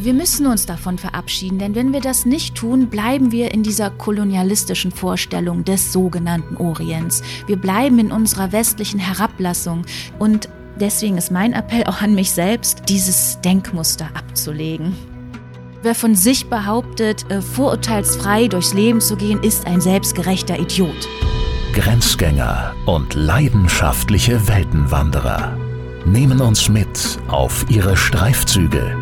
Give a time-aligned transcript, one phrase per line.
[0.00, 3.90] wir müssen uns davon verabschieden, denn wenn wir das nicht tun, bleiben wir in dieser
[3.90, 7.22] kolonialistischen Vorstellung des sogenannten Orients.
[7.46, 9.84] Wir bleiben in unserer westlichen Herablassung
[10.18, 10.48] und
[10.80, 14.94] deswegen ist mein Appell auch an mich selbst, dieses Denkmuster abzulegen.
[15.82, 21.08] Wer von sich behauptet, äh, vorurteilsfrei durchs Leben zu gehen, ist ein selbstgerechter Idiot.
[21.74, 25.56] Grenzgänger und leidenschaftliche Weltenwanderer
[26.06, 29.01] nehmen uns mit auf ihre Streifzüge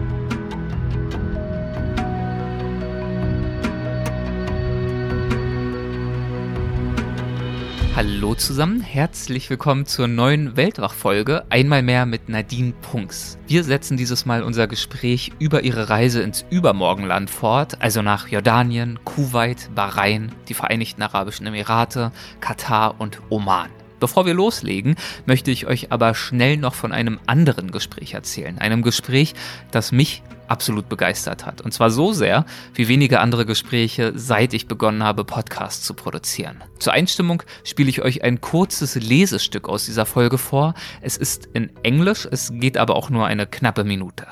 [7.93, 13.37] Hallo zusammen, herzlich willkommen zur neuen Weltwach-Folge, einmal mehr mit Nadine Punks.
[13.47, 18.97] Wir setzen dieses Mal unser Gespräch über ihre Reise ins Übermorgenland fort, also nach Jordanien,
[19.03, 23.69] Kuwait, Bahrain, die Vereinigten Arabischen Emirate, Katar und Oman.
[23.99, 28.57] Bevor wir loslegen, möchte ich euch aber schnell noch von einem anderen Gespräch erzählen.
[28.57, 29.35] Einem Gespräch,
[29.69, 31.61] das mich absolut begeistert hat.
[31.61, 36.63] Und zwar so sehr, wie wenige andere Gespräche, seit ich begonnen habe, Podcasts zu produzieren.
[36.77, 40.73] Zur Einstimmung spiele ich euch ein kurzes Lesestück aus dieser Folge vor.
[41.01, 44.27] Es ist in Englisch, es geht aber auch nur eine knappe Minute.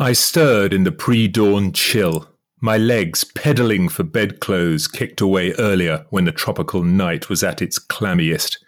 [0.00, 2.24] I stirred in the pre-dawn chill.
[2.60, 7.78] My legs, pedaling for bedclothes, kicked away earlier when the tropical night was at its
[7.78, 8.58] clammiest.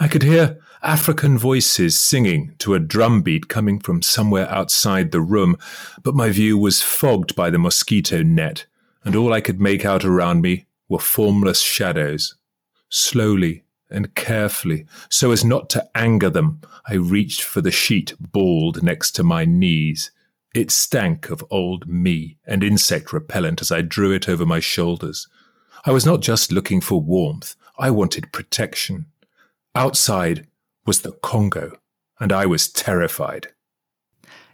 [0.00, 5.20] I could hear African voices singing to a drum beat coming from somewhere outside the
[5.20, 5.56] room,
[6.02, 8.66] but my view was fogged by the mosquito net,
[9.04, 12.34] and all I could make out around me were formless shadows.
[12.88, 18.82] Slowly and carefully, so as not to anger them, I reached for the sheet balled
[18.82, 20.10] next to my knees.
[20.52, 25.28] It stank of old me and insect repellent as I drew it over my shoulders.
[25.84, 29.06] I was not just looking for warmth, I wanted protection.
[29.76, 30.48] Outside
[30.84, 31.72] was the Congo,
[32.18, 33.48] and I was terrified.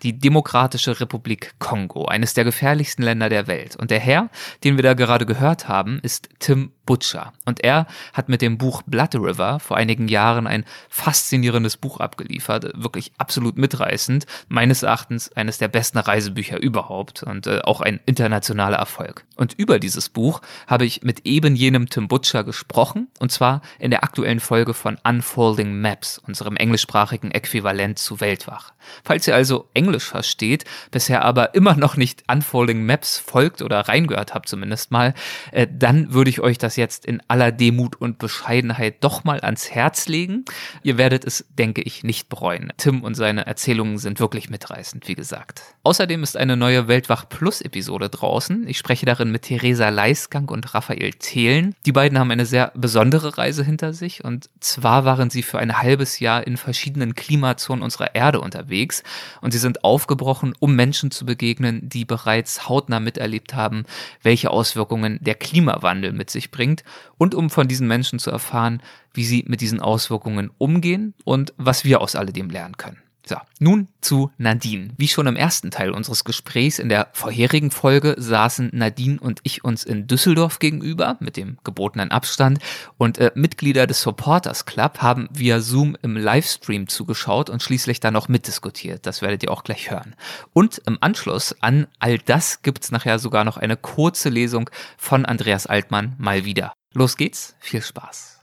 [0.03, 3.77] die Demokratische Republik Kongo, eines der gefährlichsten Länder der Welt.
[3.77, 4.31] Und der Herr,
[4.65, 7.35] den wir da gerade gehört haben, ist Tim Butcher.
[7.45, 12.73] Und er hat mit dem Buch Blood River vor einigen Jahren ein faszinierendes Buch abgeliefert,
[12.83, 18.79] wirklich absolut mitreißend, meines Erachtens eines der besten Reisebücher überhaupt und äh, auch ein internationaler
[18.79, 19.27] Erfolg.
[19.37, 23.91] Und über dieses Buch habe ich mit eben jenem Tim Butcher gesprochen, und zwar in
[23.91, 28.73] der aktuellen Folge von Unfolding Maps, unserem englischsprachigen Äquivalent zu Weltwach.
[29.05, 34.33] Falls ihr also Englisch versteht, bisher aber immer noch nicht Unfolding Maps folgt oder reingehört
[34.33, 35.13] habt zumindest mal,
[35.53, 39.71] äh, dann würde ich euch das jetzt in aller Demut und Bescheidenheit doch mal ans
[39.71, 40.47] Herz legen.
[40.83, 42.73] Ihr werdet es, denke ich, nicht bereuen.
[42.79, 45.63] Tim und seine Erzählungen sind wirklich mitreißend, wie gesagt.
[45.83, 48.67] Außerdem ist eine neue Weltwach Plus Episode draußen.
[48.67, 51.75] Ich spreche darin mit Theresa Leisgang und Raphael Thelen.
[51.85, 55.79] Die beiden haben eine sehr besondere Reise hinter sich und zwar waren sie für ein
[55.79, 59.03] halbes Jahr in verschiedenen Klimazonen unserer Erde unterwegs
[59.41, 63.85] und sie sind aufgebrochen, um Menschen zu begegnen, die bereits hautnah miterlebt haben,
[64.23, 66.85] welche Auswirkungen der Klimawandel mit sich bringt bringt
[67.17, 68.83] und um von diesen Menschen zu erfahren,
[69.15, 73.03] wie sie mit diesen Auswirkungen umgehen und was wir aus alledem lernen können.
[73.29, 74.89] So, nun zu Nadine.
[74.97, 79.65] Wie schon im ersten Teil unseres Gesprächs in der vorherigen Folge saßen Nadine und ich
[79.65, 82.59] uns in Düsseldorf gegenüber mit dem gebotenen Abstand
[82.97, 88.15] und äh, Mitglieder des Supporters Club haben via Zoom im Livestream zugeschaut und schließlich dann
[88.15, 89.05] noch mitdiskutiert.
[89.05, 90.15] Das werdet ihr auch gleich hören.
[90.55, 95.67] Und im Anschluss an all das gibt's nachher sogar noch eine kurze Lesung von Andreas
[95.67, 96.73] Altmann mal wieder.
[96.95, 98.38] Los geht's, viel Spaß.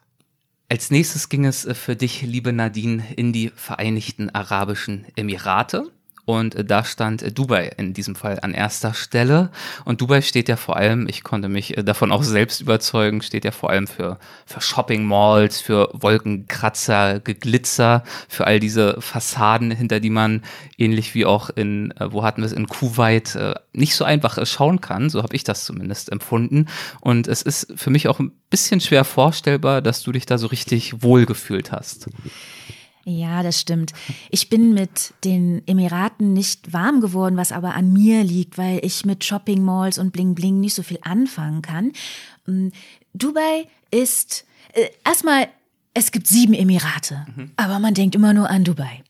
[0.68, 5.92] Als nächstes ging es äh, für dich, liebe Nadine, in die Vereinigten Arabischen Emirate.
[6.26, 9.52] Und da stand Dubai in diesem Fall an erster Stelle.
[9.86, 13.52] Und Dubai steht ja vor allem, ich konnte mich davon auch selbst überzeugen, steht ja
[13.52, 20.10] vor allem für, für Shopping Malls, für Wolkenkratzer, Geglitzer, für all diese Fassaden, hinter die
[20.10, 20.42] man
[20.78, 24.44] ähnlich wie auch in, äh, wo hatten wir es, in Kuwait äh, nicht so einfach
[24.46, 25.10] schauen kann.
[25.10, 26.68] So habe ich das zumindest empfunden.
[27.02, 30.48] Und es ist für mich auch ein bisschen schwer vorstellbar, dass du dich da so
[30.48, 32.08] richtig wohlgefühlt hast.
[33.08, 33.94] Ja, das stimmt.
[34.32, 39.06] Ich bin mit den Emiraten nicht warm geworden, was aber an mir liegt, weil ich
[39.06, 41.92] mit Shopping Malls und Bling Bling nicht so viel anfangen kann.
[42.48, 42.70] Mm,
[43.14, 45.48] Dubai ist äh, erstmal,
[45.94, 47.52] es gibt sieben Emirate, mhm.
[47.58, 49.04] aber man denkt immer nur an Dubai.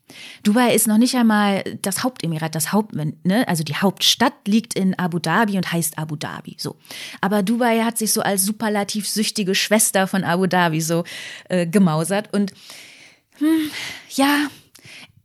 [0.44, 3.48] Dubai ist noch nicht einmal das Hauptemirat, das Haupt, ne?
[3.48, 6.58] also die Hauptstadt liegt in Abu Dhabi und heißt Abu Dhabi.
[6.60, 6.76] So,
[7.22, 11.06] aber Dubai hat sich so als superlativ süchtige Schwester von Abu Dhabi so
[11.50, 12.52] äh, gemausert und
[13.40, 13.72] hm,
[14.16, 14.48] ja,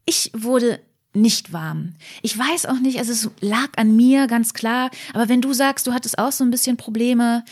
[0.04, 0.80] ich wurde
[1.12, 1.94] nicht warm.
[2.22, 5.86] Ich weiß auch nicht, also es lag an mir ganz klar, aber wenn du sagst,
[5.86, 7.44] du hattest auch so ein bisschen Probleme,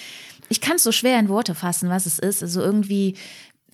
[0.49, 2.43] ich kann es so schwer in Worte fassen, was es ist.
[2.43, 3.17] Also irgendwie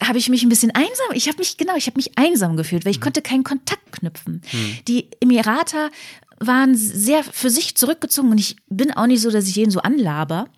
[0.02, 2.84] habe ich mich ein bisschen einsam, ich habe mich, genau, ich habe mich einsam gefühlt,
[2.84, 3.04] weil ich mhm.
[3.04, 4.42] konnte keinen Kontakt knüpfen.
[4.52, 4.78] Mhm.
[4.88, 5.90] Die Emirater
[6.40, 9.80] waren sehr für sich zurückgezogen und ich bin auch nicht so, dass ich jeden so
[9.80, 10.48] anlaber.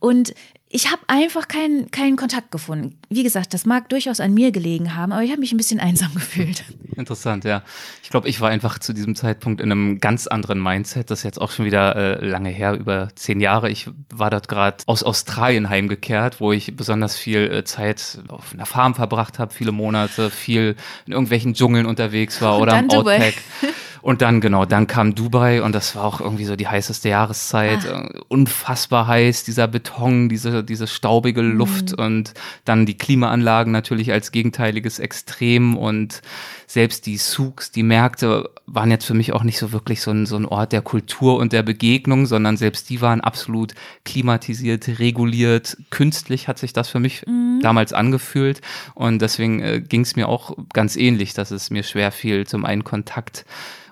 [0.00, 0.34] Und
[0.70, 2.98] ich habe einfach keinen keinen Kontakt gefunden.
[3.08, 5.80] Wie gesagt, das mag durchaus an mir gelegen haben, aber ich habe mich ein bisschen
[5.80, 6.64] einsam gefühlt.
[6.96, 7.62] Interessant, ja.
[8.02, 11.10] Ich glaube, ich war einfach zu diesem Zeitpunkt in einem ganz anderen Mindset.
[11.10, 13.70] Das ist jetzt auch schon wieder äh, lange her, über zehn Jahre.
[13.70, 18.66] Ich war dort gerade aus Australien heimgekehrt, wo ich besonders viel äh, Zeit auf einer
[18.66, 20.76] Farm verbracht habe, viele Monate, viel
[21.06, 23.36] in irgendwelchen Dschungeln unterwegs war oder am Outback.
[24.02, 27.86] Und dann, genau, dann kam Dubai und das war auch irgendwie so die heißeste Jahreszeit.
[27.86, 28.08] Ah.
[28.12, 32.04] Äh, unfassbar heiß, dieser Beton, diese, diese staubige Luft mhm.
[32.04, 32.34] und
[32.64, 36.22] dann die Klimaanlagen natürlich als gegenteiliges Extrem und
[36.66, 40.26] selbst die Souks, die Märkte waren jetzt für mich auch nicht so wirklich so ein,
[40.26, 43.74] so ein Ort der Kultur und der Begegnung, sondern selbst die waren absolut
[44.04, 47.47] klimatisiert, reguliert, künstlich hat sich das für mich mhm.
[47.62, 48.60] Damals angefühlt
[48.94, 52.64] und deswegen äh, ging es mir auch ganz ähnlich, dass es mir schwer fiel, zum
[52.64, 53.44] einen Kontakt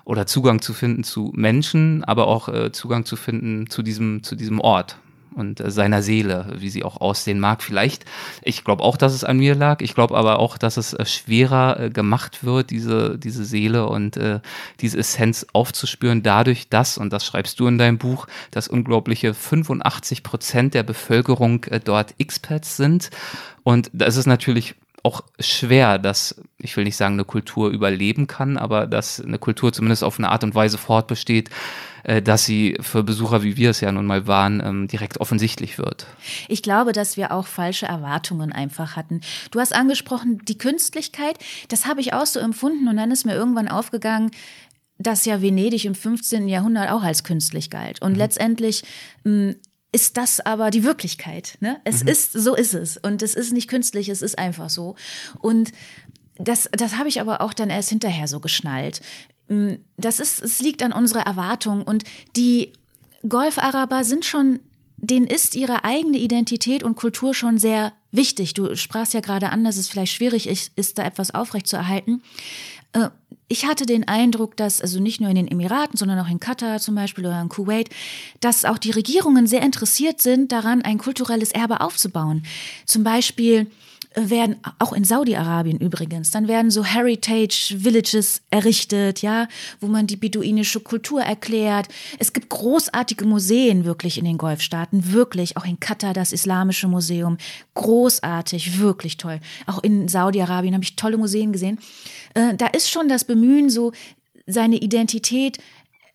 [0.05, 4.35] oder Zugang zu finden zu Menschen, aber auch äh, Zugang zu finden zu diesem, zu
[4.35, 4.97] diesem Ort
[5.37, 7.61] und äh, seiner Seele, wie sie auch aussehen mag.
[7.61, 8.05] Vielleicht,
[8.41, 9.81] ich glaube auch, dass es an mir lag.
[9.81, 14.17] Ich glaube aber auch, dass es äh, schwerer äh, gemacht wird, diese, diese Seele und
[14.17, 14.39] äh,
[14.81, 20.23] diese Essenz aufzuspüren, dadurch, dass, und das schreibst du in deinem Buch, dass unglaubliche 85
[20.23, 23.09] Prozent der Bevölkerung äh, dort Expats sind.
[23.67, 28.55] Und das ist natürlich auch schwer, dass, ich will nicht sagen, eine Kultur überleben kann,
[28.55, 31.49] aber dass eine Kultur zumindest auf eine Art und Weise fortbesteht,
[32.03, 35.77] äh, dass sie für Besucher, wie wir es ja nun mal waren, ähm, direkt offensichtlich
[35.77, 36.07] wird.
[36.47, 39.19] Ich glaube, dass wir auch falsche Erwartungen einfach hatten.
[39.51, 41.37] Du hast angesprochen, die Künstlichkeit,
[41.67, 44.31] das habe ich auch so empfunden und dann ist mir irgendwann aufgegangen,
[44.97, 46.47] dass ja Venedig im 15.
[46.47, 48.01] Jahrhundert auch als künstlich galt.
[48.01, 48.19] Und mhm.
[48.19, 48.85] letztendlich
[49.25, 49.55] mh,
[49.91, 51.57] ist das aber die Wirklichkeit.
[51.59, 51.79] Ne?
[51.83, 52.09] Es mhm.
[52.09, 52.97] ist, so ist es.
[52.97, 54.95] Und es ist nicht künstlich, es ist einfach so.
[55.39, 55.71] Und
[56.37, 59.01] das, das habe ich aber auch dann erst hinterher so geschnallt.
[59.47, 61.81] Mm, das ist, es liegt an unserer Erwartung.
[61.83, 62.03] Und
[62.35, 62.73] die
[63.27, 64.59] Golf-Araber sind schon,
[64.97, 68.53] denen ist ihre eigene Identität und Kultur schon sehr wichtig.
[68.53, 72.21] Du sprachst ja gerade an, dass es vielleicht schwierig ist, ist da etwas aufrechtzuerhalten.
[72.93, 73.09] Äh,
[73.49, 76.79] ich hatte den Eindruck, dass, also nicht nur in den Emiraten, sondern auch in Katar
[76.79, 77.89] zum Beispiel oder in Kuwait,
[78.41, 82.43] dass auch die Regierungen sehr interessiert sind, daran ein kulturelles Erbe aufzubauen.
[82.85, 83.67] Zum Beispiel
[84.17, 89.47] werden auch in Saudi-Arabien übrigens, dann werden so Heritage Villages errichtet, ja,
[89.79, 91.87] wo man die beduinische Kultur erklärt.
[92.17, 97.37] Es gibt großartige Museen wirklich in den Golfstaaten, wirklich, auch in Katar das Islamische Museum,
[97.75, 99.39] großartig, wirklich toll.
[99.67, 101.79] Auch in Saudi-Arabien habe ich tolle Museen gesehen.
[102.33, 103.91] Äh, da ist schon das Bemühen, so
[104.47, 105.59] seine Identität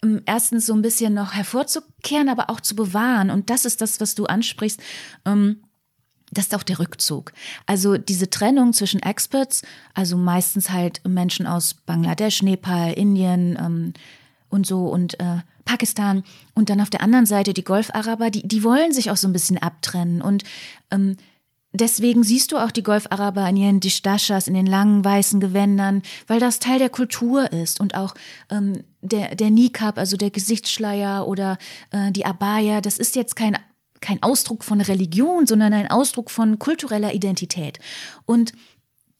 [0.02, 3.30] ähm, erstens so ein bisschen noch hervorzukehren, aber auch zu bewahren.
[3.30, 4.80] Und das ist das, was du ansprichst.
[5.24, 5.62] Ähm,
[6.32, 7.32] das ist auch der Rückzug.
[7.66, 9.62] Also diese Trennung zwischen Experts,
[9.94, 13.92] also meistens halt Menschen aus Bangladesch, Nepal, Indien ähm,
[14.48, 16.24] und so und äh, Pakistan
[16.54, 19.32] und dann auf der anderen Seite die Golf-Araber, die, die wollen sich auch so ein
[19.32, 20.42] bisschen abtrennen und
[20.90, 21.16] ähm,
[21.74, 26.38] Deswegen siehst du auch die Golf-Araber in ihren Dishtashas, in den langen weißen Gewändern, weil
[26.38, 28.14] das Teil der Kultur ist und auch
[28.50, 31.56] ähm, der, der Nikab, also der Gesichtsschleier oder
[31.90, 33.56] äh, die Abaya, das ist jetzt kein
[34.02, 37.78] kein Ausdruck von Religion, sondern ein Ausdruck von kultureller Identität.
[38.26, 38.52] Und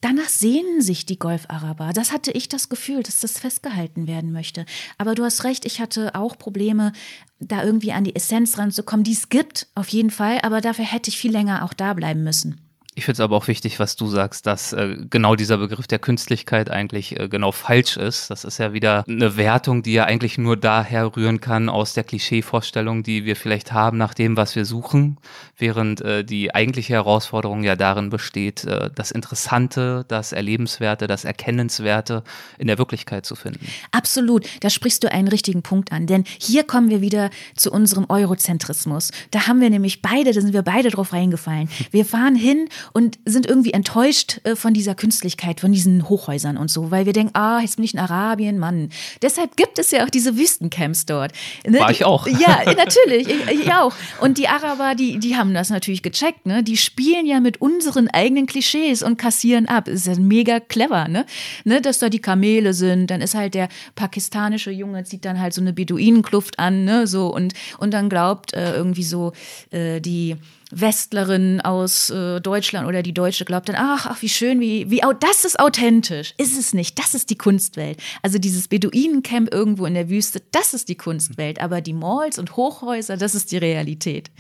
[0.03, 1.93] Danach sehnen sich die Golf-Araber.
[1.93, 4.67] Das hatte ich das Gefühl, dass das festgehalten werden möchte.
[4.99, 6.93] Aber du hast recht, ich hatte auch Probleme,
[7.39, 10.41] da irgendwie an die Essenz ranzukommen, die es gibt, auf jeden Fall.
[10.43, 12.72] Aber dafür hätte ich viel länger auch da bleiben müssen.
[12.95, 15.99] Ich finde es aber auch wichtig, was du sagst, dass äh, genau dieser Begriff der
[15.99, 18.31] Künstlichkeit eigentlich äh, genau falsch ist.
[18.31, 22.05] Das ist ja wieder eine Wertung, die ja eigentlich nur daher rühren kann aus der
[22.05, 25.17] Klischeevorstellung, die wir vielleicht haben nach dem, was wir suchen,
[25.57, 32.23] während äh, die eigentliche Herausforderung ja darin besteht, äh, das Interessante, das Erlebenswerte, das Erkennenswerte
[32.59, 33.67] in der Wirklichkeit zu finden.
[33.93, 38.05] Absolut, da sprichst du einen richtigen Punkt an, denn hier kommen wir wieder zu unserem
[38.11, 39.13] Eurozentrismus.
[39.31, 41.71] Da haben wir nämlich beide, da sind wir beide drauf reingefallen.
[41.91, 46.71] Wir fahren hin und sind irgendwie enttäuscht äh, von dieser Künstlichkeit, von diesen Hochhäusern und
[46.71, 48.91] so, weil wir denken, ah, jetzt bin ich in Arabien, Mann.
[49.23, 51.33] Deshalb gibt es ja auch diese Wüstencamps dort.
[51.67, 51.81] Ne?
[51.81, 52.27] War ich auch.
[52.27, 53.95] Ja, natürlich, ich, ich, auch.
[54.21, 56.63] Und die Araber, die, die haben das natürlich gecheckt, ne?
[56.63, 59.89] Die spielen ja mit unseren eigenen Klischees und kassieren ab.
[59.89, 61.27] ist ja mega clever, ne?
[61.65, 61.81] ne?
[61.81, 65.61] Dass da die Kamele sind, dann ist halt der pakistanische Junge, zieht dann halt so
[65.61, 67.07] eine Beduinenkluft an, ne?
[67.07, 69.33] So und, und dann glaubt äh, irgendwie so
[69.71, 70.37] äh, die
[70.73, 75.03] Westlerin aus äh, Deutschland oder die Deutsche glaubt dann, ach, ach, wie schön, wie, wie,
[75.21, 76.35] das ist authentisch.
[76.39, 76.99] Ist es nicht.
[76.99, 78.03] Das ist die Kunstwelt.
[78.23, 81.61] Also dieses Beduinencamp irgendwo in der Wüste, das ist die Kunstwelt.
[81.61, 84.31] Aber die Malls und Hochhäuser, das ist die Realität.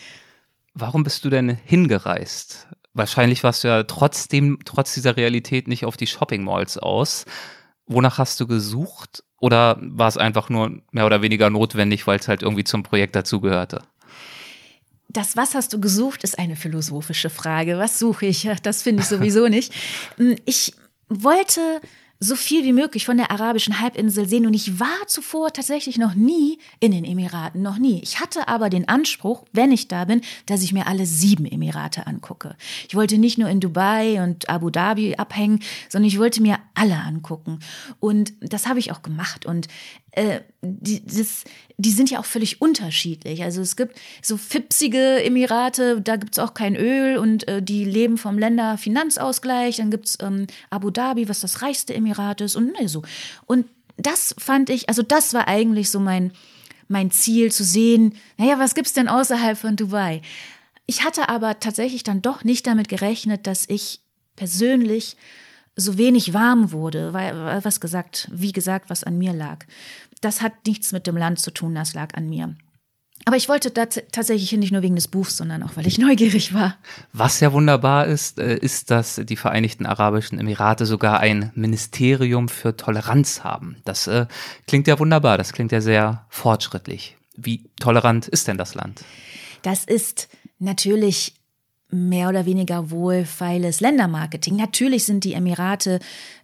[0.74, 2.66] Warum bist du denn hingereist?
[2.94, 7.26] Wahrscheinlich warst du ja trotzdem, trotz dieser Realität nicht auf die Shopping Malls aus.
[7.86, 9.22] Wonach hast du gesucht?
[9.38, 13.16] Oder war es einfach nur mehr oder weniger notwendig, weil es halt irgendwie zum Projekt
[13.16, 13.82] dazugehörte?
[15.12, 17.78] Das Was hast du gesucht, ist eine philosophische Frage.
[17.78, 18.48] Was suche ich?
[18.62, 19.72] Das finde ich sowieso nicht.
[20.16, 20.74] Hm, ich
[21.08, 21.60] wollte
[22.22, 24.46] so viel wie möglich von der arabischen Halbinsel sehen.
[24.46, 28.00] Und ich war zuvor tatsächlich noch nie in den Emiraten, noch nie.
[28.02, 32.06] Ich hatte aber den Anspruch, wenn ich da bin, dass ich mir alle sieben Emirate
[32.06, 32.54] angucke.
[32.88, 36.96] Ich wollte nicht nur in Dubai und Abu Dhabi abhängen, sondern ich wollte mir alle
[36.96, 37.58] angucken.
[37.98, 39.44] Und das habe ich auch gemacht.
[39.44, 39.66] Und
[40.12, 41.44] äh, die, das,
[41.78, 43.42] die sind ja auch völlig unterschiedlich.
[43.42, 47.84] Also es gibt so fipsige Emirate, da gibt es auch kein Öl und äh, die
[47.84, 49.76] leben vom Länderfinanzausgleich.
[49.76, 53.02] Dann gibt es ähm, Abu Dhabi, was das reichste Emirat ist und ne, so.
[53.46, 53.66] Und
[53.96, 56.32] das fand ich, also das war eigentlich so mein,
[56.88, 60.20] mein Ziel zu sehen, naja, was gibt's denn außerhalb von Dubai?
[60.84, 64.00] Ich hatte aber tatsächlich dann doch nicht damit gerechnet, dass ich
[64.36, 65.16] persönlich
[65.76, 69.64] so wenig warm wurde, weil was gesagt, wie gesagt, was an mir lag.
[70.20, 72.54] Das hat nichts mit dem Land zu tun, das lag an mir.
[73.24, 76.76] Aber ich wollte tatsächlich nicht nur wegen des Buchs, sondern auch, weil ich neugierig war.
[77.12, 82.76] Was ja wunderbar ist, äh, ist, dass die Vereinigten Arabischen Emirate sogar ein Ministerium für
[82.76, 83.76] Toleranz haben.
[83.84, 84.26] Das äh,
[84.66, 87.16] klingt ja wunderbar, das klingt ja sehr fortschrittlich.
[87.36, 89.04] Wie tolerant ist denn das Land?
[89.62, 91.34] Das ist natürlich
[91.92, 94.56] mehr oder weniger wohlfeiles Ländermarketing.
[94.56, 96.00] Natürlich sind die Emirate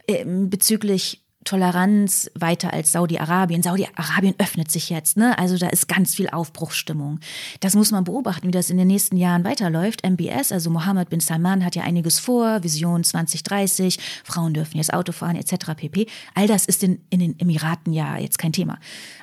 [0.06, 3.62] äh, bezüglich Toleranz weiter als Saudi-Arabien.
[3.62, 5.38] Saudi-Arabien öffnet sich jetzt, ne?
[5.38, 7.20] Also da ist ganz viel Aufbruchsstimmung.
[7.60, 10.06] Das muss man beobachten, wie das in den nächsten Jahren weiterläuft.
[10.06, 12.62] MBS, also Mohammed bin Salman, hat ja einiges vor.
[12.64, 15.74] Vision 2030, Frauen dürfen jetzt Auto fahren, etc.
[15.74, 16.06] pp.
[16.34, 18.78] All das ist in, in den Emiraten ja jetzt kein Thema.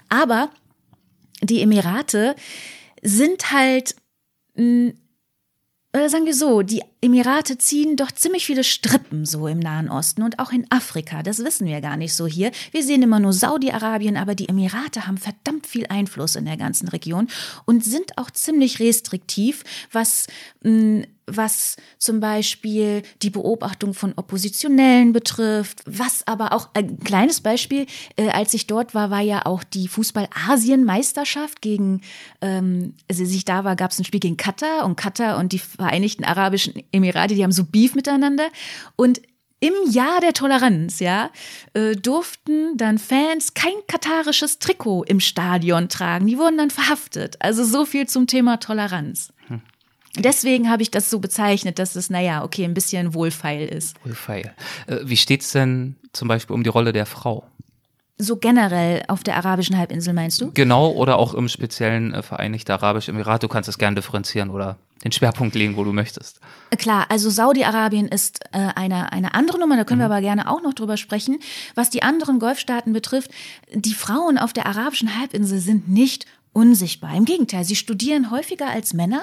[0.09, 0.49] Aber
[1.43, 2.35] die Emirate
[3.03, 3.95] sind halt
[4.55, 4.93] mh,
[5.95, 10.23] oder sagen wir so, die Emirate ziehen doch ziemlich viele Strippen so im Nahen Osten
[10.23, 11.21] und auch in Afrika.
[11.23, 12.51] Das wissen wir gar nicht so hier.
[12.71, 16.87] Wir sehen immer nur Saudi-Arabien, aber die Emirate haben verdammt viel Einfluss in der ganzen
[16.87, 17.27] Region
[17.65, 20.27] und sind auch ziemlich restriktiv, was
[20.63, 27.87] mh, was zum Beispiel die Beobachtung von Oppositionellen betrifft, was aber auch ein kleines Beispiel,
[28.15, 32.01] äh, als ich dort war, war ja auch die Fußball-Asien-Meisterschaft gegen,
[32.41, 35.59] ähm, als ich da war, gab es ein Spiel gegen Katar und Katar und die
[35.59, 38.47] Vereinigten Arabischen Emirate, die haben so Beef miteinander
[38.95, 39.21] und
[39.59, 41.31] im Jahr der Toleranz, ja,
[41.73, 46.27] äh, durften dann Fans kein katarisches Trikot im Stadion tragen.
[46.27, 47.37] Die wurden dann verhaftet.
[47.39, 49.33] Also so viel zum Thema Toleranz.
[49.47, 49.61] Hm.
[50.17, 53.95] Deswegen habe ich das so bezeichnet, dass es, naja, okay, ein bisschen wohlfeil ist.
[54.05, 54.53] Wohlfeil.
[54.87, 57.45] Äh, wie steht es denn zum Beispiel um die Rolle der Frau?
[58.17, 60.51] So generell auf der arabischen Halbinsel meinst du?
[60.53, 63.41] Genau, oder auch im speziellen äh, Vereinigte Arabische Emirat.
[63.41, 66.39] Du kannst es gerne differenzieren oder den Schwerpunkt legen, wo du möchtest.
[66.71, 70.09] Äh, klar, also Saudi-Arabien ist äh, eine, eine andere Nummer, da können mhm.
[70.09, 71.39] wir aber gerne auch noch drüber sprechen.
[71.75, 73.31] Was die anderen Golfstaaten betrifft,
[73.71, 77.15] die Frauen auf der arabischen Halbinsel sind nicht unsichtbar.
[77.15, 79.21] Im Gegenteil, sie studieren häufiger als Männer.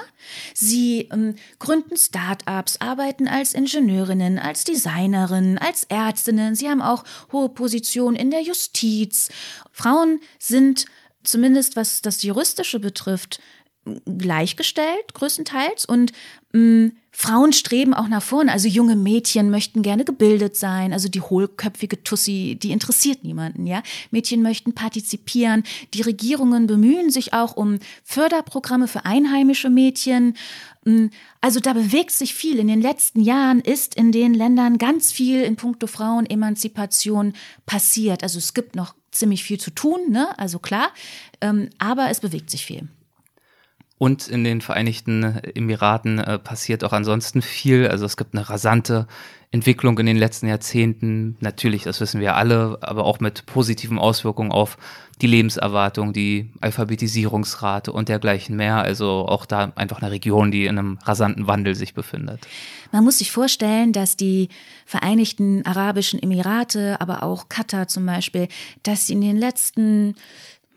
[0.53, 6.55] Sie ähm, gründen Start-ups, arbeiten als Ingenieurinnen, als Designerinnen, als Ärztinnen.
[6.55, 9.29] Sie haben auch hohe Positionen in der Justiz.
[9.71, 10.85] Frauen sind
[11.23, 13.39] zumindest was das Juristische betrifft,
[14.05, 15.85] gleichgestellt, größtenteils.
[15.85, 16.11] Und
[16.53, 18.51] mh, mm, Frauen streben auch nach vorne.
[18.51, 20.93] Also junge Mädchen möchten gerne gebildet sein.
[20.93, 23.83] Also die hohlköpfige Tussi, die interessiert niemanden, ja.
[24.09, 25.63] Mädchen möchten partizipieren.
[25.93, 30.35] Die Regierungen bemühen sich auch um Förderprogramme für einheimische Mädchen.
[30.85, 31.07] Mm,
[31.39, 32.57] also da bewegt sich viel.
[32.57, 37.33] In den letzten Jahren ist in den Ländern ganz viel in puncto Frauenemanzipation
[37.65, 38.23] passiert.
[38.23, 40.37] Also es gibt noch ziemlich viel zu tun, ne?
[40.39, 40.89] Also klar.
[41.41, 42.87] Ähm, aber es bewegt sich viel.
[44.03, 45.23] Und in den Vereinigten
[45.55, 47.87] Emiraten äh, passiert auch ansonsten viel.
[47.87, 49.07] Also es gibt eine rasante
[49.51, 51.37] Entwicklung in den letzten Jahrzehnten.
[51.39, 54.77] Natürlich, das wissen wir alle, aber auch mit positiven Auswirkungen auf
[55.21, 58.79] die Lebenserwartung, die Alphabetisierungsrate und dergleichen mehr.
[58.79, 62.45] Also auch da einfach eine Region, die in einem rasanten Wandel sich befindet.
[62.91, 64.49] Man muss sich vorstellen, dass die
[64.85, 68.49] Vereinigten Arabischen Emirate, aber auch Katar zum Beispiel,
[68.81, 70.15] dass sie in den letzten,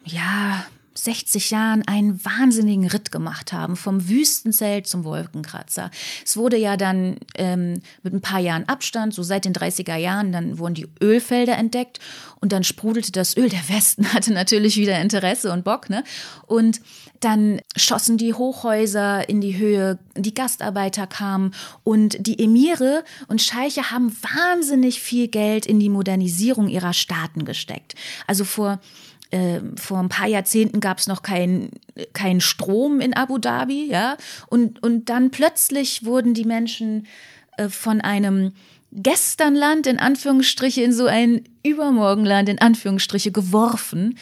[0.04, 0.64] ja,
[0.96, 5.90] 60 Jahren einen wahnsinnigen Ritt gemacht haben, vom Wüstenzelt zum Wolkenkratzer.
[6.24, 10.32] Es wurde ja dann ähm, mit ein paar Jahren Abstand, so seit den 30er Jahren,
[10.32, 12.00] dann wurden die Ölfelder entdeckt
[12.40, 13.48] und dann sprudelte das Öl.
[13.48, 16.04] Der Westen hatte natürlich wieder Interesse und Bock, ne?
[16.46, 16.80] Und
[17.20, 23.90] dann schossen die Hochhäuser in die Höhe, die Gastarbeiter kamen und die Emire und Scheiche
[23.90, 27.94] haben wahnsinnig viel Geld in die Modernisierung ihrer Staaten gesteckt.
[28.26, 28.80] Also vor
[29.30, 31.70] äh, vor ein paar Jahrzehnten gab es noch keinen
[32.12, 34.16] kein Strom in Abu Dhabi, ja.
[34.48, 37.06] Und, und dann plötzlich wurden die Menschen
[37.56, 38.52] äh, von einem
[38.92, 44.18] Gesternland in Anführungsstriche in so ein Übermorgenland in Anführungsstriche geworfen.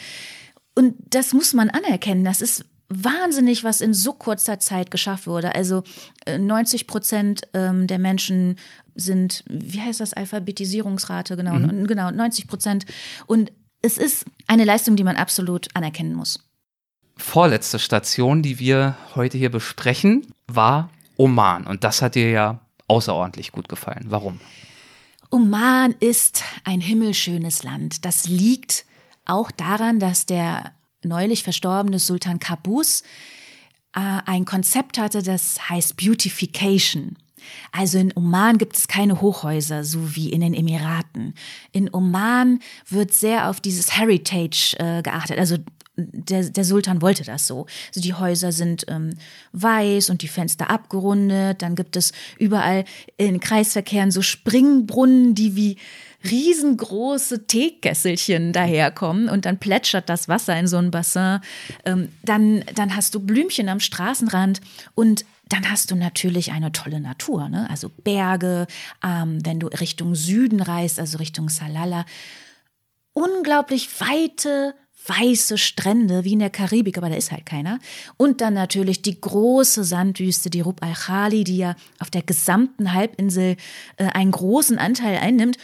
[0.73, 2.25] Und das muss man anerkennen.
[2.25, 5.55] Das ist wahnsinnig, was in so kurzer Zeit geschafft wurde.
[5.55, 5.83] Also
[6.27, 8.57] 90 äh, Prozent ähm, der Menschen
[8.95, 11.87] sind, wie heißt das, Alphabetisierungsrate, genau, mhm.
[11.87, 12.85] genau, 90 Prozent.
[13.27, 13.51] Und
[13.85, 16.39] es ist eine Leistung, die man absolut anerkennen muss.
[17.17, 21.65] Vorletzte Station, die wir heute hier besprechen, war Oman.
[21.65, 24.05] Und das hat dir ja außerordentlich gut gefallen.
[24.09, 24.41] Warum?
[25.29, 28.05] Oman ist ein himmelschönes Land.
[28.05, 28.85] Das liegt
[29.25, 30.71] auch daran, dass der
[31.03, 33.03] neulich verstorbene Sultan Qaboos
[33.95, 37.17] äh, ein Konzept hatte, das heißt Beautification.
[37.71, 41.33] Also in Oman gibt es keine Hochhäuser, so wie in den Emiraten.
[41.71, 42.59] In Oman
[42.89, 45.37] wird sehr auf dieses Heritage äh, geachtet.
[45.37, 45.57] Also
[45.97, 47.67] der, der Sultan wollte das so.
[47.87, 49.11] Also die Häuser sind ähm,
[49.53, 51.61] weiß und die Fenster abgerundet.
[51.61, 52.85] Dann gibt es überall
[53.17, 55.77] in Kreisverkehren so Springbrunnen, die wie
[56.29, 61.39] riesengroße Teekesselchen daherkommen und dann plätschert das Wasser in so ein Bassin.
[61.85, 64.61] Ähm, dann, dann hast du Blümchen am Straßenrand
[64.95, 67.69] und dann hast du natürlich eine tolle Natur, ne?
[67.69, 68.67] also Berge,
[69.03, 72.05] ähm, wenn du Richtung Süden reist, also Richtung Salala.
[73.13, 74.75] Unglaublich weite,
[75.07, 77.79] weiße Strände wie in der Karibik, aber da ist halt keiner.
[78.17, 83.55] Und dann natürlich die große Sandwüste, die Rub al-Khali, die ja auf der gesamten Halbinsel
[83.97, 85.57] äh, einen großen Anteil einnimmt.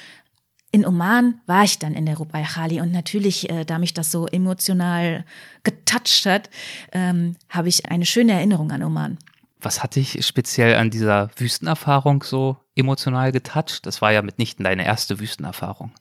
[0.71, 4.11] In Oman war ich dann in der Rub al-Khali und natürlich, äh, da mich das
[4.11, 5.25] so emotional
[5.63, 6.49] getoucht hat,
[6.91, 9.17] ähm, habe ich eine schöne Erinnerung an Oman.
[9.61, 13.85] Was hat dich speziell an dieser Wüstenerfahrung so emotional getoucht?
[13.85, 15.91] Das war ja mitnichten deine erste Wüstenerfahrung.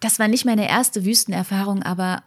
[0.00, 2.22] Das war nicht meine erste Wüstenerfahrung, aber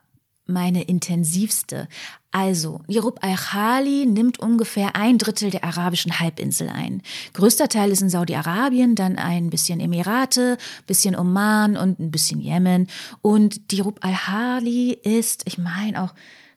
[0.45, 1.87] meine intensivste.
[2.31, 7.01] Also, Jerub al-Khali nimmt ungefähr ein Drittel der arabischen Halbinsel ein.
[7.33, 10.57] Größter Teil ist in Saudi-Arabien, dann ein bisschen Emirate,
[10.87, 12.87] bisschen Oman und ein bisschen Jemen.
[13.21, 16.13] Und Jerub al-Khali ist, ich meine auch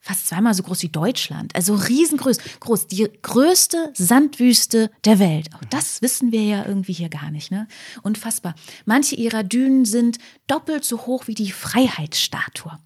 [0.07, 1.53] fast zweimal so groß wie Deutschland.
[1.53, 5.49] Also riesengroß, groß, die größte Sandwüste der Welt.
[5.53, 7.67] Auch das wissen wir ja irgendwie hier gar nicht, ne?
[8.03, 8.55] Unfassbar.
[8.85, 10.17] Manche ihrer Dünen sind
[10.47, 12.79] doppelt so hoch wie die Freiheitsstatue.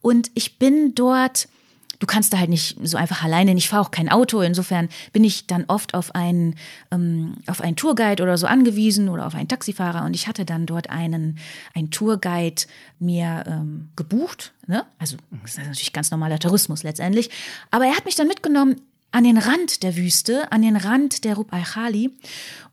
[0.00, 1.48] Und ich bin dort
[1.98, 5.24] du kannst da halt nicht so einfach alleine, ich fahre auch kein Auto, insofern bin
[5.24, 6.56] ich dann oft auf einen,
[6.90, 10.04] ähm, auf einen Tourguide oder so angewiesen oder auf einen Taxifahrer.
[10.04, 11.38] Und ich hatte dann dort einen,
[11.74, 12.62] einen Tourguide
[12.98, 14.84] mir ähm, gebucht, ne?
[14.98, 17.30] also das ist natürlich ganz normaler Tourismus letztendlich,
[17.70, 18.76] aber er hat mich dann mitgenommen
[19.14, 22.10] an den Rand der Wüste, an den Rand der Rub al-Khali.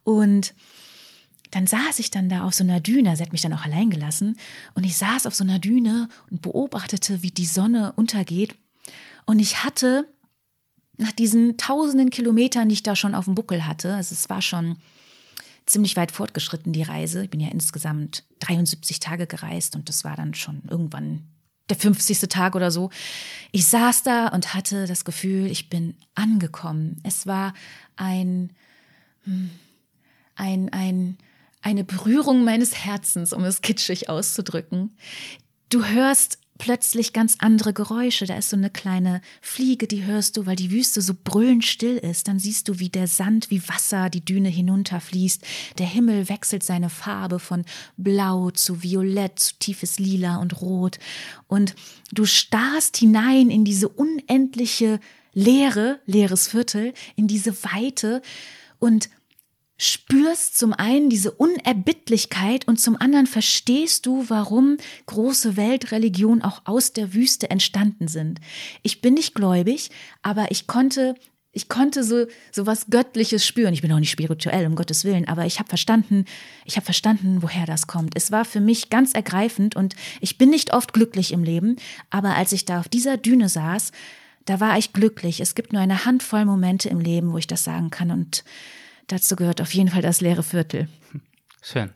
[0.04, 0.56] Und
[1.52, 3.90] dann saß ich dann da auf so einer Düne, sie hat mich dann auch allein
[3.90, 4.38] gelassen,
[4.74, 8.56] und ich saß auf so einer Düne und beobachtete, wie die Sonne untergeht
[9.26, 10.08] und ich hatte
[10.98, 14.42] nach diesen tausenden Kilometern, die ich da schon auf dem Buckel hatte, also es war
[14.42, 14.78] schon
[15.66, 17.24] ziemlich weit fortgeschritten, die Reise.
[17.24, 21.28] Ich bin ja insgesamt 73 Tage gereist und das war dann schon irgendwann
[21.70, 22.20] der 50.
[22.30, 22.90] Tag oder so.
[23.52, 27.00] Ich saß da und hatte das Gefühl, ich bin angekommen.
[27.04, 27.54] Es war
[27.96, 28.52] ein,
[29.24, 29.50] hm,
[30.36, 31.18] ein, ein,
[31.62, 34.98] eine Berührung meines Herzens, um es kitschig auszudrücken.
[35.70, 38.28] Du hörst plötzlich ganz andere Geräusche.
[38.28, 41.98] Da ist so eine kleine Fliege, die hörst du, weil die Wüste so brüllend still
[41.98, 42.28] ist.
[42.28, 45.44] Dann siehst du, wie der Sand wie Wasser die Düne hinunterfließt.
[45.80, 47.66] Der Himmel wechselt seine Farbe von
[47.98, 51.00] blau zu violett, zu tiefes Lila und Rot.
[51.48, 51.74] Und
[52.12, 55.00] du starrst hinein in diese unendliche
[55.34, 58.22] Leere, leeres Viertel, in diese Weite
[58.78, 59.10] und
[59.82, 66.94] spürst zum einen diese Unerbittlichkeit und zum anderen verstehst du, warum große Weltreligionen auch aus
[66.94, 68.40] der Wüste entstanden sind.
[68.84, 69.90] Ich bin nicht gläubig,
[70.22, 71.16] aber ich konnte
[71.52, 73.74] ich konnte so so was göttliches spüren.
[73.74, 76.26] Ich bin auch nicht spirituell um Gottes Willen, aber ich habe verstanden,
[76.64, 78.16] ich habe verstanden, woher das kommt.
[78.16, 81.78] Es war für mich ganz ergreifend und ich bin nicht oft glücklich im Leben,
[82.12, 83.92] aber als ich da auf dieser Düne saß,
[84.46, 85.40] da war ich glücklich.
[85.40, 88.44] Es gibt nur eine Handvoll Momente im Leben, wo ich das sagen kann und
[89.12, 90.88] dazu gehört auf jeden Fall das leere Viertel.
[91.62, 91.90] Schön.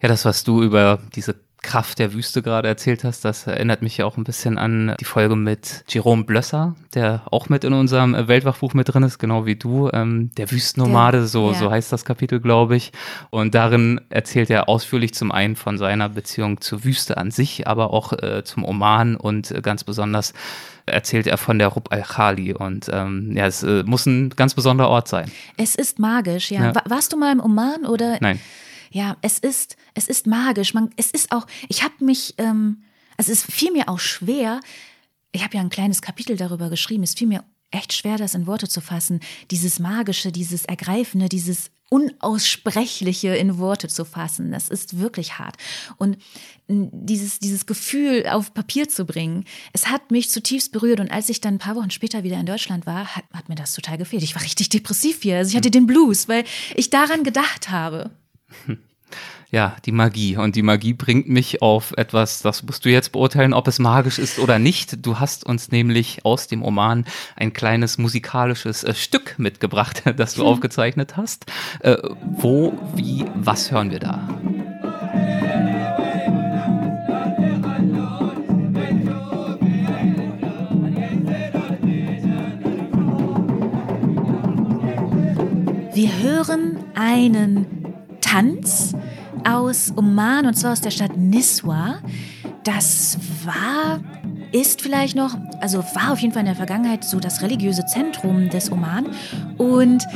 [0.00, 1.34] Ja, das, was du über diese
[1.68, 5.04] Kraft der Wüste gerade erzählt hast, das erinnert mich ja auch ein bisschen an die
[5.04, 9.56] Folge mit Jerome Blösser, der auch mit in unserem Weltwachbuch mit drin ist, genau wie
[9.56, 9.90] du.
[9.92, 11.58] Ähm, der Wüstennomade, so, ja.
[11.58, 12.92] so heißt das Kapitel, glaube ich.
[13.28, 17.92] Und darin erzählt er ausführlich zum einen von seiner Beziehung zur Wüste an sich, aber
[17.92, 20.32] auch äh, zum Oman und äh, ganz besonders
[20.86, 24.88] erzählt er von der Rub al-Khali und ähm, ja, es äh, muss ein ganz besonderer
[24.88, 25.30] Ort sein.
[25.58, 26.72] Es ist magisch, ja.
[26.72, 26.82] ja.
[26.86, 28.16] Warst du mal im Oman oder?
[28.22, 28.40] Nein.
[28.90, 30.74] Ja, es ist, es ist magisch.
[30.74, 32.82] Man, es ist auch, ich habe mich, ähm,
[33.16, 34.60] also es fiel mir auch schwer,
[35.32, 38.46] ich habe ja ein kleines Kapitel darüber geschrieben, es fiel mir echt schwer, das in
[38.46, 39.20] Worte zu fassen,
[39.50, 44.52] dieses Magische, dieses Ergreifende, dieses Unaussprechliche in Worte zu fassen.
[44.52, 45.56] Das ist wirklich hart.
[45.96, 46.18] Und
[46.68, 51.00] dieses, dieses Gefühl auf Papier zu bringen, es hat mich zutiefst berührt.
[51.00, 53.54] Und als ich dann ein paar Wochen später wieder in Deutschland war, hat, hat mir
[53.54, 54.22] das total gefehlt.
[54.22, 55.38] Ich war richtig depressiv hier.
[55.38, 58.10] Also ich hatte den Blues, weil ich daran gedacht habe.
[59.50, 60.36] Ja, die Magie.
[60.36, 64.18] Und die Magie bringt mich auf etwas, das musst du jetzt beurteilen, ob es magisch
[64.18, 65.06] ist oder nicht.
[65.06, 70.42] Du hast uns nämlich aus dem Oman ein kleines musikalisches äh, Stück mitgebracht, das du
[70.42, 70.48] hm.
[70.48, 71.46] aufgezeichnet hast.
[71.80, 74.28] Äh, wo, wie, was hören wir da?
[85.94, 87.87] Wir hören einen
[88.30, 88.92] Tanz
[89.48, 91.98] aus Oman und zwar aus der Stadt Niswa.
[92.62, 94.00] Das war,
[94.52, 98.50] ist vielleicht noch, also war auf jeden Fall in der Vergangenheit so das religiöse Zentrum
[98.50, 99.06] des Oman.
[99.56, 100.06] Und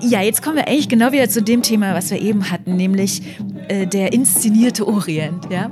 [0.00, 3.22] ja, jetzt kommen wir eigentlich genau wieder zu dem Thema, was wir eben hatten, nämlich
[3.68, 5.50] äh, der inszenierte Orient.
[5.50, 5.70] Ja?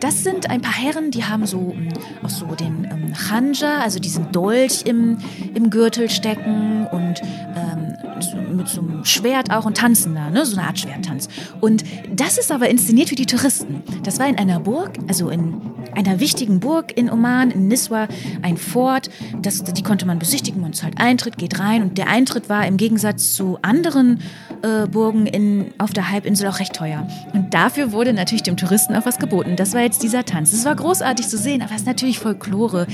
[0.00, 1.88] Das sind ein paar Herren, die haben so ähm,
[2.22, 5.18] auch so den ähm, Khanja, also diesen Dolch im,
[5.54, 10.44] im Gürtel stecken und ähm, mit so einem Schwert auch und tanzen da, ne?
[10.44, 11.28] so eine Art Schwerttanz.
[11.60, 13.82] Und das ist aber inszeniert für die Touristen.
[14.02, 15.60] Das war in einer Burg, also in
[15.94, 18.08] einer wichtigen Burg in Oman, in Niswa,
[18.42, 19.10] ein Fort.
[19.40, 20.60] Das, die konnte man besichtigen.
[20.60, 21.82] Man zahlt Eintritt, geht rein.
[21.82, 24.20] Und der Eintritt war im Gegensatz zu anderen
[24.62, 27.06] äh, Burgen in, auf der Halbinsel auch recht teuer.
[27.32, 29.56] Und dafür wurde natürlich dem Touristen auch was geboten.
[29.56, 30.52] Das war jetzt dieser Tanz.
[30.52, 32.86] Es war großartig zu sehen, aber es ist natürlich Folklore.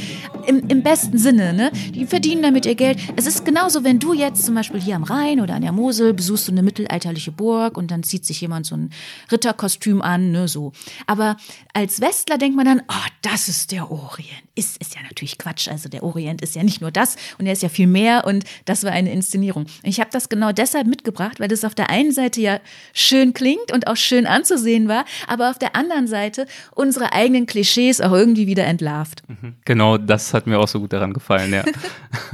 [0.46, 1.70] Im, Im besten Sinne, ne?
[1.94, 2.98] Die verdienen damit ihr Geld.
[3.16, 6.14] Es ist genauso, wenn du jetzt zum Beispiel hier am Rhein oder an der Mosel
[6.14, 8.90] besuchst du eine mittelalterliche Burg und dann zieht sich jemand so ein
[9.30, 10.72] Ritterkostüm an, ne, so.
[11.06, 11.36] Aber
[11.74, 14.28] als Westler denkt man dann, oh, das ist der Orient.
[14.54, 15.68] Ist, ist ja natürlich Quatsch.
[15.68, 18.44] Also der Orient ist ja nicht nur das und er ist ja viel mehr und
[18.64, 19.66] das war eine Inszenierung.
[19.82, 22.60] Ich habe das genau deshalb mitgebracht, weil das auf der einen Seite ja
[22.94, 28.00] schön klingt und auch schön anzusehen war, aber auf der anderen Seite unsere eigenen Klischees
[28.00, 29.22] auch irgendwie wieder entlarvt.
[29.28, 29.54] Mhm.
[29.64, 31.64] Genau, das hat mir auch so gut daran gefallen, ja.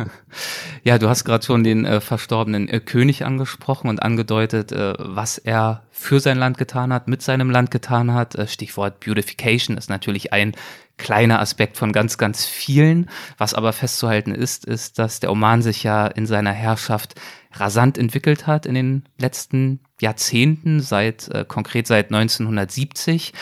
[0.85, 5.39] ja, du hast gerade schon den äh, verstorbenen äh, König angesprochen und angedeutet, äh, was
[5.39, 8.35] er für sein Land getan hat, mit seinem Land getan hat.
[8.35, 10.55] Äh, Stichwort Beautification ist natürlich ein
[10.99, 13.09] kleiner Aspekt von ganz, ganz vielen.
[13.39, 17.15] Was aber festzuhalten ist, ist, dass der Oman sich ja in seiner Herrschaft
[17.53, 23.33] rasant entwickelt hat in den letzten Jahrzehnten, seit äh, konkret seit 1970.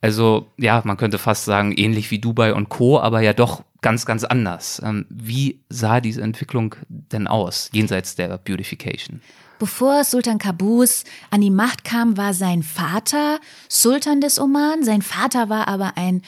[0.00, 4.06] Also ja, man könnte fast sagen, ähnlich wie Dubai und Co., aber ja doch ganz,
[4.06, 4.80] ganz anders.
[4.84, 9.20] Ähm, wie sah diese Entwicklung denn aus, jenseits der Beautification?
[9.58, 14.82] Bevor Sultan Qaboos an die Macht kam, war sein Vater Sultan des Oman.
[14.82, 16.22] Sein Vater war aber ein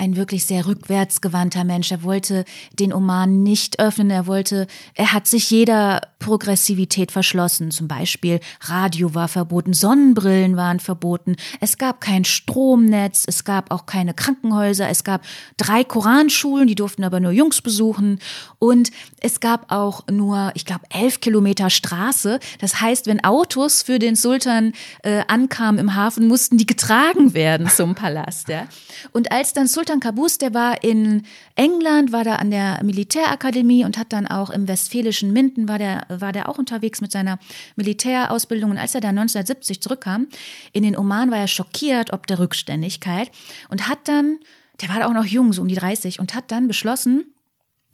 [0.00, 1.92] ein wirklich sehr rückwärtsgewandter Mensch.
[1.92, 4.10] Er wollte den Oman nicht öffnen.
[4.10, 7.70] Er wollte, er hat sich jeder Progressivität verschlossen.
[7.70, 11.36] Zum Beispiel Radio war verboten, Sonnenbrillen waren verboten.
[11.60, 14.88] Es gab kein Stromnetz, es gab auch keine Krankenhäuser.
[14.88, 15.22] Es gab
[15.58, 18.20] drei Koranschulen, die durften aber nur Jungs besuchen.
[18.58, 22.40] Und es gab auch nur, ich glaube, elf Kilometer Straße.
[22.58, 27.68] Das heißt, wenn Autos für den Sultan äh, ankamen im Hafen, mussten die getragen werden
[27.68, 28.48] zum Palast.
[28.48, 28.66] Ja.
[29.12, 31.26] Und als dann Sultan Sultan Kabus, der war in
[31.56, 36.06] England, war da an der Militärakademie und hat dann auch im westfälischen Minden, war der,
[36.08, 37.40] war der auch unterwegs mit seiner
[37.74, 38.70] Militärausbildung.
[38.70, 40.28] Und als er dann 1970 zurückkam,
[40.72, 43.32] in den Oman war er schockiert ob der Rückständigkeit
[43.68, 44.38] und hat dann,
[44.80, 47.24] der war auch noch jung, so um die 30, und hat dann beschlossen,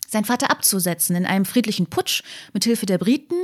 [0.07, 3.37] seinen Vater abzusetzen in einem friedlichen Putsch mit Hilfe der Briten.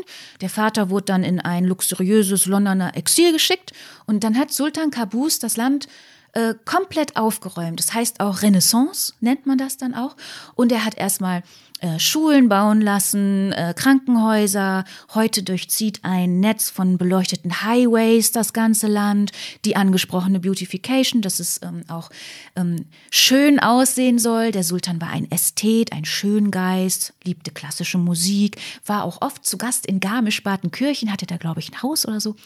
[0.43, 3.73] Der Vater wurde dann in ein luxuriöses Londoner Exil geschickt
[4.07, 5.89] und dann hat Sultan Kabus das Land
[6.33, 7.79] äh, komplett aufgeräumt.
[7.79, 10.17] Das heißt auch Renaissance nennt man das dann auch.
[10.55, 11.43] Und er hat erstmal
[11.83, 14.85] äh, Schulen bauen lassen, äh, Krankenhäuser.
[15.15, 19.33] Heute durchzieht ein Netz von beleuchteten Highways das ganze Land.
[19.65, 22.09] Die angesprochene Beautification, dass es ähm, auch
[22.55, 24.53] ähm, schön aussehen soll.
[24.53, 29.85] Der Sultan war ein Ästhet, ein Schöngeist, liebte klassische Musik, war auch oft zu Gast
[29.85, 32.37] in Garmisch-Partenkirchen, hatte da, glaube ich, ein Haus oder so.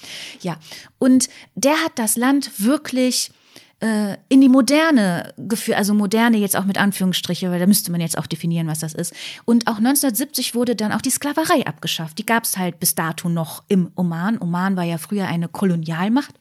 [0.41, 0.57] Ja,
[0.99, 3.33] und der hat das Land wirklich
[3.81, 8.01] äh, in die Moderne geführt, also Moderne jetzt auch mit Anführungsstriche, weil da müsste man
[8.01, 9.13] jetzt auch definieren, was das ist.
[9.45, 12.19] Und auch 1970 wurde dann auch die Sklaverei abgeschafft.
[12.19, 14.41] Die gab es halt bis dato noch im Oman.
[14.41, 16.35] Oman war ja früher eine Kolonialmacht.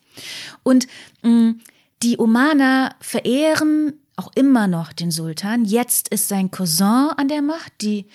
[0.63, 0.87] Und
[1.23, 1.55] mh,
[2.03, 5.65] die Omaner verehren auch immer noch den Sultan.
[5.65, 8.05] Jetzt ist sein Cousin an der Macht, die,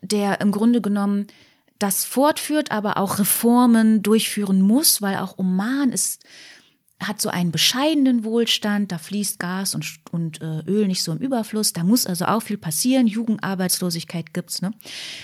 [0.00, 1.26] der im Grunde genommen
[1.78, 6.22] das fortführt, aber auch Reformen durchführen muss, weil auch Oman ist
[7.00, 11.18] hat so einen bescheidenen Wohlstand, da fließt Gas und, und äh, Öl nicht so im
[11.18, 14.60] Überfluss, da muss also auch viel passieren, Jugendarbeitslosigkeit gibt's.
[14.60, 14.72] Ne?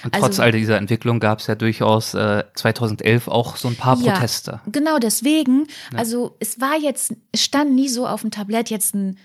[0.02, 3.76] Und trotz also, all dieser Entwicklung gab es ja durchaus äh, 2011 auch so ein
[3.76, 4.60] paar ja, Proteste.
[4.72, 5.98] Genau deswegen, ja.
[5.98, 9.18] also es war jetzt, es stand nie so auf dem Tablett jetzt ein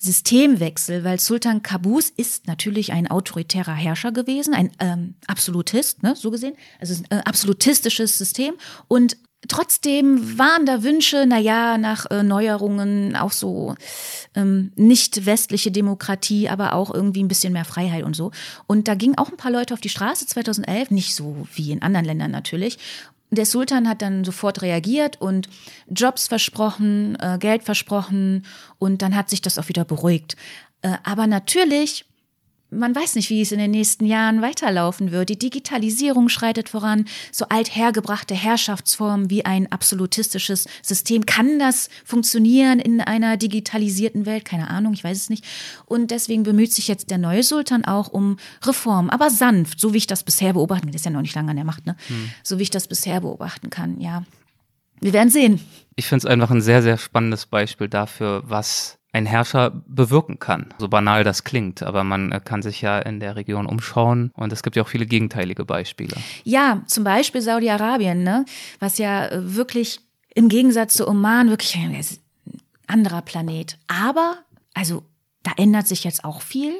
[0.00, 6.30] Systemwechsel, weil Sultan Qaboos ist natürlich ein autoritärer Herrscher gewesen, ein ähm, Absolutist, ne, so
[6.30, 8.54] gesehen, also ein äh, absolutistisches System
[8.88, 13.74] und Trotzdem waren da Wünsche, na ja, nach äh, Neuerungen, auch so
[14.34, 18.32] ähm, nicht westliche Demokratie, aber auch irgendwie ein bisschen mehr Freiheit und so.
[18.66, 21.80] Und da gingen auch ein paar Leute auf die Straße 2011, nicht so wie in
[21.80, 22.78] anderen Ländern natürlich.
[23.30, 25.48] Der Sultan hat dann sofort reagiert und
[25.88, 28.44] Jobs versprochen, äh, Geld versprochen
[28.78, 30.36] und dann hat sich das auch wieder beruhigt.
[30.82, 32.04] Äh, aber natürlich
[32.70, 35.28] man weiß nicht, wie es in den nächsten Jahren weiterlaufen wird.
[35.28, 37.06] Die Digitalisierung schreitet voran.
[37.32, 41.26] So althergebrachte Herrschaftsformen wie ein absolutistisches System.
[41.26, 44.44] Kann das funktionieren in einer digitalisierten Welt?
[44.44, 45.44] Keine Ahnung, ich weiß es nicht.
[45.86, 49.98] Und deswegen bemüht sich jetzt der neue Sultan auch um Reform, aber sanft, so wie
[49.98, 50.92] ich das bisher beobachten kann.
[50.92, 51.96] Der ist ja noch nicht lange an der Macht, ne?
[52.06, 52.30] Hm.
[52.42, 54.24] So wie ich das bisher beobachten kann, ja.
[55.00, 55.60] Wir werden sehen.
[55.96, 60.72] Ich finde es einfach ein sehr, sehr spannendes Beispiel dafür, was ein Herrscher bewirken kann.
[60.78, 64.52] So banal das klingt, aber man äh, kann sich ja in der Region umschauen und
[64.52, 66.16] es gibt ja auch viele gegenteilige Beispiele.
[66.44, 68.44] Ja, zum Beispiel Saudi-Arabien, ne?
[68.78, 70.00] was ja äh, wirklich
[70.34, 72.00] im Gegensatz zu Oman wirklich ein
[72.86, 73.78] anderer Planet.
[73.88, 74.38] Aber,
[74.74, 75.04] also
[75.42, 76.74] da ändert sich jetzt auch viel.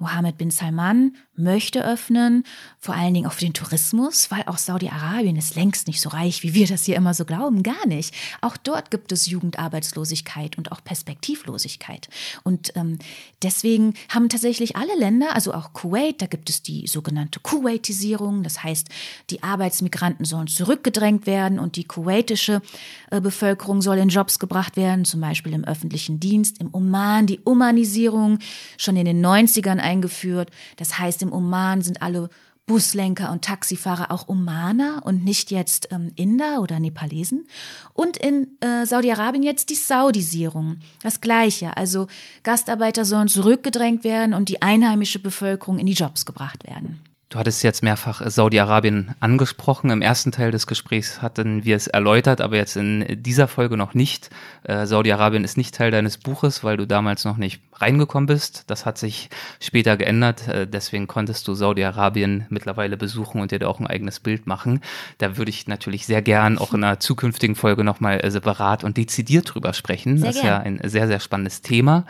[0.00, 2.44] Mohammed bin Salman möchte öffnen,
[2.78, 6.42] vor allen Dingen auch für den Tourismus, weil auch Saudi-Arabien ist längst nicht so reich,
[6.42, 8.14] wie wir das hier immer so glauben, gar nicht.
[8.40, 12.08] Auch dort gibt es Jugendarbeitslosigkeit und auch Perspektivlosigkeit.
[12.44, 12.98] Und ähm,
[13.42, 18.62] deswegen haben tatsächlich alle Länder, also auch Kuwait, da gibt es die sogenannte Kuwaitisierung, das
[18.62, 18.88] heißt,
[19.30, 22.62] die Arbeitsmigranten sollen zurückgedrängt werden und die kuwaitische
[23.10, 27.40] äh, Bevölkerung soll in Jobs gebracht werden, zum Beispiel im öffentlichen Dienst, im Oman, die
[27.44, 28.38] Omanisierung
[28.76, 30.50] schon in den 90ern eingeführt.
[30.76, 32.30] Das heißt, im Oman sind alle
[32.66, 37.48] Buslenker und Taxifahrer auch Omaner und nicht jetzt ähm, Inder oder Nepalesen.
[37.94, 40.78] Und in äh, Saudi-Arabien jetzt die Saudisierung.
[41.02, 41.76] Das Gleiche.
[41.76, 42.06] Also
[42.44, 47.00] Gastarbeiter sollen zurückgedrängt werden und die einheimische Bevölkerung in die Jobs gebracht werden.
[47.30, 49.90] Du hattest jetzt mehrfach Saudi-Arabien angesprochen.
[49.90, 53.94] Im ersten Teil des Gesprächs hatten wir es erläutert, aber jetzt in dieser Folge noch
[53.94, 54.30] nicht.
[54.64, 58.64] Äh, Saudi-Arabien ist nicht Teil deines Buches, weil du damals noch nicht reingekommen bist.
[58.66, 60.48] Das hat sich später geändert.
[60.48, 64.80] Äh, deswegen konntest du Saudi-Arabien mittlerweile besuchen und dir da auch ein eigenes Bild machen.
[65.18, 69.54] Da würde ich natürlich sehr gern auch in einer zukünftigen Folge nochmal separat und dezidiert
[69.54, 70.18] drüber sprechen.
[70.18, 70.52] Sehr das ist gern.
[70.52, 72.06] ja ein sehr, sehr spannendes Thema.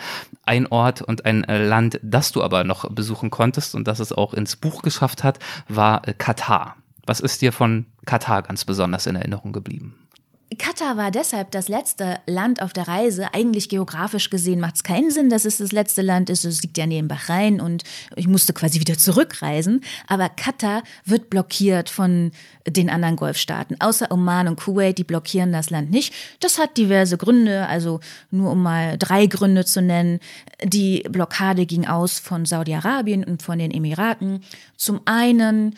[0.47, 4.33] Ein Ort und ein Land, das du aber noch besuchen konntest und das es auch
[4.33, 6.77] ins Buch geschafft geschafft hat, war äh, Katar.
[7.07, 10.09] Was ist dir von Katar ganz besonders in Erinnerung geblieben?
[10.59, 13.33] Katar war deshalb das letzte Land auf der Reise.
[13.35, 16.45] Eigentlich geografisch gesehen macht es keinen Sinn, dass es das letzte Land ist.
[16.45, 17.85] Es liegt ja neben Bahrain und
[18.17, 19.83] ich musste quasi wieder zurückreisen.
[20.09, 22.33] Aber Katar wird blockiert von
[22.67, 23.81] den anderen Golfstaaten.
[23.81, 26.13] Außer Oman und Kuwait, die blockieren das Land nicht.
[26.41, 28.01] Das hat diverse Gründe, also
[28.33, 30.19] nur um mal drei Gründe zu nennen.
[30.65, 34.43] Die Blockade ging aus von Saudi-Arabien und von den Emiraten.
[34.77, 35.77] Zum einen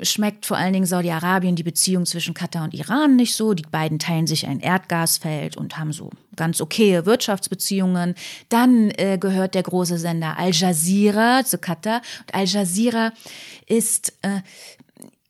[0.00, 3.52] schmeckt vor allen Dingen Saudi-Arabien die Beziehung zwischen Katar und Iran nicht so.
[3.52, 8.14] Die beiden teilen sich ein Erdgasfeld und haben so ganz okaye Wirtschaftsbeziehungen.
[8.48, 12.00] Dann äh, gehört der große Sender Al Jazeera zu Katar.
[12.20, 13.12] Und Al Jazeera
[13.66, 14.40] ist äh,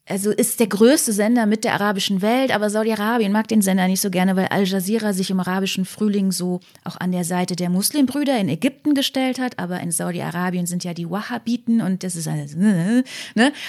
[0.08, 4.00] also ist der größte Sender mit der arabischen Welt, aber Saudi-Arabien mag den Sender nicht
[4.00, 7.70] so gerne, weil Al Jazeera sich im arabischen Frühling so auch an der Seite der
[7.70, 12.28] Muslimbrüder in Ägypten gestellt hat, aber in Saudi-Arabien sind ja die Wahhabiten und das ist
[12.28, 13.04] alles, ne?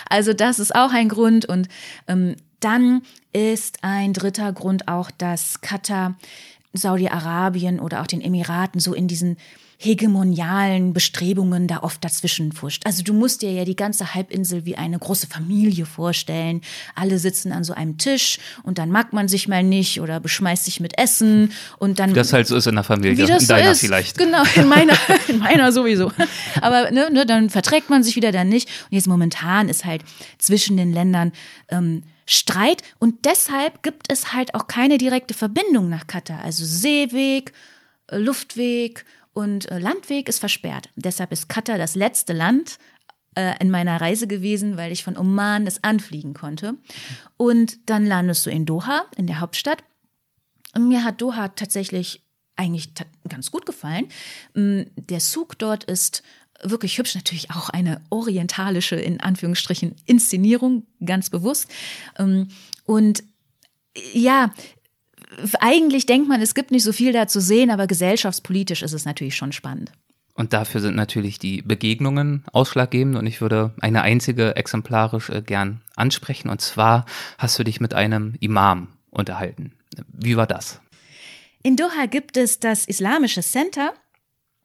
[0.10, 1.68] Also das ist auch ein Grund und
[2.08, 3.02] ähm, dann
[3.34, 6.18] ist ein dritter Grund auch, dass Katar
[6.74, 9.38] Saudi-Arabien oder auch den Emiraten so in diesen
[9.82, 12.86] hegemonialen Bestrebungen da oft dazwischen fuscht.
[12.86, 16.60] Also du musst dir ja die ganze Halbinsel wie eine große Familie vorstellen.
[16.96, 20.66] Alle sitzen an so einem Tisch und dann mag man sich mal nicht oder beschmeißt
[20.66, 22.10] sich mit Essen und dann.
[22.10, 23.80] Wie das halt so ist in der Familie, wie das in deiner so ist.
[23.80, 24.18] vielleicht.
[24.18, 24.98] Genau, in meiner,
[25.30, 26.12] in meiner sowieso.
[26.60, 28.68] Aber ne, ne, dann verträgt man sich wieder dann nicht.
[28.92, 30.04] Und jetzt momentan ist halt
[30.40, 31.32] zwischen den Ländern
[31.70, 36.42] ähm, Streit und deshalb gibt es halt auch keine direkte Verbindung nach Katar.
[36.44, 37.54] Also Seeweg,
[38.12, 40.90] Luftweg und äh, Landweg ist versperrt.
[40.96, 42.78] Deshalb ist Katar das letzte Land
[43.36, 46.76] äh, in meiner Reise gewesen, weil ich von Oman es anfliegen konnte.
[47.38, 49.84] Und dann landest du in Doha, in der Hauptstadt.
[50.76, 52.24] Und mir hat Doha tatsächlich
[52.56, 52.90] eigentlich
[53.28, 54.08] ganz gut gefallen.
[54.54, 56.24] Mm, der Zug dort ist
[56.62, 61.70] wirklich hübsch, natürlich auch eine orientalische, in Anführungsstrichen, Inszenierung, ganz bewusst.
[62.18, 62.50] Ähm,
[62.86, 63.24] und
[64.14, 64.54] ja,
[65.60, 69.06] eigentlich denkt man, es gibt nicht so viel da zu sehen, aber gesellschaftspolitisch ist es
[69.06, 69.92] natürlich schon spannend.
[70.34, 75.82] Und dafür sind natürlich die Begegnungen ausschlaggebend und ich würde eine einzige exemplarisch äh, gern
[75.96, 77.06] ansprechen und zwar
[77.38, 79.74] hast du dich mit einem Imam unterhalten.
[80.08, 80.80] Wie war das?
[81.62, 83.94] In Doha gibt es das Islamische Center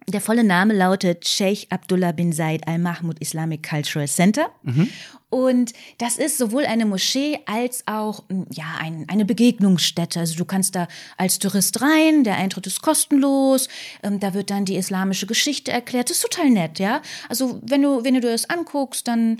[0.06, 4.48] der volle Name lautet Sheikh Abdullah bin Said Al Mahmoud Islamic Cultural Center.
[4.62, 4.90] Mhm.
[5.34, 10.20] Und das ist sowohl eine Moschee als auch hm, ja, ein, eine Begegnungsstätte.
[10.20, 13.68] Also du kannst da als Tourist rein, der Eintritt ist kostenlos,
[14.04, 16.08] ähm, da wird dann die islamische Geschichte erklärt.
[16.08, 17.02] Das ist total nett, ja.
[17.28, 19.38] Also wenn du, wenn du dir das anguckst dann,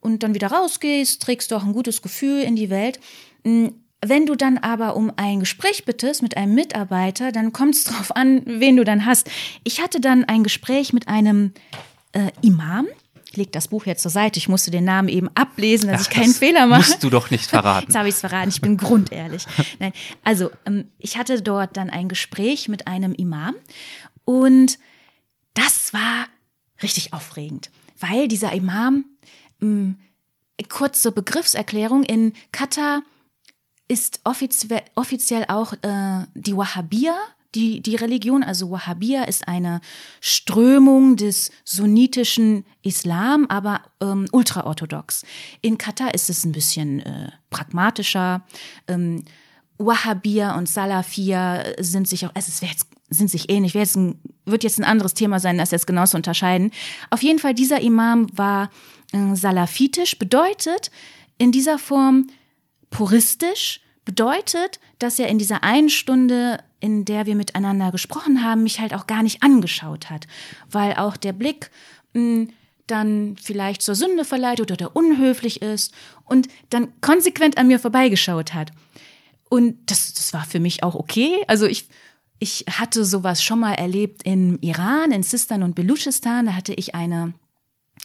[0.00, 3.00] und dann wieder rausgehst, trägst du auch ein gutes Gefühl in die Welt.
[3.44, 3.74] Hm,
[4.04, 8.14] wenn du dann aber um ein Gespräch bittest mit einem Mitarbeiter, dann kommt es darauf
[8.14, 9.28] an, wen du dann hast.
[9.64, 11.52] Ich hatte dann ein Gespräch mit einem
[12.12, 12.86] äh, Imam.
[13.32, 14.38] Ich leg das Buch jetzt zur Seite.
[14.38, 16.80] Ich musste den Namen eben ablesen, dass Ach, ich keinen Fehler mache.
[16.80, 17.86] Musst du doch nicht verraten.
[17.88, 18.50] Jetzt habe ich es verraten.
[18.50, 19.46] Ich bin grundehrlich.
[19.78, 23.54] Nein, also ähm, ich hatte dort dann ein Gespräch mit einem Imam
[24.26, 24.78] und
[25.54, 26.26] das war
[26.82, 29.06] richtig aufregend, weil dieser Imam
[29.60, 29.94] mh,
[30.68, 33.02] kurze Begriffserklärung in Katar
[33.88, 37.14] ist offiziell, offiziell auch äh, die Wahhabia,
[37.54, 39.80] die, die Religion, also Wahhabia ist eine
[40.20, 45.24] Strömung des sunnitischen Islam, aber ähm, ultraorthodox.
[45.60, 48.42] In Katar ist es ein bisschen äh, pragmatischer.
[48.88, 49.24] Ähm,
[49.78, 54.78] Wahhabia und Salafia sind sich auch, es jetzt, sind sich ähnlich, jetzt ein, wird jetzt
[54.78, 56.70] ein anderes Thema sein, das jetzt genau zu unterscheiden.
[57.10, 58.70] Auf jeden Fall, dieser Imam war
[59.12, 60.90] äh, salafitisch, bedeutet
[61.38, 62.28] in dieser Form
[62.90, 68.80] puristisch, bedeutet, dass er in dieser einen Stunde, in der wir miteinander gesprochen haben, mich
[68.80, 70.26] halt auch gar nicht angeschaut hat,
[70.68, 71.70] weil auch der Blick
[72.12, 72.48] mh, hm,
[72.88, 78.72] dann vielleicht zur Sünde verleitet oder unhöflich ist und dann konsequent an mir vorbeigeschaut hat.
[79.48, 81.44] Und das, das war für mich auch okay.
[81.46, 81.88] Also ich,
[82.40, 86.46] ich hatte sowas schon mal erlebt im Iran, in Sistan und Beluchistan.
[86.46, 87.34] Da hatte ich eine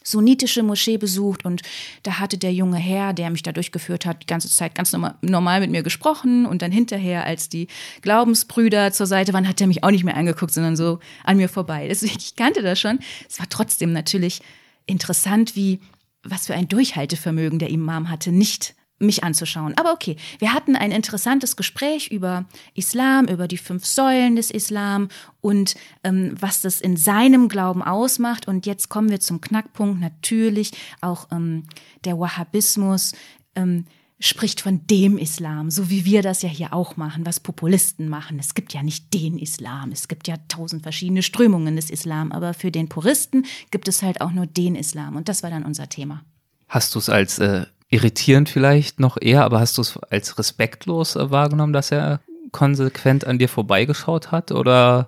[0.03, 1.61] sunnitische Moschee besucht und
[2.03, 5.59] da hatte der junge Herr, der mich da durchgeführt hat, die ganze Zeit ganz normal,
[5.59, 7.67] mit mir gesprochen und dann hinterher, als die
[8.01, 11.49] Glaubensbrüder zur Seite waren, hat er mich auch nicht mehr angeguckt, sondern so an mir
[11.49, 11.87] vorbei.
[11.89, 12.99] Deswegen, ich kannte das schon.
[13.29, 14.41] Es war trotzdem natürlich
[14.85, 15.81] interessant, wie
[16.23, 19.73] was für ein Durchhaltevermögen der Imam hatte, nicht mich anzuschauen.
[19.77, 25.09] Aber okay, wir hatten ein interessantes Gespräch über Islam, über die fünf Säulen des Islam
[25.41, 28.47] und ähm, was das in seinem Glauben ausmacht.
[28.47, 29.99] Und jetzt kommen wir zum Knackpunkt.
[29.99, 31.63] Natürlich auch ähm,
[32.05, 33.13] der Wahhabismus
[33.55, 33.85] ähm,
[34.19, 38.39] spricht von dem Islam, so wie wir das ja hier auch machen, was Populisten machen.
[38.39, 42.55] Es gibt ja nicht den Islam, es gibt ja tausend verschiedene Strömungen des Islam, aber
[42.55, 45.15] für den Puristen gibt es halt auch nur den Islam.
[45.15, 46.23] Und das war dann unser Thema.
[46.67, 51.15] Hast du es als äh, irritierend vielleicht noch eher, aber hast du es als respektlos
[51.15, 52.19] wahrgenommen, dass er
[52.51, 55.07] konsequent an dir vorbeigeschaut hat oder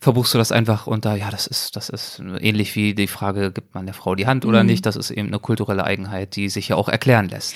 [0.00, 3.74] verbuchst du das einfach unter, ja, das ist, das ist ähnlich wie die Frage, gibt
[3.74, 4.70] man der Frau die Hand oder mhm.
[4.70, 7.54] nicht, das ist eben eine kulturelle Eigenheit, die sich ja auch erklären lässt.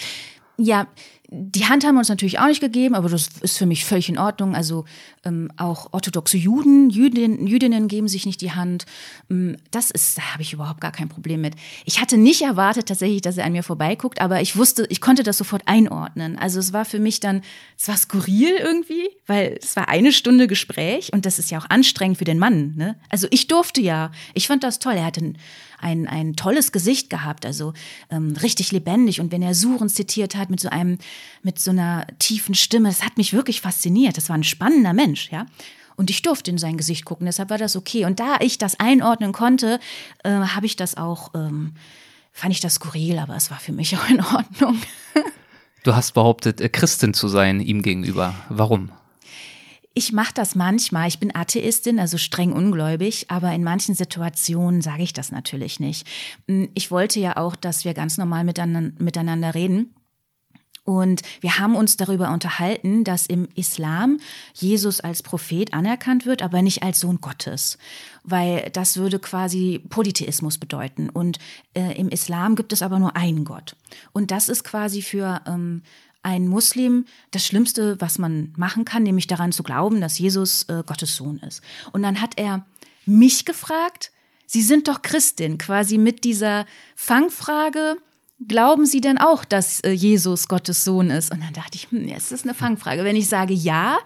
[0.57, 0.87] Ja,
[1.33, 4.09] die Hand haben wir uns natürlich auch nicht gegeben, aber das ist für mich völlig
[4.09, 4.57] in Ordnung.
[4.57, 4.85] Also
[5.25, 8.87] ähm, auch orthodoxe Juden, Jüdin, Jüdinnen geben sich nicht die Hand.
[9.31, 11.55] Ähm, das ist, da habe ich überhaupt gar kein Problem mit.
[11.85, 15.23] Ich hatte nicht erwartet tatsächlich, dass er an mir vorbeiguckt, aber ich wusste, ich konnte
[15.23, 16.39] das sofort einordnen.
[16.39, 17.43] Also es war für mich dann,
[17.79, 21.69] es war skurril irgendwie, weil es war eine Stunde Gespräch und das ist ja auch
[21.69, 22.75] anstrengend für den Mann.
[22.77, 22.97] Ne?
[23.11, 24.95] Also ich durfte ja, ich fand das toll.
[24.95, 25.39] Er hatte ein
[25.81, 27.73] ein, ein tolles Gesicht gehabt, also
[28.11, 29.21] ähm, richtig lebendig.
[29.21, 30.99] Und wenn er Suren zitiert hat mit so einem,
[31.43, 34.17] mit so einer tiefen Stimme, das hat mich wirklich fasziniert.
[34.17, 35.47] Das war ein spannender Mensch, ja.
[35.97, 38.07] Und ich durfte in sein Gesicht gucken, deshalb war das okay.
[38.07, 39.79] Und da ich das einordnen konnte,
[40.25, 41.75] äh, habe ich das auch, ähm,
[42.33, 44.81] fand ich das skurril, aber es war für mich auch in Ordnung.
[45.83, 48.35] Du hast behauptet, äh, Christin zu sein ihm gegenüber.
[48.49, 48.93] Warum?
[49.93, 51.09] Ich mache das manchmal.
[51.09, 56.07] Ich bin Atheistin, also streng ungläubig, aber in manchen Situationen sage ich das natürlich nicht.
[56.49, 59.95] Hm, ich wollte ja auch, dass wir ganz normal miteinander reden.
[60.91, 64.19] Und wir haben uns darüber unterhalten, dass im Islam
[64.55, 67.79] Jesus als Prophet anerkannt wird, aber nicht als Sohn Gottes,
[68.25, 71.09] weil das würde quasi Polytheismus bedeuten.
[71.09, 71.39] Und
[71.75, 73.77] äh, im Islam gibt es aber nur einen Gott.
[74.11, 75.83] Und das ist quasi für ähm,
[76.25, 80.83] ein Muslim das Schlimmste, was man machen kann, nämlich daran zu glauben, dass Jesus äh,
[80.85, 81.63] Gottes Sohn ist.
[81.93, 82.67] Und dann hat er
[83.07, 84.11] mich gefragt,
[84.45, 86.67] Sie sind doch Christin, quasi mit dieser
[86.97, 87.99] Fangfrage,
[88.47, 91.31] glauben Sie denn auch, dass äh, Jesus Gottes Sohn ist?
[91.31, 93.05] Und dann dachte ich, hm, es ist eine Fangfrage.
[93.05, 93.99] Wenn ich sage ja,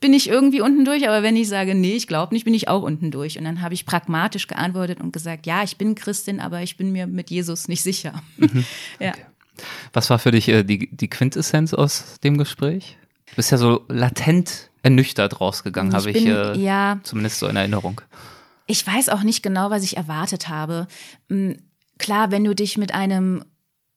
[0.00, 2.68] bin ich irgendwie unten durch, aber wenn ich sage, nee, ich glaube nicht, bin ich
[2.68, 3.38] auch unten durch.
[3.38, 6.92] Und dann habe ich pragmatisch geantwortet und gesagt, ja, ich bin Christin, aber ich bin
[6.92, 8.22] mir mit Jesus nicht sicher.
[8.36, 8.64] Mhm.
[9.00, 9.10] ja.
[9.10, 9.24] Okay.
[9.92, 12.98] Was war für dich äh, die, die Quintessenz aus dem Gespräch?
[13.30, 18.00] Du bist ja so latent ernüchtert rausgegangen, habe ich äh, ja, zumindest so in Erinnerung.
[18.66, 20.86] Ich weiß auch nicht genau, was ich erwartet habe.
[21.28, 21.56] Hm,
[21.98, 23.44] klar, wenn du dich mit einem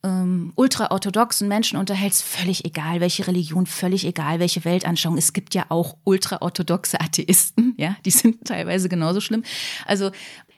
[0.08, 5.18] ähm, ultraorthodoxen Menschen unterhältst, völlig egal, welche Religion, völlig egal, welche Weltanschauung.
[5.18, 9.44] Es gibt ja auch ultraorthodoxe Atheisten, ja, die sind teilweise genauso schlimm.
[9.86, 10.12] Also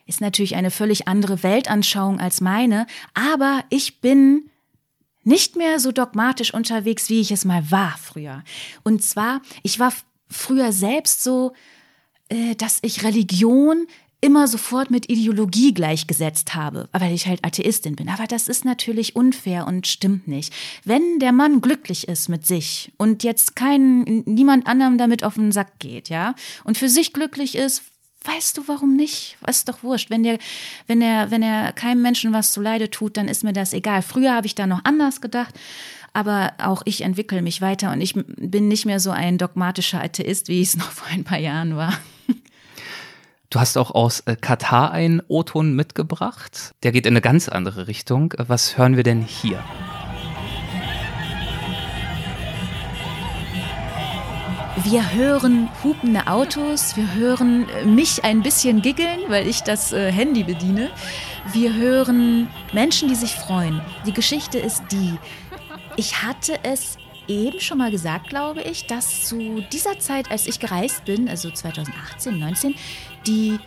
[0.06, 4.50] ist natürlich eine völlig andere Weltanschauung als meine, aber ich bin
[5.24, 8.44] nicht mehr so dogmatisch unterwegs, wie ich es mal war früher.
[8.84, 9.94] Und zwar, ich war
[10.30, 11.54] früher selbst so,
[12.30, 13.88] äh, dass ich Religion
[14.22, 18.10] immer sofort mit Ideologie gleichgesetzt habe, weil ich halt Atheistin bin.
[18.10, 20.54] Aber das ist natürlich unfair und stimmt nicht.
[20.84, 25.52] Wenn der Mann glücklich ist mit sich und jetzt kein, niemand anderem damit auf den
[25.52, 27.84] Sack geht, ja, und für sich glücklich ist,
[28.26, 29.38] weißt du, warum nicht?
[29.48, 30.10] Ist doch wurscht.
[30.10, 30.38] Wenn der,
[30.88, 34.02] wenn er, wenn er keinem Menschen was zu Leide tut, dann ist mir das egal.
[34.02, 35.56] Früher habe ich da noch anders gedacht.
[36.12, 40.48] Aber auch ich entwickle mich weiter und ich bin nicht mehr so ein dogmatischer Atheist,
[40.48, 41.94] wie ich es noch vor ein paar Jahren war.
[43.52, 46.76] Du hast auch aus äh, Katar einen O-Ton mitgebracht.
[46.84, 48.32] Der geht in eine ganz andere Richtung.
[48.38, 49.64] Was hören wir denn hier?
[54.84, 60.12] Wir hören hupende Autos, wir hören äh, mich ein bisschen giggeln, weil ich das äh,
[60.12, 60.92] Handy bediene.
[61.52, 63.82] Wir hören Menschen, die sich freuen.
[64.06, 65.18] Die Geschichte ist die,
[65.98, 66.98] ich hatte es
[67.30, 71.50] eben schon mal gesagt, glaube ich, dass zu dieser Zeit, als ich gereist bin, also
[71.50, 72.76] 2018, 19,
[73.26, 73.60] die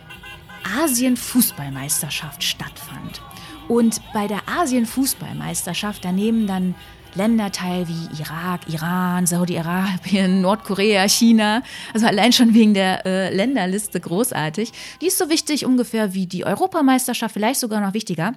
[0.79, 3.21] Asien-Fußballmeisterschaft stattfand.
[3.67, 6.75] Und bei der Asien-Fußballmeisterschaft, da nehmen dann
[7.15, 11.61] Länder teil wie Irak, Iran, Saudi-Arabien, Nordkorea, China.
[11.93, 14.71] Also allein schon wegen der äh, Länderliste großartig.
[15.01, 18.33] Die ist so wichtig ungefähr wie die Europameisterschaft, vielleicht sogar noch wichtiger.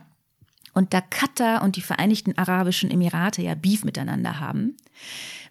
[0.75, 4.77] Und da Katar und die Vereinigten Arabischen Emirate ja Beef miteinander haben,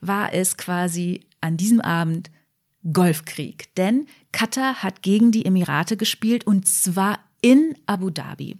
[0.02, 2.30] war es quasi an diesem Abend
[2.92, 3.74] Golfkrieg.
[3.76, 8.58] Denn Katar hat gegen die Emirate gespielt und zwar in Abu Dhabi.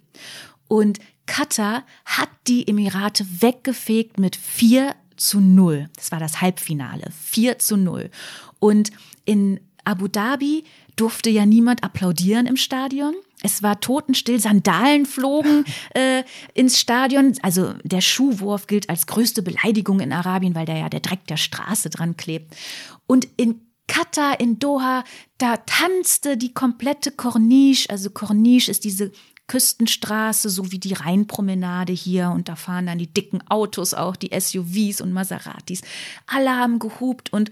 [0.68, 5.88] Und Katar hat die Emirate weggefegt mit 4 zu 0.
[5.96, 7.10] Das war das Halbfinale.
[7.20, 8.10] 4 zu 0.
[8.58, 8.90] Und
[9.24, 10.64] in Abu Dhabi
[10.96, 13.14] durfte ja niemand applaudieren im Stadion.
[13.42, 15.64] Es war totenstill, Sandalen flogen
[15.94, 16.22] äh,
[16.54, 17.34] ins Stadion.
[17.42, 21.36] Also der Schuhwurf gilt als größte Beleidigung in Arabien, weil da ja der Dreck der
[21.36, 22.56] Straße dran klebt.
[23.06, 25.04] Und in Katar, in Doha,
[25.38, 27.88] da tanzte die komplette Corniche.
[27.90, 29.12] Also Corniche ist diese
[29.46, 32.30] Küstenstraße, so wie die Rheinpromenade hier.
[32.30, 35.82] Und da fahren dann die dicken Autos auch, die SUVs und Maseratis.
[36.26, 37.50] Alle haben gehupt und,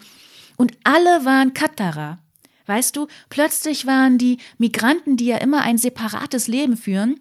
[0.56, 2.18] und alle waren Katarer.
[2.66, 7.20] Weißt du, plötzlich waren die Migranten, die ja immer ein separates Leben führen,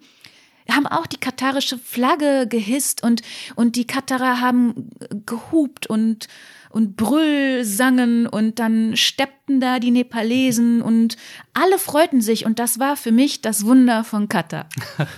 [0.70, 3.20] haben auch die katarische Flagge gehisst und,
[3.54, 4.90] und die Katarer haben
[5.26, 6.28] gehupt und,
[6.74, 11.16] und Brüll sangen und dann steppten da die Nepalesen und
[11.52, 14.68] alle freuten sich und das war für mich das Wunder von Katar.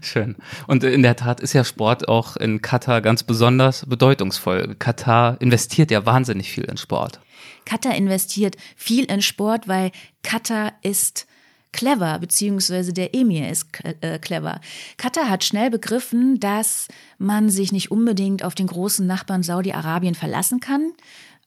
[0.00, 0.36] Schön.
[0.66, 4.74] Und in der Tat ist ja Sport auch in Katar ganz besonders bedeutungsvoll.
[4.78, 7.20] Katar investiert ja wahnsinnig viel in Sport.
[7.66, 9.90] Katar investiert viel in Sport, weil
[10.22, 11.26] Katar ist
[11.72, 13.66] clever, beziehungsweise der Emir ist
[14.00, 14.60] äh, clever.
[14.96, 16.88] Katar hat schnell begriffen, dass
[17.18, 20.92] man sich nicht unbedingt auf den großen Nachbarn Saudi-Arabien verlassen kann.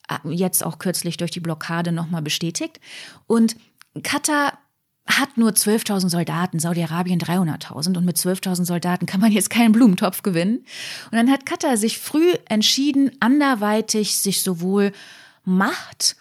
[0.07, 2.80] Ah, jetzt auch kürzlich durch die Blockade nochmal bestätigt.
[3.28, 3.55] Und
[4.03, 4.57] Katar
[5.09, 10.22] hat nur 12.000 Soldaten, Saudi-Arabien 300.000 und mit 12.000 Soldaten kann man jetzt keinen Blumentopf
[10.22, 10.59] gewinnen.
[11.11, 14.91] Und dann hat Katar sich früh entschieden, anderweitig sich sowohl
[15.45, 16.15] Macht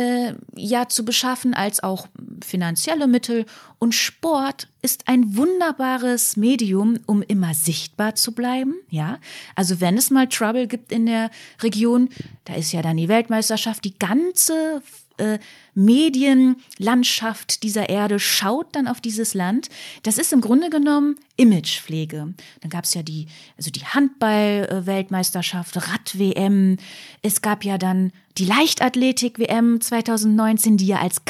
[0.00, 2.08] äh, ja zu beschaffen als auch
[2.44, 3.44] finanzielle Mittel.
[3.78, 8.74] Und Sport ist ein wunderbares Medium, um immer sichtbar zu bleiben.
[8.88, 9.18] Ja,
[9.54, 11.30] also wenn es mal Trouble gibt in der
[11.62, 12.08] Region,
[12.44, 14.82] da ist ja dann die Weltmeisterschaft, die ganze
[15.20, 15.38] äh,
[15.74, 19.68] Medienlandschaft dieser Erde schaut dann auf dieses Land.
[20.02, 22.34] Das ist im Grunde genommen Imagepflege.
[22.60, 26.76] Dann gab es ja die, also die Handball-Weltmeisterschaft, Rad-WM.
[27.22, 31.22] Es gab ja dann die Leichtathletik-WM 2019, die ja als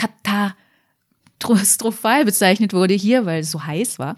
[1.38, 4.16] katastrophal bezeichnet wurde hier, weil es so heiß war.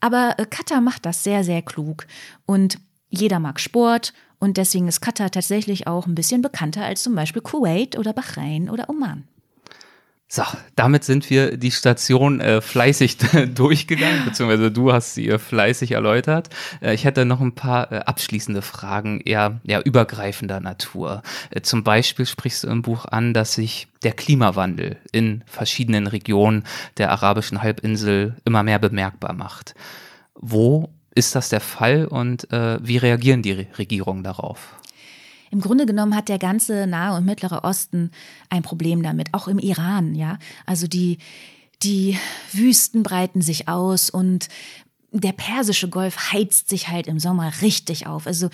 [0.00, 2.06] Aber äh, Katar macht das sehr, sehr klug.
[2.46, 2.78] Und
[3.10, 7.42] jeder mag Sport Und deswegen ist Katar tatsächlich auch ein bisschen bekannter als zum Beispiel
[7.42, 9.28] Kuwait oder Bahrain oder Oman.
[10.32, 10.44] So,
[10.76, 13.16] damit sind wir die Station äh, fleißig
[13.54, 16.50] durchgegangen, beziehungsweise du hast sie äh, fleißig erläutert.
[16.80, 21.22] Äh, ich hätte noch ein paar äh, abschließende Fragen, eher, eher übergreifender Natur.
[21.50, 26.62] Äh, zum Beispiel sprichst du im Buch an, dass sich der Klimawandel in verschiedenen Regionen
[26.96, 29.74] der arabischen Halbinsel immer mehr bemerkbar macht.
[30.34, 34.76] Wo ist das der Fall und äh, wie reagieren die Regierungen darauf?
[35.50, 38.12] Im Grunde genommen hat der ganze Nahe und Mittlere Osten
[38.50, 40.38] ein Problem damit, auch im Iran, ja.
[40.64, 41.18] Also die,
[41.82, 42.16] die
[42.52, 44.48] Wüsten breiten sich aus und
[45.12, 48.28] der persische Golf heizt sich halt im Sommer richtig auf.
[48.28, 48.48] Also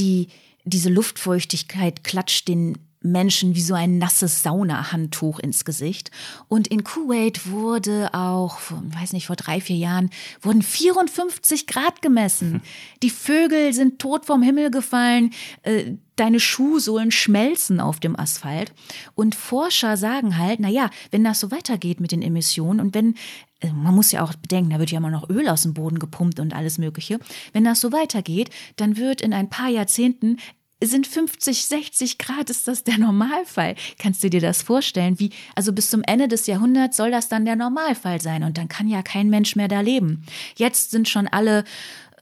[0.00, 0.28] die,
[0.64, 6.10] diese Luftfeuchtigkeit klatscht den Menschen wie so ein nasses Saunahandtuch ins Gesicht.
[6.48, 10.10] Und in Kuwait wurde auch, weiß nicht, vor drei, vier Jahren,
[10.42, 12.62] wurden 54 Grad gemessen.
[13.02, 15.32] Die Vögel sind tot vom Himmel gefallen.
[15.62, 18.72] Äh, deine Schuhsohlen schmelzen auf dem Asphalt.
[19.14, 23.14] Und Forscher sagen halt, na ja, wenn das so weitergeht mit den Emissionen und wenn
[23.60, 25.98] äh, man muss ja auch bedenken, da wird ja immer noch Öl aus dem Boden
[25.98, 27.18] gepumpt und alles Mögliche.
[27.54, 30.36] Wenn das so weitergeht, dann wird in ein paar Jahrzehnten
[30.82, 33.74] sind 50, 60 Grad, ist das der Normalfall.
[33.98, 35.18] Kannst du dir das vorstellen?
[35.18, 38.68] Wie, also bis zum Ende des Jahrhunderts soll das dann der Normalfall sein und dann
[38.68, 40.24] kann ja kein Mensch mehr da leben.
[40.56, 41.64] Jetzt sind schon alle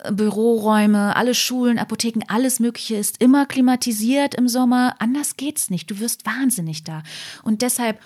[0.02, 4.96] äh, Büroräume, alle Schulen, Apotheken, alles Mögliche ist immer klimatisiert im Sommer.
[4.98, 5.90] Anders geht's nicht.
[5.90, 7.02] Du wirst wahnsinnig da.
[7.42, 8.00] Und deshalb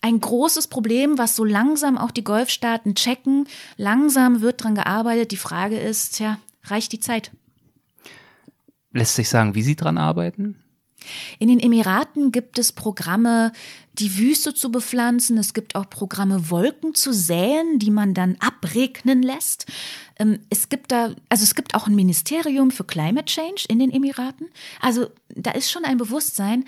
[0.00, 3.46] ein großes Problem, was so langsam auch die Golfstaaten checken.
[3.78, 5.30] Langsam wird dran gearbeitet.
[5.30, 7.30] Die Frage ist, ja, reicht die Zeit?
[8.94, 10.56] Lässt sich sagen, wie Sie dran arbeiten?
[11.38, 13.52] In den Emiraten gibt es Programme,
[13.92, 15.36] die Wüste zu bepflanzen.
[15.36, 19.66] Es gibt auch Programme, Wolken zu säen, die man dann abregnen lässt.
[20.18, 23.90] Ähm, es gibt da, also es gibt auch ein Ministerium für Climate Change in den
[23.90, 24.46] Emiraten.
[24.80, 26.64] Also da ist schon ein Bewusstsein.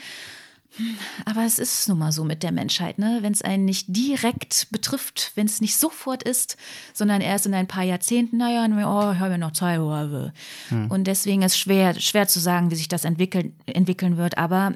[1.25, 3.19] Aber es ist nun mal so mit der Menschheit, ne?
[3.23, 6.57] Wenn es einen nicht direkt betrifft, wenn es nicht sofort ist,
[6.93, 9.67] sondern erst in ein paar Jahrzehnten, naja, oh, ich habe ja noch Zeit.
[9.77, 10.91] Hm.
[10.91, 14.39] Und deswegen ist schwer, schwer zu sagen, wie sich das entwickeln, entwickeln wird.
[14.39, 14.75] Aber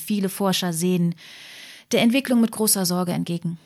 [0.00, 1.14] viele Forscher sehen
[1.92, 3.58] der Entwicklung mit großer Sorge entgegen.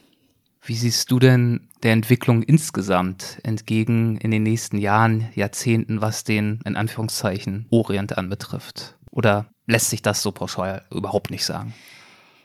[0.62, 6.61] Wie siehst du denn der Entwicklung insgesamt entgegen in den nächsten Jahren, Jahrzehnten, was den
[6.64, 8.97] in Anführungszeichen Orient anbetrifft?
[9.11, 11.75] Oder lässt sich das so pauschal überhaupt nicht sagen?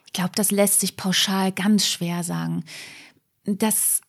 [0.05, 2.63] Ich glaube, das lässt sich pauschal ganz schwer sagen.
[3.43, 4.01] Das,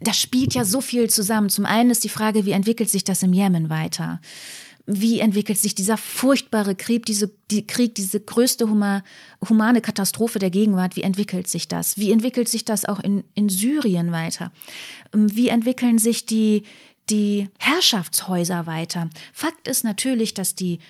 [0.00, 1.48] das spielt ja so viel zusammen.
[1.48, 4.20] Zum einen ist die Frage, wie entwickelt sich das im Jemen weiter?
[4.84, 9.04] Wie entwickelt sich dieser furchtbare Krieg, diese, die Krieg, diese größte huma,
[9.48, 10.96] humane Katastrophe der Gegenwart?
[10.96, 11.96] Wie entwickelt sich das?
[11.98, 14.50] Wie entwickelt sich das auch in, in Syrien weiter?
[15.12, 16.64] Wie entwickeln sich die,
[17.10, 19.08] die Herrschaftshäuser weiter?
[19.32, 20.80] Fakt ist natürlich, dass die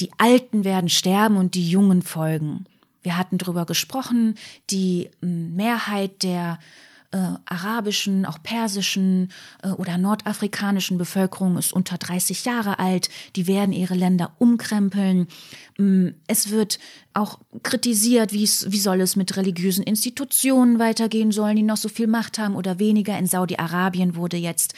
[0.00, 2.66] die Alten werden sterben und die Jungen folgen.
[3.02, 4.36] Wir hatten darüber gesprochen,
[4.70, 6.58] die Mehrheit der
[7.10, 9.32] äh, arabischen, auch persischen
[9.62, 13.08] äh, oder nordafrikanischen Bevölkerung ist unter 30 Jahre alt.
[13.34, 15.26] Die werden ihre Länder umkrempeln.
[16.26, 16.78] Es wird
[17.18, 22.38] auch kritisiert, wie soll es mit religiösen Institutionen weitergehen sollen, die noch so viel Macht
[22.38, 23.18] haben oder weniger.
[23.18, 24.74] In Saudi-Arabien wurde jetzt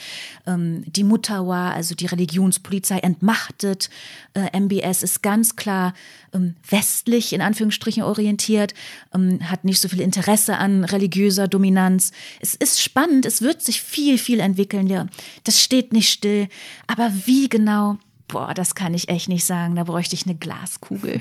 [0.47, 3.91] ähm, die Mutawa, also die Religionspolizei, entmachtet.
[4.35, 5.95] Äh, MBS ist ganz klar
[6.33, 8.75] ähm, westlich in Anführungsstrichen orientiert,
[9.15, 12.13] ähm, hat nicht so viel Interesse an religiöser Dominanz.
[12.41, 14.87] Es ist spannend, es wird sich viel, viel entwickeln.
[14.87, 15.07] Ja.
[15.45, 16.49] Das steht nicht still.
[16.87, 17.99] Aber wie genau?
[18.29, 19.75] Boah, das kann ich echt nicht sagen.
[19.75, 21.21] Da bräuchte ich eine Glaskugel.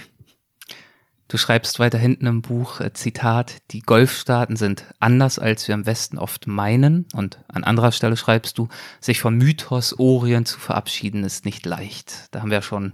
[1.30, 5.86] Du schreibst weiter hinten im Buch, äh, Zitat, die Golfstaaten sind anders, als wir im
[5.86, 7.06] Westen oft meinen.
[7.14, 8.68] Und an anderer Stelle schreibst du,
[9.00, 12.30] sich vom Mythos Orient zu verabschieden ist nicht leicht.
[12.32, 12.94] Da haben wir schon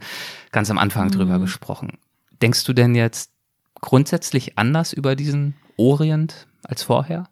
[0.51, 1.11] ganz am Anfang mhm.
[1.11, 1.97] drüber gesprochen.
[2.41, 3.31] Denkst du denn jetzt
[3.79, 7.29] grundsätzlich anders über diesen Orient als vorher?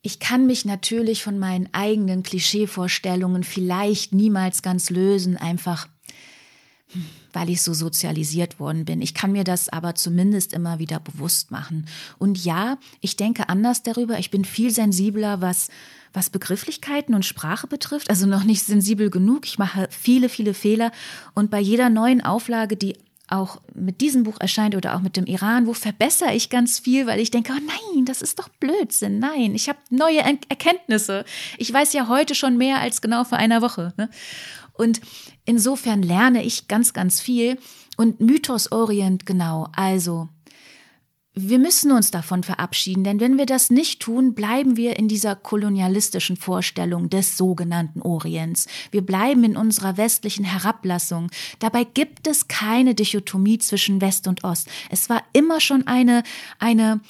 [0.00, 5.88] Ich kann mich natürlich von meinen eigenen Klischeevorstellungen vielleicht niemals ganz lösen, einfach
[7.32, 9.02] weil ich so sozialisiert worden bin.
[9.02, 11.86] Ich kann mir das aber zumindest immer wieder bewusst machen.
[12.18, 14.18] Und ja, ich denke anders darüber.
[14.18, 15.68] Ich bin viel sensibler, was,
[16.12, 18.10] was Begrifflichkeiten und Sprache betrifft.
[18.10, 19.46] Also noch nicht sensibel genug.
[19.46, 20.92] Ich mache viele, viele Fehler.
[21.34, 22.96] Und bei jeder neuen Auflage, die
[23.30, 27.06] auch mit diesem Buch erscheint oder auch mit dem Iran, wo verbessere ich ganz viel,
[27.06, 27.60] weil ich denke, oh
[27.94, 29.20] nein, das ist doch Blödsinn.
[29.20, 31.24] Nein, ich habe neue Erkenntnisse.
[31.56, 33.94] Ich weiß ja heute schon mehr als genau vor einer Woche.
[33.96, 34.10] Ne?
[34.80, 35.00] Und
[35.44, 37.58] insofern lerne ich ganz, ganz viel.
[37.96, 39.68] Und Mythos Orient, genau.
[39.76, 40.28] Also,
[41.34, 45.36] wir müssen uns davon verabschieden, denn wenn wir das nicht tun, bleiben wir in dieser
[45.36, 48.66] kolonialistischen Vorstellung des sogenannten Orients.
[48.90, 51.30] Wir bleiben in unserer westlichen Herablassung.
[51.60, 54.68] Dabei gibt es keine Dichotomie zwischen West und Ost.
[54.90, 56.24] Es war immer schon eine,
[56.58, 57.00] eine,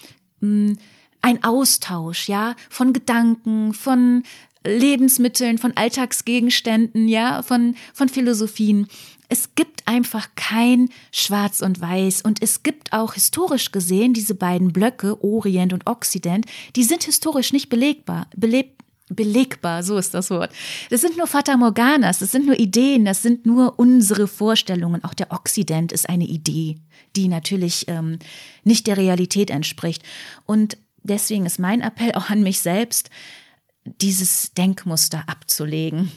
[0.40, 0.78] mh, mm,
[1.22, 4.22] ein Austausch, ja, von Gedanken, von
[4.64, 8.88] Lebensmitteln, von Alltagsgegenständen, ja, von, von Philosophien.
[9.28, 14.72] Es gibt einfach kein Schwarz und Weiß und es gibt auch historisch gesehen diese beiden
[14.72, 16.46] Blöcke, Orient und Okzident,
[16.76, 20.52] die sind historisch nicht belegbar, beleb, belegbar, so ist das Wort.
[20.90, 25.04] Das sind nur Fata Morganas, das sind nur Ideen, das sind nur unsere Vorstellungen.
[25.04, 26.78] Auch der Okzident ist eine Idee,
[27.16, 28.18] die natürlich ähm,
[28.64, 30.02] nicht der Realität entspricht.
[30.46, 33.10] Und deswegen ist mein Appell auch an mich selbst,
[34.00, 36.10] dieses Denkmuster abzulegen.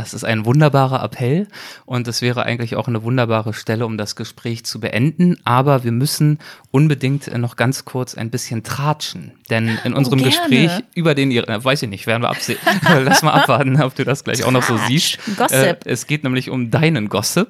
[0.00, 1.46] Das ist ein wunderbarer Appell
[1.84, 5.36] und es wäre eigentlich auch eine wunderbare Stelle, um das Gespräch zu beenden.
[5.44, 6.38] Aber wir müssen
[6.70, 9.32] unbedingt noch ganz kurz ein bisschen tratschen.
[9.50, 12.58] Denn in unserem oh, Gespräch über den, äh, weiß ich nicht, werden wir absehen.
[13.04, 15.18] Lass mal abwarten, ob du das gleich auch noch so siehst.
[15.36, 15.52] Gossip.
[15.52, 17.48] Äh, es geht nämlich um deinen Gossip.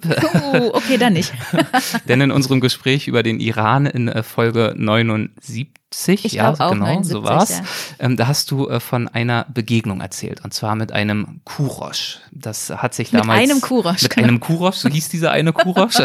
[0.53, 1.33] Oh, okay, dann nicht.
[2.09, 5.80] Denn in unserem Gespräch über den Iran in äh, Folge 79 70,
[6.27, 7.51] ich ja, genau, 79, so war's.
[7.51, 7.65] Ja.
[7.99, 12.19] Ähm, da hast du äh, von einer Begegnung erzählt und zwar mit einem Kurosch.
[12.31, 14.29] Das hat sich damals mit einem Kurosch, mit genau.
[14.29, 15.97] einem Kurosch, so hieß dieser eine Kurosch.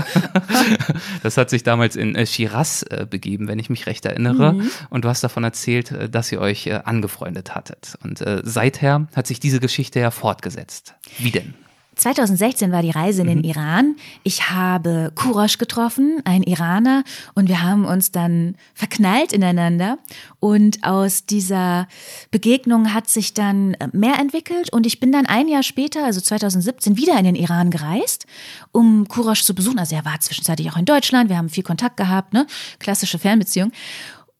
[1.23, 4.53] das hat sich damals in äh, Shiraz äh, begeben, wenn ich mich recht erinnere.
[4.53, 4.71] Mhm.
[4.89, 7.97] Und du hast davon erzählt, äh, dass ihr euch äh, angefreundet hattet.
[8.03, 10.95] Und äh, seither hat sich diese Geschichte ja fortgesetzt.
[11.17, 11.53] Wie denn?
[11.95, 13.45] 2016 war die Reise in den mhm.
[13.45, 13.95] Iran.
[14.23, 19.97] Ich habe Kurosh getroffen, ein Iraner, und wir haben uns dann verknallt ineinander.
[20.39, 21.87] Und aus dieser
[22.31, 24.71] Begegnung hat sich dann mehr entwickelt.
[24.71, 28.25] Und ich bin dann ein Jahr später, also 2017, wieder in den Iran gereist,
[28.71, 29.79] um Kurosh zu besuchen.
[29.79, 31.29] Also er war zwischenzeitlich auch in Deutschland.
[31.29, 32.45] Wir haben viel Kontakt gehabt, ne?
[32.79, 33.71] Klassische Fernbeziehung.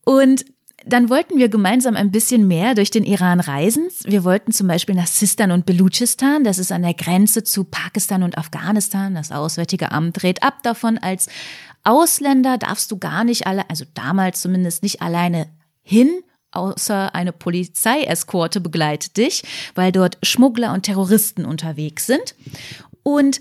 [0.03, 0.45] Und
[0.85, 3.87] dann wollten wir gemeinsam ein bisschen mehr durch den Iran reisen.
[4.03, 6.43] Wir wollten zum Beispiel nach Sistan und Belutschistan.
[6.43, 9.15] Das ist an der Grenze zu Pakistan und Afghanistan.
[9.15, 10.97] Das Auswärtige Amt rät ab davon.
[10.97, 11.27] Als
[11.83, 15.47] Ausländer darfst du gar nicht alle, also damals zumindest nicht alleine
[15.81, 16.09] hin,
[16.51, 22.35] außer eine Polizeieskorte begleitet dich, weil dort Schmuggler und Terroristen unterwegs sind.
[23.03, 23.39] Und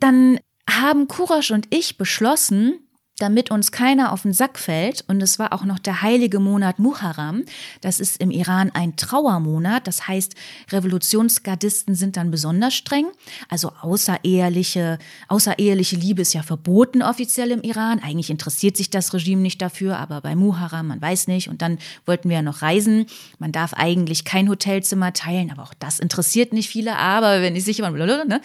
[0.00, 2.85] dann haben Kurasch und ich beschlossen,
[3.18, 5.04] damit uns keiner auf den Sack fällt.
[5.08, 7.44] Und es war auch noch der heilige Monat Muharram.
[7.80, 9.86] Das ist im Iran ein Trauermonat.
[9.86, 10.34] Das heißt,
[10.70, 13.06] Revolutionsgardisten sind dann besonders streng.
[13.48, 14.98] Also außereheliche,
[15.28, 18.00] außereheliche Liebe ist ja verboten offiziell im Iran.
[18.00, 21.48] Eigentlich interessiert sich das Regime nicht dafür, aber bei Muharram, man weiß nicht.
[21.48, 23.06] Und dann wollten wir ja noch reisen.
[23.38, 26.96] Man darf eigentlich kein Hotelzimmer teilen, aber auch das interessiert nicht viele.
[26.96, 28.40] Aber wenn ich sicher war, ne?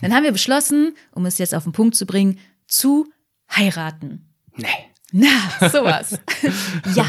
[0.00, 3.06] dann haben wir beschlossen, um es jetzt auf den Punkt zu bringen, zu
[3.56, 4.28] heiraten.
[4.56, 4.66] Nee.
[5.14, 6.18] Na, sowas.
[6.94, 7.04] ja,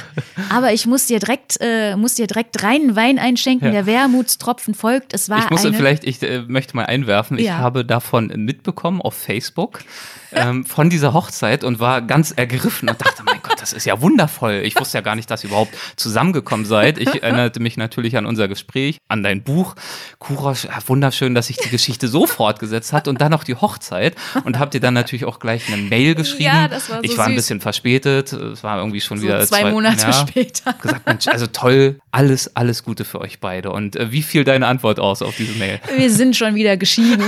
[0.49, 3.67] aber ich muss dir direkt, äh, muss dir direkt reinen Wein einschenken.
[3.67, 3.71] Ja.
[3.71, 5.13] Der Wermutstropfen folgt.
[5.13, 7.37] Es war ich muss eine vielleicht, ich äh, möchte mal einwerfen.
[7.37, 7.43] Ja.
[7.43, 9.79] Ich habe davon mitbekommen auf Facebook
[10.33, 13.23] ähm, von dieser Hochzeit und war ganz ergriffen und dachte,
[13.59, 14.61] das ist ja wundervoll.
[14.63, 16.97] Ich wusste ja gar nicht, dass ihr überhaupt zusammengekommen seid.
[16.97, 19.75] Ich erinnerte mich natürlich an unser Gespräch, an dein Buch.
[20.19, 24.15] Kurosch, wunderschön, dass sich die Geschichte so fortgesetzt hat und dann noch die Hochzeit.
[24.43, 26.43] Und habt ihr dann natürlich auch gleich eine Mail geschrieben.
[26.43, 28.33] Ja, das war so Ich war ein bisschen verspätet.
[28.33, 30.73] Es war irgendwie schon so wieder zwei, zwei Monate ja, später.
[30.73, 33.71] Gesagt, Mensch, also toll, alles, alles Gute für euch beide.
[33.71, 35.79] Und äh, wie fiel deine Antwort aus auf diese Mail?
[35.95, 37.23] Wir sind schon wieder geschieden.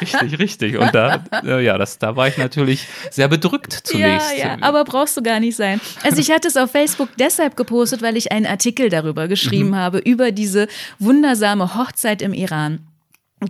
[0.00, 0.78] richtig, richtig.
[0.78, 4.36] Und da, äh, ja, das das, da war ich natürlich sehr bedrückt zunächst.
[4.36, 5.80] Ja, ja, aber brauchst du gar nicht sein.
[6.02, 9.76] Also ich hatte es auf Facebook deshalb gepostet, weil ich einen Artikel darüber geschrieben mhm.
[9.76, 12.80] habe, über diese wundersame Hochzeit im Iran.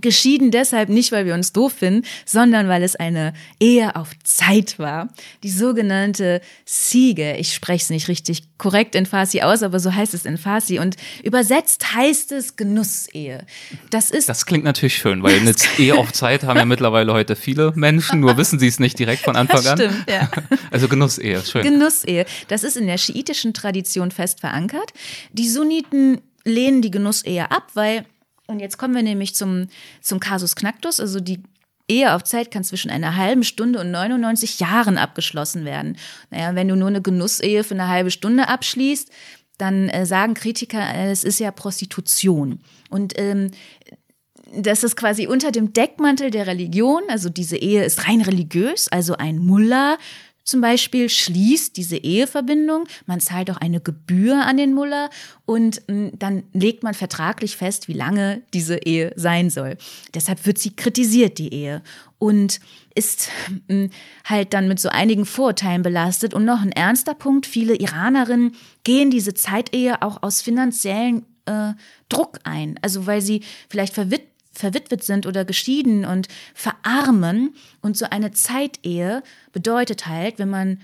[0.00, 4.78] Geschieden deshalb nicht, weil wir uns doof finden, sondern weil es eine Ehe auf Zeit
[4.78, 5.08] war.
[5.42, 7.36] Die sogenannte Siege.
[7.36, 10.78] Ich spreche es nicht richtig korrekt in Farsi aus, aber so heißt es in Farsi.
[10.78, 13.46] Und übersetzt heißt es Genussehe.
[13.90, 14.28] Das ist.
[14.28, 18.20] Das klingt natürlich schön, weil eine Ehe auf Zeit haben ja mittlerweile heute viele Menschen,
[18.20, 20.30] nur wissen sie es nicht direkt von Anfang das stimmt, Ja.
[20.70, 21.62] Also Genussehe, schön.
[21.62, 22.26] Genussehe.
[22.48, 24.92] Das ist in der schiitischen Tradition fest verankert.
[25.32, 28.04] Die Sunniten lehnen die Genussehe ab, weil
[28.46, 29.68] und jetzt kommen wir nämlich zum,
[30.00, 31.42] zum Kasus Knacktus, also die
[31.88, 35.96] Ehe auf Zeit kann zwischen einer halben Stunde und 99 Jahren abgeschlossen werden.
[36.30, 39.10] Naja, wenn du nur eine Genussehe für eine halbe Stunde abschließt,
[39.58, 42.60] dann äh, sagen Kritiker, äh, es ist ja Prostitution.
[42.90, 43.52] Und ähm,
[44.52, 49.16] das ist quasi unter dem Deckmantel der Religion, also diese Ehe ist rein religiös, also
[49.16, 49.98] ein Mullah
[50.46, 55.10] zum Beispiel schließt diese Eheverbindung, man zahlt auch eine Gebühr an den Muller
[55.44, 59.76] und mh, dann legt man vertraglich fest, wie lange diese Ehe sein soll.
[60.14, 61.82] Deshalb wird sie kritisiert, die Ehe.
[62.18, 62.60] Und
[62.94, 63.28] ist
[63.66, 63.88] mh,
[64.24, 66.32] halt dann mit so einigen Vorurteilen belastet.
[66.32, 71.72] Und noch ein ernster Punkt, viele Iranerinnen gehen diese Zeitehe auch aus finanziellen äh,
[72.08, 72.78] Druck ein.
[72.82, 77.54] Also weil sie vielleicht verwitwet verwitwet sind oder geschieden und verarmen.
[77.80, 80.80] Und so eine Zeitehe bedeutet halt, wenn man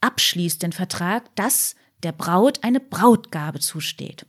[0.00, 4.26] abschließt den Vertrag, dass der Braut eine Brautgabe zusteht.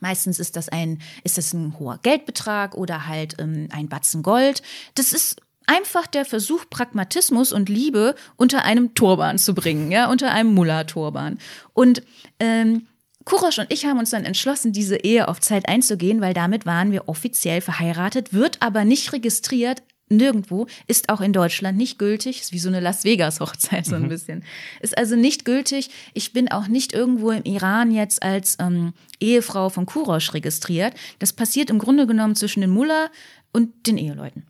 [0.00, 4.62] Meistens ist das ein, ist das ein hoher Geldbetrag oder halt ähm, ein Batzen Gold.
[4.96, 10.32] Das ist einfach der Versuch, Pragmatismus und Liebe unter einem Turban zu bringen, ja, unter
[10.32, 11.38] einem Mullah-Turban.
[11.72, 12.02] Und
[12.40, 12.88] ähm,
[13.24, 16.90] Kurosch und ich haben uns dann entschlossen, diese Ehe auf Zeit einzugehen, weil damit waren
[16.92, 22.52] wir offiziell verheiratet, wird aber nicht registriert nirgendwo, ist auch in Deutschland nicht gültig, ist
[22.52, 24.08] wie so eine Las Vegas Hochzeit so ein mhm.
[24.08, 24.44] bisschen.
[24.80, 25.90] Ist also nicht gültig.
[26.14, 30.94] Ich bin auch nicht irgendwo im Iran jetzt als ähm, Ehefrau von Kurosch registriert.
[31.18, 33.10] Das passiert im Grunde genommen zwischen den Mullah
[33.52, 34.44] und den Eheleuten.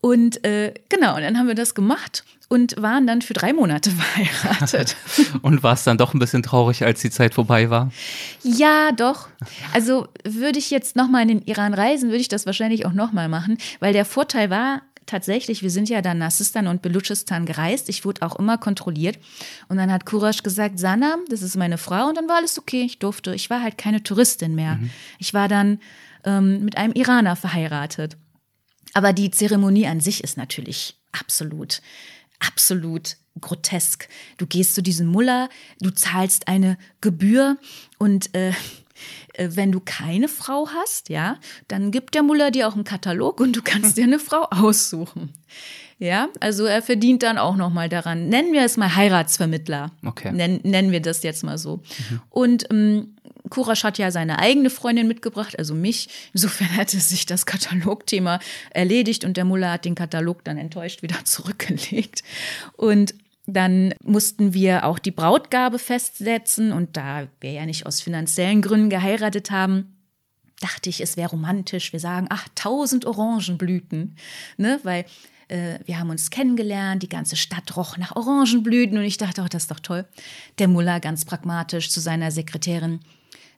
[0.00, 3.90] Und äh, genau, und dann haben wir das gemacht und waren dann für drei Monate
[3.92, 4.96] verheiratet.
[5.42, 7.90] und war es dann doch ein bisschen traurig, als die Zeit vorbei war?
[8.42, 9.28] Ja, doch.
[9.72, 13.28] Also würde ich jetzt nochmal in den Iran reisen, würde ich das wahrscheinlich auch nochmal
[13.28, 17.88] machen, weil der Vorteil war, tatsächlich, wir sind ja dann Nassistan und Belutschistan gereist.
[17.88, 19.18] Ich wurde auch immer kontrolliert.
[19.68, 22.08] Und dann hat Kurash gesagt, Sanam, das ist meine Frau.
[22.08, 22.82] Und dann war alles okay.
[22.82, 23.34] Ich durfte.
[23.34, 24.76] Ich war halt keine Touristin mehr.
[24.76, 24.90] Mhm.
[25.18, 25.80] Ich war dann
[26.24, 28.16] ähm, mit einem Iraner verheiratet.
[28.92, 31.80] Aber die Zeremonie an sich ist natürlich absolut
[32.40, 34.08] absolut grotesk.
[34.36, 35.48] Du gehst zu diesem Muller,
[35.80, 37.56] du zahlst eine Gebühr
[37.98, 38.52] und äh,
[39.34, 41.38] äh, wenn du keine Frau hast, ja,
[41.68, 45.32] dann gibt der Muller dir auch einen Katalog und du kannst dir eine Frau aussuchen.
[45.98, 48.28] Ja, also er verdient dann auch noch mal daran.
[48.28, 49.92] Nennen wir es mal Heiratsvermittler.
[50.04, 50.32] Okay.
[50.32, 51.76] Nennen, nennen wir das jetzt mal so.
[51.76, 52.20] Mhm.
[52.30, 53.16] Und ähm,
[53.48, 56.08] Kurasch hat ja seine eigene Freundin mitgebracht, also mich.
[56.32, 61.16] Insofern hatte sich das Katalogthema erledigt und der Muller hat den Katalog dann enttäuscht wieder
[61.24, 62.22] zurückgelegt.
[62.76, 63.14] Und
[63.46, 68.90] dann mussten wir auch die Brautgabe festsetzen und da wir ja nicht aus finanziellen Gründen
[68.90, 69.96] geheiratet haben,
[70.60, 71.92] dachte ich, es wäre romantisch.
[71.92, 74.16] Wir sagen, ach, tausend Orangenblüten,
[74.56, 75.06] ne, weil
[75.48, 79.48] äh, wir haben uns kennengelernt, die ganze Stadt roch nach Orangenblüten und ich dachte, oh,
[79.48, 80.06] das ist doch toll.
[80.58, 83.00] Der Muller ganz pragmatisch zu seiner Sekretärin,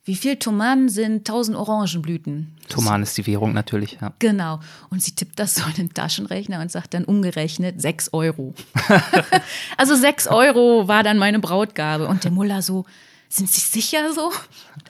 [0.05, 2.57] wie viel Toman sind 1000 Orangenblüten?
[2.69, 4.13] Toman ist die Währung natürlich, ja.
[4.19, 4.59] Genau.
[4.91, 8.53] Und sie tippt das so in den Taschenrechner und sagt dann umgerechnet 6 Euro.
[9.77, 12.09] also 6 Euro war dann meine Brautgabe.
[12.09, 12.85] Und der Muller so,
[13.33, 14.31] sind Sie sicher so?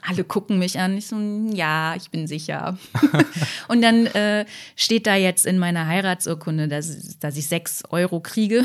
[0.00, 0.98] Alle gucken mich an.
[0.98, 1.16] Ich so,
[1.52, 2.76] ja, ich bin sicher.
[3.68, 8.64] und dann äh, steht da jetzt in meiner Heiratsurkunde, dass, dass ich sechs Euro kriege.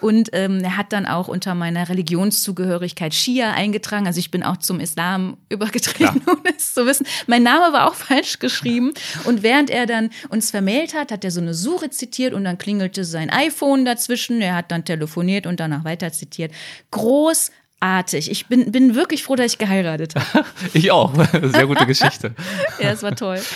[0.00, 4.08] Und ähm, er hat dann auch unter meiner Religionszugehörigkeit Schia eingetragen.
[4.08, 7.06] Also ich bin auch zum Islam übergetreten, ohne es zu wissen.
[7.28, 8.94] Mein Name war auch falsch geschrieben.
[9.26, 12.58] Und während er dann uns vermählt hat, hat er so eine Sure zitiert und dann
[12.58, 14.40] klingelte sein iPhone dazwischen.
[14.40, 16.50] Er hat dann telefoniert und danach weiter zitiert.
[16.90, 17.52] Groß
[17.84, 18.30] artig.
[18.30, 20.46] Ich bin, bin wirklich froh, dass ich geheiratet habe.
[20.72, 21.12] ich auch.
[21.42, 22.34] Sehr gute Geschichte.
[22.80, 23.40] ja, es war toll.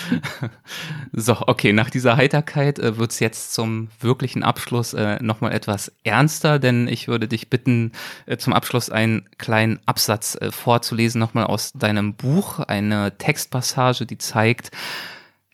[1.12, 5.91] So, okay, nach dieser Heiterkeit äh, wird es jetzt zum wirklichen Abschluss äh, nochmal etwas
[6.05, 7.93] ernster, denn ich würde dich bitten,
[8.26, 14.18] äh, zum Abschluss einen kleinen Absatz äh, vorzulesen, nochmal aus deinem Buch, eine Textpassage, die
[14.18, 14.70] zeigt,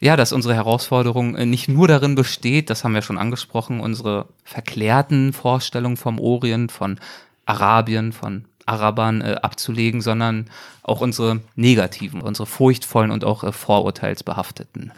[0.00, 4.28] ja, dass unsere Herausforderung äh, nicht nur darin besteht, das haben wir schon angesprochen, unsere
[4.42, 6.98] verklärten Vorstellungen vom Orient, von
[7.46, 10.50] Arabien, von Arabern äh, abzulegen, sondern
[10.82, 14.92] auch unsere negativen, unsere furchtvollen und auch äh, vorurteilsbehafteten.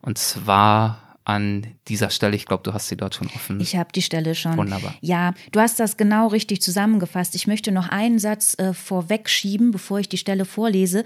[0.00, 2.34] Und zwar an dieser Stelle.
[2.34, 3.60] Ich glaube, du hast sie dort schon offen.
[3.60, 4.56] Ich habe die Stelle schon.
[4.56, 4.94] Wunderbar.
[5.00, 7.34] Ja, du hast das genau richtig zusammengefasst.
[7.36, 11.04] Ich möchte noch einen Satz äh, vorwegschieben, bevor ich die Stelle vorlese.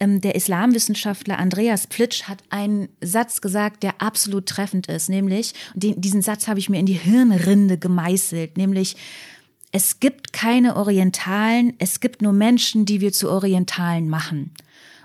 [0.00, 6.00] Ähm, der Islamwissenschaftler Andreas Plitsch hat einen Satz gesagt, der absolut treffend ist, nämlich, den,
[6.00, 8.96] diesen Satz habe ich mir in die Hirnrinde gemeißelt, nämlich
[9.72, 14.52] es gibt keine Orientalen, es gibt nur Menschen, die wir zu Orientalen machen.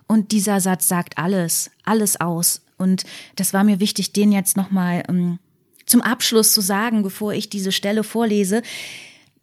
[0.07, 2.61] Und dieser Satz sagt alles, alles aus.
[2.78, 3.03] Und
[3.36, 5.39] das war mir wichtig, den jetzt nochmal ähm,
[5.86, 8.61] zum Abschluss zu sagen, bevor ich diese Stelle vorlese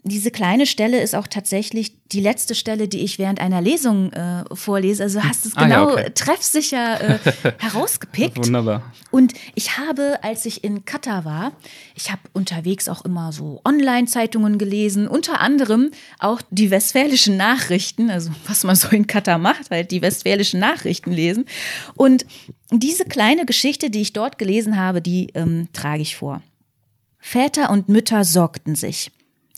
[0.02, 4.44] diese kleine Stelle ist auch tatsächlich die letzte Stelle, die ich während einer Lesung äh,
[4.54, 5.02] vorlese.
[5.02, 6.12] Also hast es genau ah, ja, genau okay.
[6.14, 7.18] treffsicher äh,
[7.58, 8.38] herausgepickt.
[8.38, 8.82] Wunderbar.
[9.10, 11.52] Und ich habe, als ich in Katar war,
[11.94, 18.30] ich habe unterwegs auch immer so Online-Zeitungen gelesen, unter anderem auch die westfälischen Nachrichten, also
[18.46, 21.44] was man so in Katar macht, halt die westfälischen Nachrichten lesen.
[21.94, 22.24] Und
[22.72, 26.42] diese kleine Geschichte, die ich dort gelesen habe, die ähm, trage ich vor.
[27.18, 29.10] Väter und Mütter sorgten sich.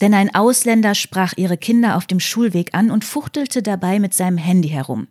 [0.02, 4.36] Denn ein Ausländer sprach ihre Kinder auf dem Schulweg an und fuchtelte dabei mit seinem
[4.36, 5.06] Handy herum.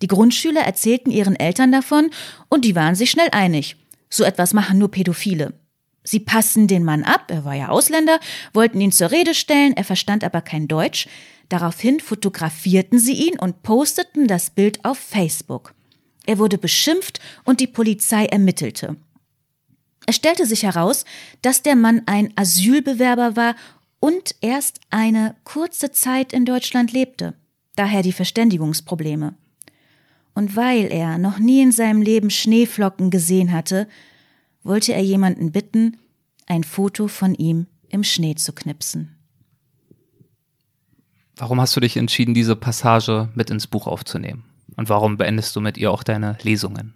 [0.00, 2.10] Die Grundschüler erzählten ihren Eltern davon
[2.48, 3.76] und die waren sich schnell einig.
[4.08, 5.54] So etwas machen nur Pädophile.
[6.04, 8.20] Sie passen den Mann ab, er war ja Ausländer,
[8.52, 11.08] wollten ihn zur Rede stellen, er verstand aber kein Deutsch.
[11.48, 15.74] Daraufhin fotografierten sie ihn und posteten das Bild auf Facebook.
[16.26, 18.96] Er wurde beschimpft und die Polizei ermittelte.
[20.06, 21.04] Es stellte sich heraus,
[21.42, 23.56] dass der Mann ein Asylbewerber war
[24.00, 27.34] und erst eine kurze Zeit in Deutschland lebte.
[27.76, 29.34] Daher die Verständigungsprobleme.
[30.34, 33.88] Und weil er noch nie in seinem Leben Schneeflocken gesehen hatte,
[34.62, 35.96] wollte er jemanden bitten,
[36.46, 39.16] ein Foto von ihm im Schnee zu knipsen.
[41.36, 44.44] Warum hast du dich entschieden, diese Passage mit ins Buch aufzunehmen?
[44.76, 46.94] Und warum beendest du mit ihr auch deine Lesungen?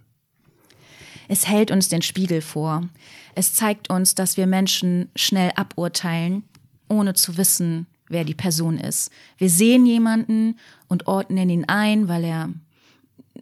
[1.27, 2.89] Es hält uns den Spiegel vor.
[3.35, 6.43] Es zeigt uns, dass wir Menschen schnell aburteilen,
[6.91, 9.09] ohne zu wissen, wer die Person ist.
[9.37, 12.49] Wir sehen jemanden und ordnen ihn ein, weil er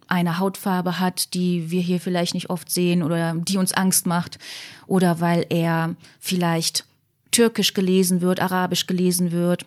[0.08, 4.39] eine Hautfarbe hat, die wir hier vielleicht nicht oft sehen oder die uns Angst macht
[4.88, 6.86] oder weil er vielleicht
[7.32, 9.66] türkisch gelesen wird, arabisch gelesen wird.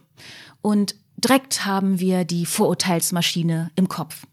[0.62, 4.26] Und direkt haben wir die Vorurteilsmaschine im Kopf.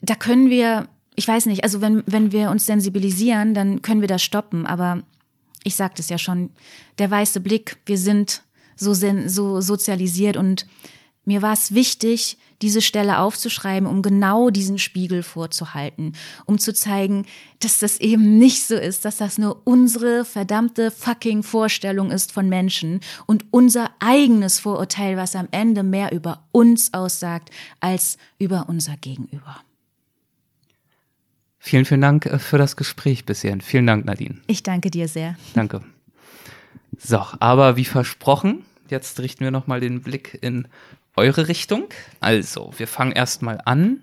[0.00, 4.08] Da können wir, ich weiß nicht, also wenn, wenn wir uns sensibilisieren, dann können wir
[4.08, 5.02] das stoppen, aber
[5.64, 6.50] ich sagte es ja schon,
[6.98, 8.42] der weiße Blick, wir sind
[8.76, 10.66] so, so sozialisiert und
[11.24, 16.12] mir war es wichtig, diese Stelle aufzuschreiben, um genau diesen Spiegel vorzuhalten,
[16.44, 17.26] um zu zeigen,
[17.60, 22.48] dass das eben nicht so ist, dass das nur unsere verdammte fucking Vorstellung ist von
[22.48, 27.50] Menschen und unser eigenes Vorurteil, was am Ende mehr über uns aussagt
[27.80, 29.56] als über unser Gegenüber.
[31.66, 33.56] Vielen, vielen Dank äh, für das Gespräch bisher.
[33.62, 34.36] Vielen Dank, Nadine.
[34.48, 35.36] Ich danke dir sehr.
[35.54, 35.80] Danke.
[36.98, 40.68] So, aber wie versprochen, jetzt richten wir nochmal den Blick in
[41.16, 41.84] eure Richtung.
[42.20, 44.00] Also, wir fangen erstmal an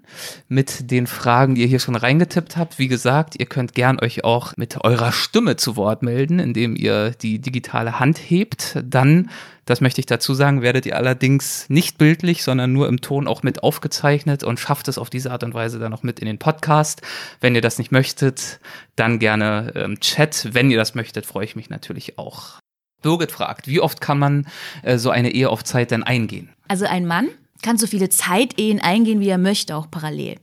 [0.47, 2.79] mit den Fragen, die ihr hier schon reingetippt habt.
[2.79, 7.11] Wie gesagt, ihr könnt gern euch auch mit eurer Stimme zu Wort melden, indem ihr
[7.11, 8.77] die digitale Hand hebt.
[8.83, 9.29] Dann,
[9.65, 13.43] das möchte ich dazu sagen, werdet ihr allerdings nicht bildlich, sondern nur im Ton auch
[13.43, 16.37] mit aufgezeichnet und schafft es auf diese Art und Weise dann auch mit in den
[16.37, 17.01] Podcast.
[17.41, 18.61] Wenn ihr das nicht möchtet,
[18.95, 20.49] dann gerne ähm, Chat.
[20.53, 22.60] Wenn ihr das möchtet, freue ich mich natürlich auch.
[23.01, 24.47] Birgit fragt, wie oft kann man
[24.83, 26.49] äh, so eine Ehe auf Zeit denn eingehen?
[26.67, 27.27] Also ein Mann
[27.61, 30.37] kann so viele Zeitehen eingehen, wie er möchte, auch parallel.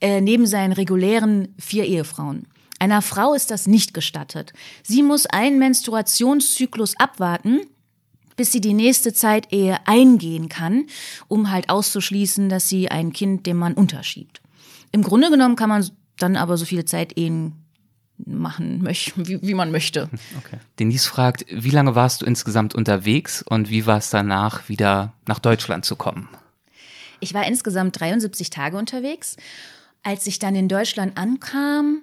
[0.00, 2.46] Äh, neben seinen regulären vier Ehefrauen.
[2.78, 4.52] Einer Frau ist das nicht gestattet.
[4.82, 7.60] Sie muss einen Menstruationszyklus abwarten,
[8.36, 10.86] bis sie die nächste Zeitehe eingehen kann,
[11.28, 14.42] um halt auszuschließen, dass sie ein Kind dem Mann unterschiebt.
[14.92, 17.63] Im Grunde genommen kann man dann aber so viele Zeitehen
[18.18, 20.08] machen möchte, wie, wie man möchte.
[20.38, 20.58] Okay.
[20.78, 25.38] Denise fragt, wie lange warst du insgesamt unterwegs und wie war es danach, wieder nach
[25.38, 26.28] Deutschland zu kommen?
[27.20, 29.36] Ich war insgesamt 73 Tage unterwegs.
[30.02, 32.02] Als ich dann in Deutschland ankam,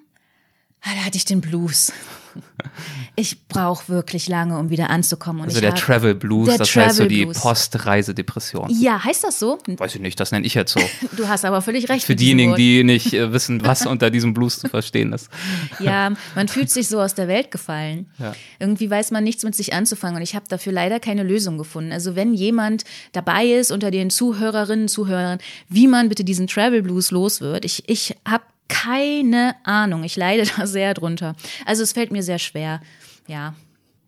[0.83, 1.91] da hatte ich den Blues.
[3.15, 5.41] Ich brauche wirklich lange, um wieder anzukommen.
[5.41, 8.69] Und also der Travel Blues, das Travel heißt so die Postreisedepression.
[8.69, 9.59] Ja, heißt das so?
[9.67, 10.79] Weiß ich nicht, das nenne ich jetzt so.
[11.17, 12.05] Du hast aber völlig recht.
[12.05, 15.29] Für diejenigen, die nicht äh, wissen, was unter diesem Blues zu verstehen ist.
[15.79, 18.09] Ja, man fühlt sich so aus der Welt gefallen.
[18.17, 18.33] Ja.
[18.59, 21.91] Irgendwie weiß man nichts mit sich anzufangen und ich habe dafür leider keine Lösung gefunden.
[21.91, 27.11] Also wenn jemand dabei ist unter den Zuhörerinnen, Zuhörern, wie man bitte diesen Travel Blues
[27.11, 27.65] los wird.
[27.65, 30.03] Ich, ich habe keine Ahnung.
[30.03, 31.35] Ich leide da sehr drunter.
[31.65, 32.81] Also es fällt mir sehr schwer.
[33.27, 33.53] Ja.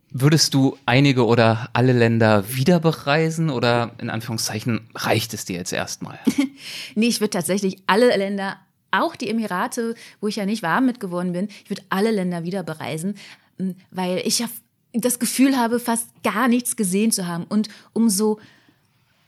[0.10, 5.74] Würdest du einige oder alle Länder wieder bereisen oder in Anführungszeichen reicht es dir jetzt
[5.74, 6.20] erstmal?
[6.96, 8.58] nee, ich würde tatsächlich alle Länder,
[8.92, 12.44] auch die Emirate, wo ich ja nicht warm mit geworden bin, ich würde alle Länder
[12.44, 13.16] wieder bereisen,
[13.58, 14.48] hm, weil ich ja
[14.94, 17.46] das Gefühl habe, fast gar nichts gesehen zu haben.
[17.46, 18.40] Und umso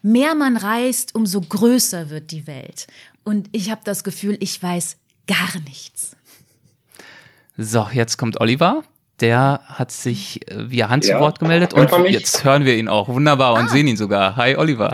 [0.03, 2.85] mehr man reist, umso größer wird die Welt.
[3.23, 4.97] Und ich habe das Gefühl, ich weiß
[5.27, 6.15] gar nichts.
[7.57, 8.83] So, jetzt kommt Oliver.
[9.21, 12.89] Der hat sich äh, via Hand ja, zu Wort gemeldet und jetzt hören wir ihn
[12.89, 13.07] auch.
[13.07, 13.69] Wunderbar und ah.
[13.69, 14.35] sehen ihn sogar.
[14.35, 14.93] Hi, Oliver.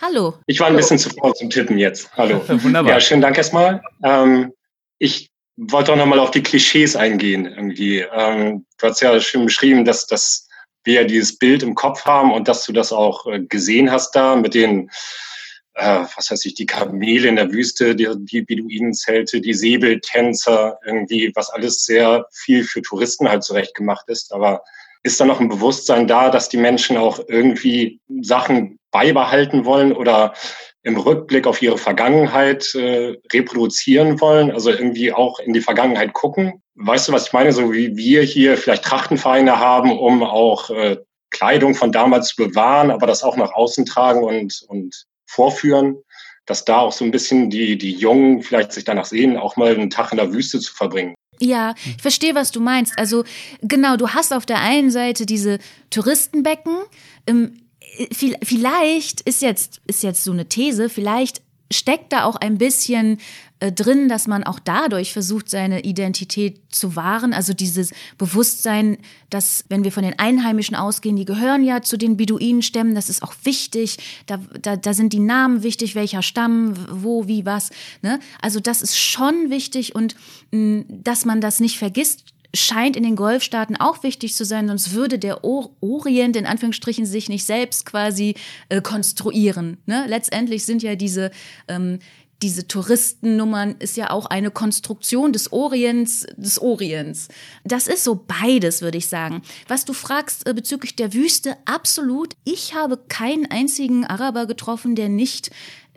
[0.00, 0.34] Hallo.
[0.46, 2.10] Ich war ein bisschen zu faul zum Tippen jetzt.
[2.16, 2.42] Hallo.
[2.48, 2.92] Wunderbar.
[2.92, 3.82] Ja, schönen Dank erstmal.
[4.04, 4.52] Ähm,
[4.98, 8.00] ich wollte auch nochmal auf die Klischees eingehen irgendwie.
[8.00, 10.48] Ähm, du hast ja schön beschrieben, dass, dass
[10.84, 14.36] wir dieses Bild im Kopf haben und dass du das auch äh, gesehen hast da
[14.36, 14.90] mit den
[15.76, 21.30] äh, was weiß ich, die Kamele in der Wüste, die, die Beduinenzelte, die Säbeltänzer, irgendwie,
[21.34, 24.32] was alles sehr viel für Touristen halt zurecht gemacht ist.
[24.32, 24.62] Aber
[25.02, 30.32] ist da noch ein Bewusstsein da, dass die Menschen auch irgendwie Sachen beibehalten wollen oder
[30.82, 36.62] im Rückblick auf ihre Vergangenheit äh, reproduzieren wollen, also irgendwie auch in die Vergangenheit gucken?
[36.76, 37.52] Weißt du, was ich meine?
[37.52, 40.96] So wie wir hier vielleicht Trachtenvereine haben, um auch äh,
[41.30, 45.96] Kleidung von damals zu bewahren, aber das auch nach außen tragen und, und vorführen,
[46.46, 49.74] dass da auch so ein bisschen die, die Jungen vielleicht sich danach sehen, auch mal
[49.74, 51.14] einen Tag in der Wüste zu verbringen.
[51.40, 52.98] Ja, ich verstehe, was du meinst.
[52.98, 53.24] Also
[53.60, 55.58] genau, du hast auf der einen Seite diese
[55.90, 56.76] Touristenbecken.
[57.26, 57.60] Ähm,
[58.42, 63.18] vielleicht ist jetzt, ist jetzt so eine These, vielleicht steckt da auch ein bisschen
[63.58, 67.32] äh, drin, dass man auch dadurch versucht, seine Identität zu wahren.
[67.32, 68.98] Also dieses Bewusstsein,
[69.30, 73.22] dass, wenn wir von den Einheimischen ausgehen, die gehören ja zu den Beduinenstämmen, das ist
[73.22, 73.96] auch wichtig.
[74.26, 77.70] Da, da, da sind die Namen wichtig, welcher Stamm, wo, wie, was.
[78.02, 78.20] Ne?
[78.42, 80.16] Also das ist schon wichtig und
[80.50, 82.24] mh, dass man das nicht vergisst,
[82.56, 87.28] scheint in den Golfstaaten auch wichtig zu sein, sonst würde der Orient in Anführungsstrichen sich
[87.28, 88.34] nicht selbst quasi
[88.68, 89.78] äh, konstruieren.
[89.86, 90.06] Ne?
[90.08, 91.30] Letztendlich sind ja diese
[91.68, 91.98] ähm,
[92.42, 97.28] diese Touristennummern ist ja auch eine Konstruktion des Orients, des Orients.
[97.64, 99.42] Das ist so beides, würde ich sagen.
[99.68, 102.34] Was du fragst äh, bezüglich der Wüste, absolut.
[102.44, 105.50] Ich habe keinen einzigen Araber getroffen, der nicht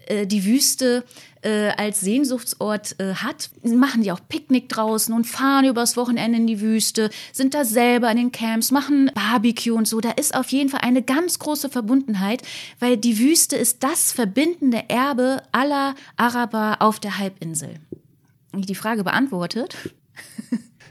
[0.09, 1.05] äh, die Wüste
[1.41, 6.47] äh, als Sehnsuchtsort äh, hat, machen die auch Picknick draußen und fahren übers Wochenende in
[6.47, 10.01] die Wüste, sind da selber in den Camps, machen Barbecue und so.
[10.01, 12.41] Da ist auf jeden Fall eine ganz große Verbundenheit,
[12.79, 17.75] weil die Wüste ist das verbindende Erbe aller Araber auf der Halbinsel.
[18.53, 19.75] Die Frage beantwortet.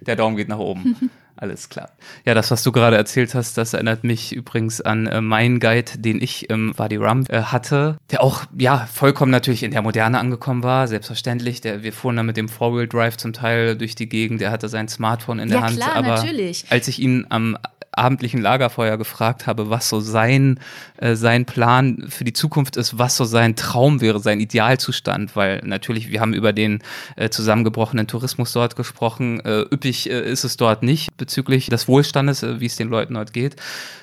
[0.01, 1.11] Der Daumen geht nach oben.
[1.41, 1.91] Alles klar.
[2.25, 5.93] Ja, das, was du gerade erzählt hast, das erinnert mich übrigens an äh, meinen Guide,
[5.97, 10.19] den ich im Wadi Rum äh, hatte, der auch, ja, vollkommen natürlich in der Moderne
[10.19, 11.61] angekommen war, selbstverständlich.
[11.61, 14.69] Der, wir fuhren da mit dem Four-Wheel Drive zum Teil durch die Gegend, der hatte
[14.69, 15.77] sein Smartphone in der ja, Hand.
[15.77, 16.65] Klar, aber natürlich.
[16.71, 17.57] als ich ihn am
[17.99, 20.61] abendlichen Lagerfeuer gefragt habe, was so sein,
[20.97, 25.61] äh, sein Plan für die Zukunft ist, was so sein Traum wäre, sein Idealzustand, weil
[25.65, 26.83] natürlich, wir haben über den
[27.17, 32.43] äh, zusammengebrochenen Tourismus dort gesprochen, äh, üppig äh, ist es dort nicht bezüglich des Wohlstandes,
[32.43, 33.57] äh, wie es den Leuten dort geht.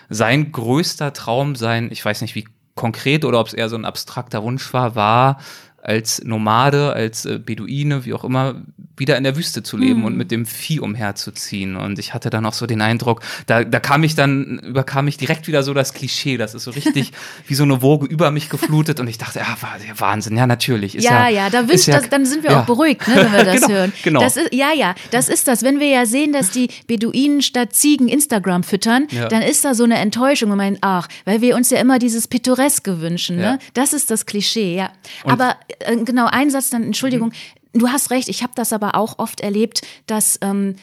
[0.09, 3.85] Sein größter Traum, sein, ich weiß nicht wie konkret oder ob es eher so ein
[3.85, 5.39] abstrakter Wunsch war, war,
[5.85, 8.55] als Nomade, als äh, Beduine, wie auch immer,
[8.97, 10.05] wieder in der Wüste zu leben mhm.
[10.05, 11.75] und mit dem Vieh umherzuziehen.
[11.75, 15.17] Und ich hatte dann auch so den Eindruck, da, da kam ich dann, überkam ich
[15.17, 16.37] direkt wieder so das Klischee.
[16.37, 17.11] Das ist so richtig
[17.47, 18.99] wie so eine Woge über mich geflutet.
[18.99, 19.57] Und ich dachte, ja,
[19.97, 20.95] Wahnsinn, ja, natürlich.
[20.95, 22.61] Ist ja, ja, ja, da wünscht ja, das, dann sind wir ja.
[22.61, 23.93] auch beruhigt, ne, wenn wir das genau, hören.
[24.03, 24.19] Genau.
[24.21, 25.61] Das ist, ja, ja, das ist das.
[25.61, 29.83] Wenn wir ja sehen, dass die Beduinen statt Ziegen Instagram füttern, dann ist da so
[29.83, 33.59] eine Enttäuschung und meinen, ach, weil wir uns ja immer dieses Pittoreske wünschen, ne?
[33.73, 34.89] Das ist das Klischee, ja.
[35.23, 37.29] Und Aber äh, genau, ein Satz dann, Entschuldigung,
[37.73, 37.79] mhm.
[37.79, 40.75] du hast recht, ich habe das aber auch oft erlebt, dass, ähm,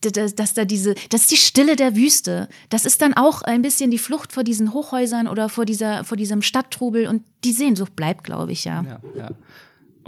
[0.00, 2.48] dass, dass da diese, das ist die Stille der Wüste.
[2.68, 6.16] Das ist dann auch ein bisschen die Flucht vor diesen Hochhäusern oder vor dieser, vor
[6.16, 8.82] diesem Stadttrubel und die Sehnsucht bleibt, glaube ich, ja.
[8.82, 9.30] ja, ja.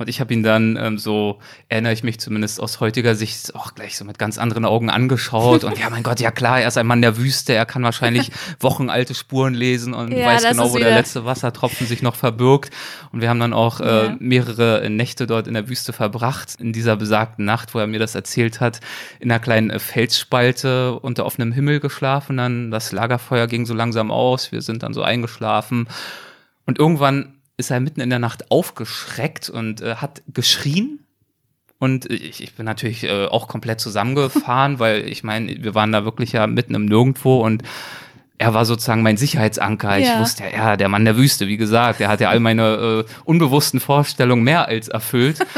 [0.01, 3.75] Und ich habe ihn dann ähm, so, erinnere ich mich zumindest aus heutiger Sicht, auch
[3.75, 5.63] gleich so mit ganz anderen Augen angeschaut.
[5.63, 8.31] Und ja, mein Gott, ja klar, er ist ein Mann der Wüste, er kann wahrscheinlich
[8.61, 12.73] wochenalte Spuren lesen und ja, weiß genau, wo der letzte Wassertropfen sich noch verbirgt.
[13.13, 14.17] Und wir haben dann auch äh, ja.
[14.19, 16.55] mehrere Nächte dort in der Wüste verbracht.
[16.59, 18.81] In dieser besagten Nacht, wo er mir das erzählt hat,
[19.19, 22.39] in einer kleinen äh, Felsspalte unter offenem Himmel geschlafen.
[22.39, 25.89] Dann das Lagerfeuer ging so langsam aus, wir sind dann so eingeschlafen.
[26.65, 31.01] Und irgendwann ist er mitten in der Nacht aufgeschreckt und äh, hat geschrien.
[31.79, 36.05] Und ich, ich bin natürlich äh, auch komplett zusammengefahren, weil ich meine, wir waren da
[36.05, 37.63] wirklich ja mitten im Nirgendwo und
[38.39, 39.97] er war sozusagen mein Sicherheitsanker.
[39.99, 40.15] Ja.
[40.15, 43.05] Ich wusste ja, ja, der Mann der Wüste, wie gesagt, der hat ja all meine
[43.07, 45.39] äh, unbewussten Vorstellungen mehr als erfüllt.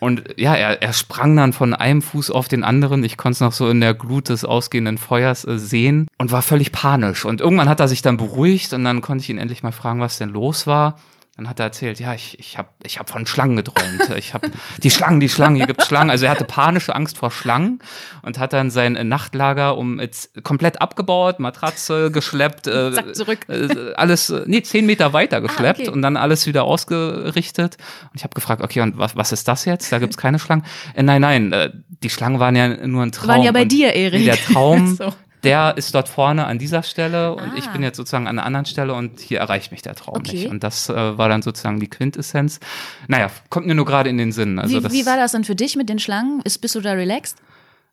[0.00, 3.04] Und ja, er, er sprang dann von einem Fuß auf den anderen.
[3.04, 6.40] Ich konnte es noch so in der Glut des ausgehenden Feuers äh, sehen und war
[6.40, 7.26] völlig panisch.
[7.26, 10.00] Und irgendwann hat er sich dann beruhigt und dann konnte ich ihn endlich mal fragen,
[10.00, 10.98] was denn los war.
[11.40, 14.10] Dann hat er erzählt, ja, ich, ich habe ich hab von Schlangen geträumt.
[14.18, 14.50] Ich habe
[14.82, 16.10] die Schlangen, die Schlangen, hier gibt's Schlangen.
[16.10, 17.78] Also er hatte panische Angst vor Schlangen
[18.20, 23.48] und hat dann sein Nachtlager um jetzt komplett abgebaut, Matratze geschleppt, äh, Zack, zurück.
[23.48, 25.92] Äh, alles, nee, zehn Meter weiter ah, geschleppt ah, okay.
[25.92, 27.78] und dann alles wieder ausgerichtet.
[28.02, 29.90] Und ich habe gefragt, okay, und was, was ist das jetzt?
[29.90, 30.66] Da gibt's keine Schlangen.
[30.94, 31.70] Äh, nein, nein, äh,
[32.02, 33.28] die Schlangen waren ja nur ein Traum.
[33.28, 34.26] Waren ja bei dir, Erik.
[34.26, 35.10] Der Traum so
[35.42, 37.54] der ist dort vorne an dieser Stelle und ah.
[37.56, 40.32] ich bin jetzt sozusagen an einer anderen Stelle und hier erreicht mich der Traum okay.
[40.32, 40.46] nicht.
[40.48, 42.60] Und das äh, war dann sozusagen die Quintessenz.
[43.08, 44.58] Naja, kommt mir nur gerade in den Sinn.
[44.58, 46.40] Also wie, das, wie war das dann für dich mit den Schlangen?
[46.44, 47.38] Ist, bist du da relaxed?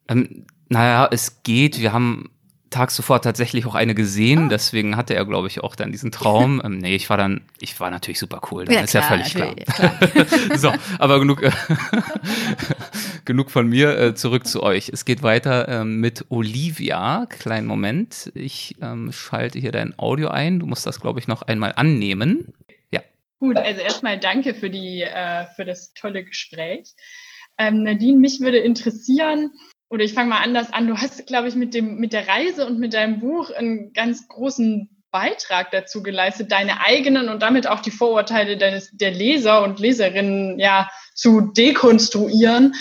[0.09, 1.79] Ähm, naja, es geht.
[1.79, 2.29] Wir haben
[2.69, 4.49] Tag zuvor tatsächlich auch eine gesehen, oh.
[4.49, 6.61] deswegen hatte er, glaube ich, auch dann diesen Traum.
[6.65, 9.09] ähm, nee, ich war dann, ich war natürlich super cool, dann ja, ist klar, ja
[9.09, 9.55] völlig klar.
[9.55, 10.57] klar.
[10.57, 11.51] so, aber genug, äh,
[13.25, 14.89] genug von mir, äh, zurück zu euch.
[14.89, 17.25] Es geht weiter äh, mit Olivia.
[17.27, 20.59] Kleinen Moment, ich ähm, schalte hier dein Audio ein.
[20.59, 22.53] Du musst das, glaube ich, noch einmal annehmen.
[22.91, 23.01] Ja.
[23.39, 26.93] Gut, also erstmal danke für die, äh, für das tolle Gespräch.
[27.57, 29.51] Ähm, Nadine, mich würde interessieren,
[29.89, 30.87] oder ich fange mal anders an.
[30.87, 34.27] Du hast, glaube ich, mit dem, mit der Reise und mit deinem Buch einen ganz
[34.27, 39.79] großen Beitrag dazu geleistet, deine eigenen und damit auch die Vorurteile deines, der Leser und
[39.79, 42.75] Leserinnen ja zu dekonstruieren.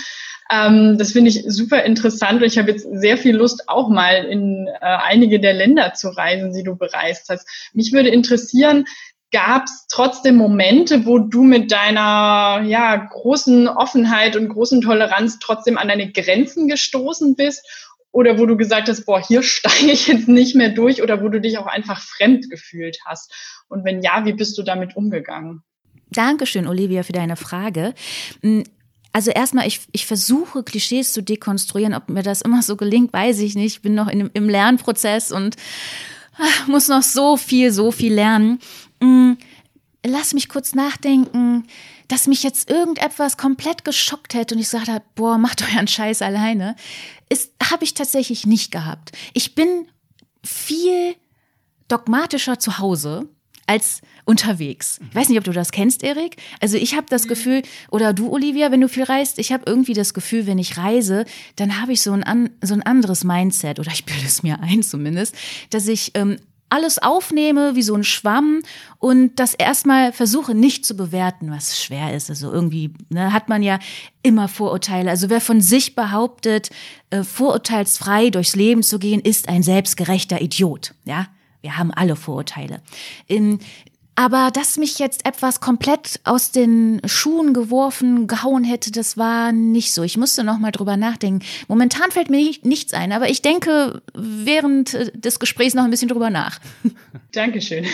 [0.51, 4.69] Ähm, das finde ich super interessant ich habe jetzt sehr viel Lust, auch mal in
[4.69, 7.49] äh, einige der Länder zu reisen, die du bereist hast.
[7.73, 8.85] Mich würde interessieren,
[9.33, 15.79] gab es trotzdem Momente, wo du mit deiner ja, großen Offenheit und großen Toleranz trotzdem
[15.79, 17.67] an deine Grenzen gestoßen bist?
[18.13, 21.29] Oder wo du gesagt hast, boah, hier steige ich jetzt nicht mehr durch oder wo
[21.29, 23.33] du dich auch einfach fremd gefühlt hast?
[23.69, 25.63] Und wenn ja, wie bist du damit umgegangen?
[26.11, 27.95] Dankeschön, Olivia, für deine Frage.
[28.43, 28.65] Hm,
[29.13, 31.95] also erstmal, ich, ich versuche Klischees zu dekonstruieren.
[31.95, 33.77] Ob mir das immer so gelingt, weiß ich nicht.
[33.77, 35.57] Ich bin noch in, im Lernprozess und
[36.39, 38.59] ach, muss noch so viel, so viel lernen.
[39.03, 39.39] Hm,
[40.05, 41.67] lass mich kurz nachdenken,
[42.09, 46.23] dass mich jetzt irgendetwas komplett geschockt hätte und ich gesagt habe, boah, macht euren Scheiß
[46.23, 46.77] alleine,
[47.29, 49.13] ist habe ich tatsächlich nicht gehabt.
[49.35, 49.89] Ich bin
[50.45, 51.17] viel
[51.89, 53.29] dogmatischer zu Hause
[53.67, 55.01] als unterwegs.
[55.11, 56.37] Ich weiß nicht, ob du das kennst, Erik.
[56.61, 57.29] Also ich habe das mhm.
[57.29, 60.79] Gefühl, oder du, Olivia, wenn du viel reist, ich habe irgendwie das Gefühl, wenn ich
[60.79, 61.25] reise,
[61.57, 64.83] dann habe ich so ein, so ein anderes Mindset, oder ich bilde es mir ein
[64.83, 65.35] zumindest,
[65.71, 66.39] dass ich ähm,
[66.69, 68.63] alles aufnehme wie so ein Schwamm
[68.99, 72.29] und das erstmal versuche nicht zu bewerten, was schwer ist.
[72.29, 73.79] Also irgendwie ne, hat man ja
[74.23, 75.11] immer Vorurteile.
[75.11, 76.71] Also wer von sich behauptet,
[77.11, 80.95] äh, vorurteilsfrei durchs Leben zu gehen, ist ein selbstgerechter Idiot.
[81.05, 81.29] Ja,
[81.61, 82.81] wir haben alle Vorurteile.
[83.27, 83.61] In,
[84.17, 89.93] aber dass mich jetzt etwas komplett aus den Schuhen geworfen, gehauen hätte, das war nicht
[89.93, 90.03] so.
[90.03, 91.45] Ich musste noch mal drüber nachdenken.
[91.69, 96.09] Momentan fällt mir nichts ein, aber ich denke während äh, des Gesprächs noch ein bisschen
[96.09, 96.59] drüber nach.
[97.33, 97.85] Dankeschön.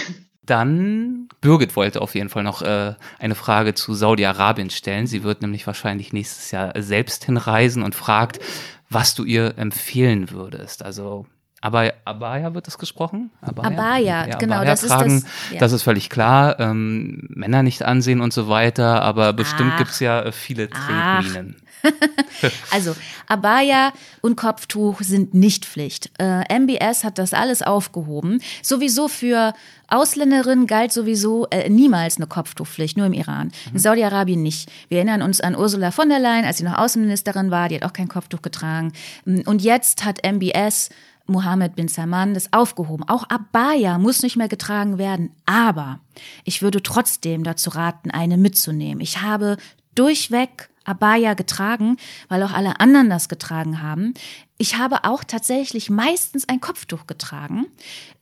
[0.44, 5.08] Dann, Birgit wollte auf jeden Fall noch äh, eine Frage zu Saudi-Arabien stellen.
[5.08, 8.40] Sie wird nämlich wahrscheinlich nächstes Jahr selbst hinreisen und fragt,
[8.88, 10.84] was du ihr empfehlen würdest.
[10.84, 11.26] Also
[11.62, 13.30] aber Abaya wird das gesprochen?
[13.40, 14.56] Abaya, Abaya ja, genau.
[14.56, 15.58] Abaya das tragen, ist das, ja.
[15.60, 16.58] das ist völlig klar.
[16.58, 21.56] Ähm, Männer nicht ansehen und so weiter, aber bestimmt gibt es ja äh, viele Tretminen.
[22.70, 22.94] also
[23.26, 26.10] Abaya und Kopftuch sind nicht Pflicht.
[26.18, 28.40] Äh, MBS hat das alles aufgehoben.
[28.62, 29.52] Sowieso für
[29.88, 33.52] Ausländerinnen galt sowieso äh, niemals eine Kopftuchpflicht, nur im Iran.
[33.66, 33.78] In mhm.
[33.78, 34.70] Saudi-Arabien nicht.
[34.88, 37.84] Wir erinnern uns an Ursula von der Leyen, als sie noch Außenministerin war, die hat
[37.84, 38.92] auch kein Kopftuch getragen.
[39.24, 40.90] Und jetzt hat MBS
[41.26, 43.08] Mohammed bin Salman das aufgehoben.
[43.08, 45.30] Auch Abaya muss nicht mehr getragen werden.
[45.46, 46.00] Aber
[46.44, 49.00] ich würde trotzdem dazu raten, eine mitzunehmen.
[49.00, 49.56] Ich habe
[49.94, 51.96] durchweg Abaya getragen,
[52.28, 54.14] weil auch alle anderen das getragen haben.
[54.58, 57.66] Ich habe auch tatsächlich meistens ein Kopftuch getragen,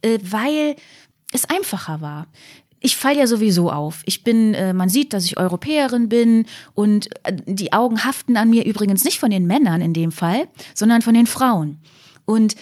[0.02, 0.76] äh, weil
[1.32, 2.26] es einfacher war
[2.80, 4.02] ich falle ja sowieso auf.
[4.06, 8.50] Ich bin, äh, man sieht, dass ich Europäerin bin und äh, die Augen haften an
[8.50, 11.78] mir übrigens nicht von den Männern in dem Fall, sondern von den Frauen.
[12.24, 12.56] Und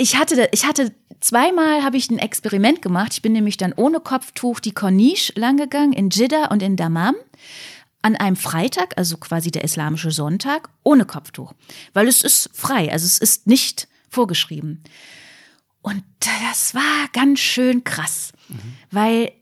[0.00, 3.12] ich hatte, ich hatte zweimal habe ich ein Experiment gemacht.
[3.12, 7.14] Ich bin nämlich dann ohne Kopftuch die Corniche langgegangen in Jeddah und in Dammam
[8.00, 11.52] an einem Freitag, also quasi der islamische Sonntag, ohne Kopftuch,
[11.92, 14.82] weil es ist frei, also es ist nicht vorgeschrieben.
[15.82, 18.76] Und das war ganz schön krass, mhm.
[18.90, 19.32] weil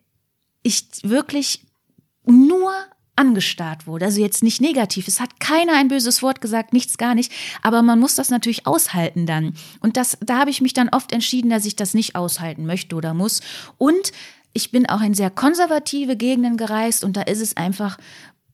[0.65, 1.67] ich wirklich
[2.25, 2.73] nur
[3.19, 4.07] angestarrt wurde.
[4.07, 5.09] Also jetzt nicht negativ.
[5.09, 7.33] Es hat keiner ein böses Wort gesagt, nichts gar nicht.
[7.63, 9.55] Aber man muss das natürlich aushalten dann.
[9.81, 12.97] Und das, da habe ich mich dann oft entschieden, dass ich das nicht aushalten möchte
[12.97, 13.41] oder muss.
[13.77, 14.13] Und
[14.53, 17.99] ich bin auch in sehr konservative Gegenden gereist und da ist es einfach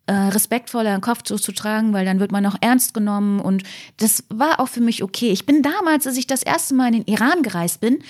[0.07, 3.63] äh, respektvoller einen Kopftuch zu tragen, weil dann wird man auch ernst genommen und
[3.97, 5.31] das war auch für mich okay.
[5.31, 8.03] Ich bin damals, als ich das erste Mal in den Iran gereist bin,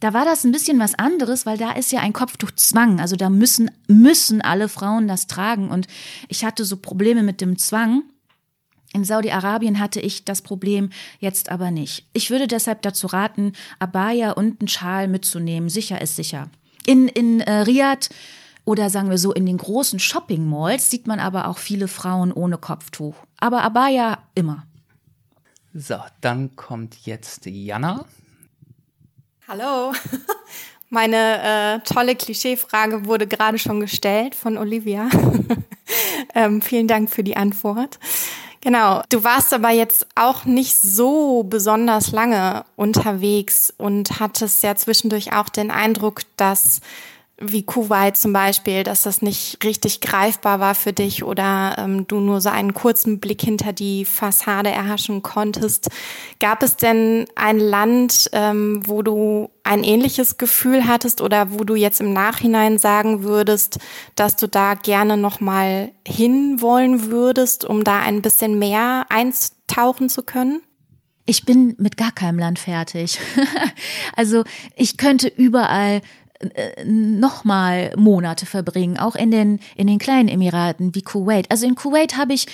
[0.00, 3.00] da war das ein bisschen was anderes, weil da ist ja ein Kopftuchzwang.
[3.00, 5.70] Also da müssen, müssen alle Frauen das tragen.
[5.70, 5.86] Und
[6.28, 8.02] ich hatte so Probleme mit dem Zwang.
[8.92, 12.06] In Saudi-Arabien hatte ich das Problem jetzt aber nicht.
[12.12, 15.68] Ich würde deshalb dazu raten, Abaya und einen Schal mitzunehmen.
[15.68, 16.48] Sicher ist sicher.
[16.86, 18.08] In, in äh, Riyadh
[18.64, 22.58] oder sagen wir so, in den großen Shopping-Malls sieht man aber auch viele Frauen ohne
[22.58, 23.14] Kopftuch.
[23.38, 24.66] Aber Abaya immer.
[25.74, 28.04] So, dann kommt jetzt Jana.
[29.48, 29.94] Hallo.
[30.90, 35.08] Meine äh, tolle Klischeefrage wurde gerade schon gestellt von Olivia.
[36.34, 37.98] ähm, vielen Dank für die Antwort.
[38.60, 45.32] Genau, du warst aber jetzt auch nicht so besonders lange unterwegs und hattest ja zwischendurch
[45.32, 46.82] auch den Eindruck, dass
[47.40, 52.18] wie Kuwait zum Beispiel, dass das nicht richtig greifbar war für dich oder ähm, du
[52.18, 55.88] nur so einen kurzen Blick hinter die Fassade erhaschen konntest.
[56.40, 61.76] Gab es denn ein Land, ähm, wo du ein ähnliches Gefühl hattest oder wo du
[61.76, 63.78] jetzt im Nachhinein sagen würdest,
[64.16, 70.60] dass du da gerne nochmal hinwollen würdest, um da ein bisschen mehr eintauchen zu können?
[71.30, 73.20] Ich bin mit gar keinem Land fertig.
[74.16, 74.44] also
[74.74, 76.00] ich könnte überall
[76.40, 81.50] äh, nochmal Monate verbringen, auch in den, in den kleinen Emiraten wie Kuwait.
[81.50, 82.46] Also in Kuwait habe ich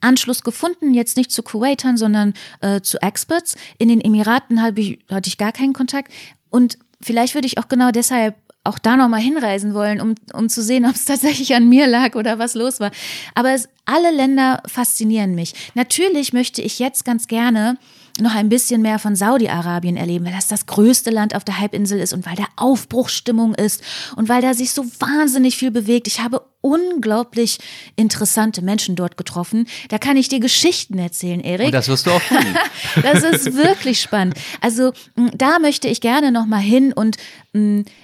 [0.00, 3.56] Anschluss gefunden, jetzt nicht zu Kuwaitern, sondern äh, zu Experts.
[3.78, 6.12] In den Emiraten habe ich, hatte ich gar keinen Kontakt.
[6.50, 10.62] Und vielleicht würde ich auch genau deshalb auch da nochmal hinreisen wollen, um, um zu
[10.62, 12.92] sehen, ob es tatsächlich an mir lag oder was los war.
[13.34, 15.54] Aber es, alle Länder faszinieren mich.
[15.74, 17.76] Natürlich möchte ich jetzt ganz gerne
[18.20, 21.98] noch ein bisschen mehr von Saudi-Arabien erleben, weil das das größte Land auf der Halbinsel
[21.98, 23.82] ist und weil da Aufbruchstimmung ist
[24.16, 26.06] und weil da sich so wahnsinnig viel bewegt.
[26.06, 27.58] Ich habe unglaublich
[27.96, 29.66] interessante Menschen dort getroffen.
[29.90, 31.66] Da kann ich dir Geschichten erzählen, Erik.
[31.66, 32.38] Und das wirst du auch tun.
[33.02, 34.34] das ist wirklich spannend.
[34.62, 34.92] Also
[35.34, 37.18] da möchte ich gerne noch mal hin und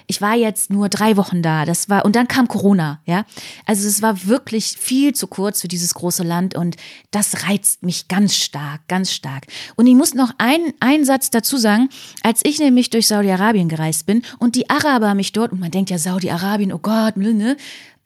[0.05, 1.65] ich war jetzt nur drei Wochen da.
[1.65, 3.25] Das war und dann kam Corona, ja.
[3.65, 6.75] Also es war wirklich viel zu kurz für dieses große Land und
[7.09, 9.47] das reizt mich ganz stark, ganz stark.
[9.75, 11.89] Und ich muss noch einen, einen Satz dazu sagen,
[12.21, 15.89] als ich nämlich durch Saudi-Arabien gereist bin und die Araber mich dort und man denkt
[15.89, 17.57] ja Saudi-Arabien, oh Gott, ne?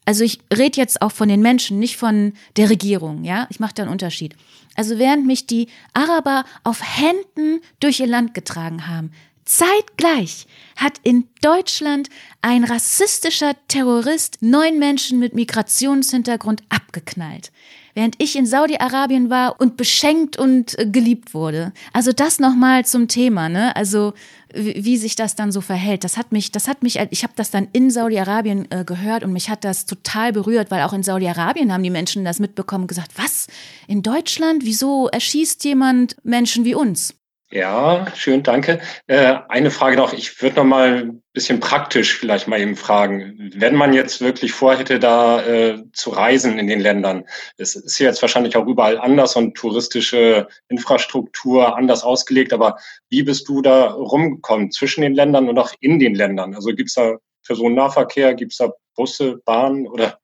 [0.06, 3.48] Also ich rede jetzt auch von den Menschen, nicht von der Regierung, ja?
[3.50, 4.36] Ich mache da einen Unterschied.
[4.76, 9.12] Also während mich die Araber auf Händen durch ihr Land getragen haben,
[9.46, 12.10] zeitgleich hat in Deutschland
[12.42, 17.52] ein rassistischer Terrorist neun Menschen mit Migrationshintergrund abgeknallt
[17.94, 21.74] während ich in Saudi-Arabien war und beschenkt und äh, geliebt wurde.
[21.94, 23.76] Also das nochmal zum Thema, ne?
[23.76, 24.14] Also
[24.54, 26.04] wie sich das dann so verhält.
[26.04, 29.34] Das hat mich, das hat mich, ich habe das dann in Saudi-Arabien äh, gehört und
[29.34, 32.88] mich hat das total berührt, weil auch in Saudi-Arabien haben die Menschen das mitbekommen und
[32.88, 33.48] gesagt, was?
[33.88, 34.64] In Deutschland?
[34.66, 37.16] Wieso erschießt jemand Menschen wie uns?
[37.54, 38.82] Ja, schön, danke.
[39.06, 40.12] Äh, eine Frage noch.
[40.14, 43.52] Ich würde noch mal ein bisschen praktisch vielleicht mal eben fragen.
[43.56, 47.26] Wenn man jetzt wirklich vorhätte, da äh, zu reisen in den Ländern,
[47.58, 52.78] es ist jetzt wahrscheinlich auch überall anders und touristische Infrastruktur anders ausgelegt, aber
[53.10, 56.56] wie bist du da rumgekommen zwischen den Ländern und auch in den Ländern?
[56.56, 60.18] Also gibt es da Personennahverkehr, gibt es da Busse, Bahnen oder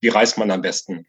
[0.00, 1.06] wie reist man am besten?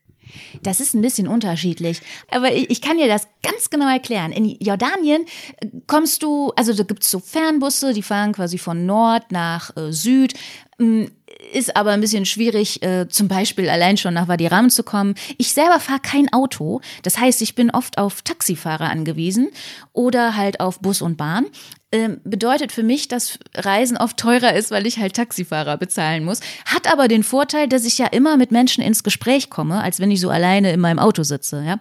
[0.64, 2.02] Das ist ein bisschen unterschiedlich.
[2.30, 4.32] Aber ich kann dir das ganz genau erklären.
[4.32, 5.26] In Jordanien
[5.58, 9.76] äh, kommst du, also da gibt es so Fernbusse, die fahren quasi von Nord nach
[9.76, 10.34] äh, Süd.
[10.78, 11.12] Hm,
[11.54, 15.16] ist aber ein bisschen schwierig, äh, zum Beispiel allein schon nach Wadi Ram zu kommen.
[15.38, 16.82] Ich selber fahre kein Auto.
[17.04, 19.50] Das heißt, ich bin oft auf Taxifahrer angewiesen
[19.94, 21.46] oder halt auf Bus und Bahn.
[21.92, 26.40] Ähm, bedeutet für mich, dass Reisen oft teurer ist, weil ich halt Taxifahrer bezahlen muss.
[26.66, 30.12] Hat aber den Vorteil, dass ich ja immer mit Menschen ins Gespräch komme, als wenn
[30.12, 31.64] ich so alleine in meinem Auto sitze.
[31.66, 31.80] Ja?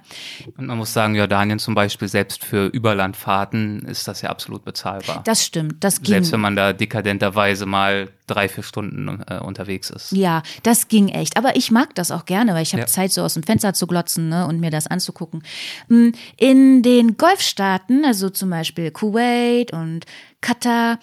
[0.56, 5.22] Und man muss sagen, Jordanien zum Beispiel, selbst für Überlandfahrten ist das ja absolut bezahlbar.
[5.24, 6.14] Das stimmt, das ging.
[6.14, 10.12] Selbst wenn man da dekadenterweise mal drei, vier Stunden äh, unterwegs ist.
[10.12, 11.36] Ja, das ging echt.
[11.36, 12.86] Aber ich mag das auch gerne, weil ich habe ja.
[12.86, 15.42] Zeit, so aus dem Fenster zu glotzen ne, und mir das anzugucken.
[15.88, 19.97] Hm, in den Golfstaaten, also zum Beispiel Kuwait und
[20.40, 20.98] Katar,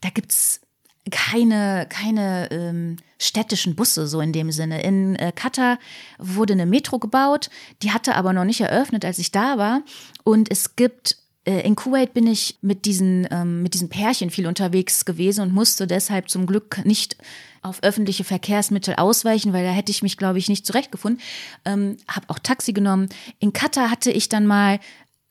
[0.00, 0.60] da gibt's
[1.10, 4.82] keine, keine ähm, städtischen Busse, so in dem Sinne.
[4.82, 5.78] In äh, Katar
[6.18, 7.50] wurde eine Metro gebaut,
[7.82, 9.82] die hatte aber noch nicht eröffnet, als ich da war.
[10.22, 14.46] Und es gibt äh, in Kuwait bin ich mit diesen, ähm, mit diesen Pärchen viel
[14.46, 17.16] unterwegs gewesen und musste deshalb zum Glück nicht
[17.62, 21.20] auf öffentliche Verkehrsmittel ausweichen, weil da hätte ich mich, glaube ich, nicht zurechtgefunden.
[21.64, 23.08] Ähm, habe auch Taxi genommen.
[23.38, 24.80] In Katar hatte ich dann mal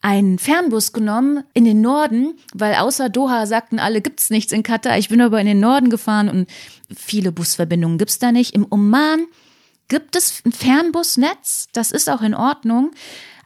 [0.03, 4.97] einen Fernbus genommen in den Norden, weil außer Doha sagten alle, gibt's nichts in Katar.
[4.97, 6.49] Ich bin aber in den Norden gefahren und
[6.93, 8.53] viele Busverbindungen gibt's da nicht.
[8.53, 9.25] Im Oman
[9.87, 12.91] gibt es ein Fernbusnetz, das ist auch in Ordnung.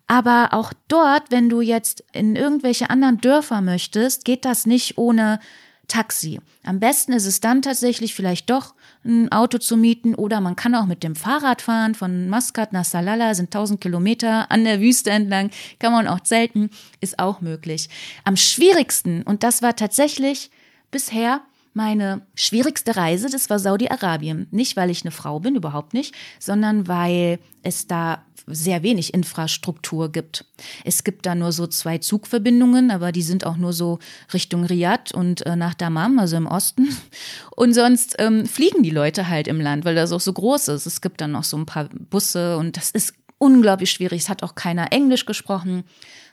[0.08, 5.40] Aber auch dort, wenn du jetzt in irgendwelche anderen Dörfer möchtest, geht das nicht ohne
[5.88, 6.40] Taxi.
[6.64, 8.74] Am besten ist es dann tatsächlich vielleicht doch
[9.08, 11.96] ein Auto zu mieten oder man kann auch mit dem Fahrrad fahren.
[11.96, 16.70] Von Maskat nach Salala sind 1000 Kilometer an der Wüste entlang, kann man auch zelten,
[17.00, 17.90] ist auch möglich.
[18.24, 20.52] Am schwierigsten, und das war tatsächlich
[20.92, 21.42] bisher
[21.74, 24.48] meine schwierigste Reise, das war Saudi-Arabien.
[24.52, 30.12] Nicht, weil ich eine Frau bin, überhaupt nicht, sondern weil es da sehr wenig Infrastruktur
[30.12, 30.46] gibt.
[30.84, 34.00] Es gibt da nur so zwei Zugverbindungen, aber die sind auch nur so
[34.34, 36.88] Richtung Riyadh und äh, nach Dammam, also im Osten.
[37.56, 40.86] Und sonst ähm, fliegen die Leute halt im Land, weil das auch so groß ist.
[40.86, 44.22] Es gibt dann noch so ein paar Busse und das ist unglaublich schwierig.
[44.22, 45.84] Es hat auch keiner Englisch gesprochen.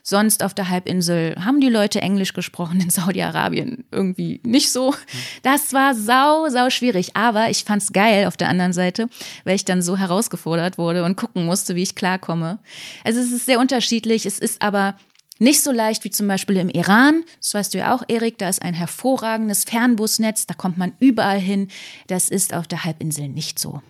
[0.07, 4.93] Sonst auf der Halbinsel haben die Leute Englisch gesprochen, in Saudi-Arabien irgendwie nicht so.
[5.41, 7.15] Das war sau, sau schwierig.
[7.15, 9.09] Aber ich fand's geil auf der anderen Seite,
[9.45, 12.59] weil ich dann so herausgefordert wurde und gucken musste, wie ich klarkomme.
[13.03, 14.27] Also es ist sehr unterschiedlich.
[14.27, 14.95] Es ist aber
[15.39, 17.23] nicht so leicht wie zum Beispiel im Iran.
[17.41, 18.37] Das weißt du ja auch, Erik.
[18.37, 20.45] Da ist ein hervorragendes Fernbusnetz.
[20.45, 21.69] Da kommt man überall hin.
[22.05, 23.81] Das ist auf der Halbinsel nicht so.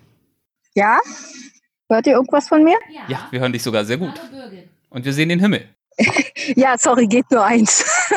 [0.76, 0.98] Ja?
[1.90, 2.78] Hört ihr irgendwas von mir?
[3.10, 4.14] Ja, wir hören dich sogar sehr gut.
[4.90, 5.75] Und wir sehen den Himmel.
[6.56, 7.84] ja, sorry, geht nur eins.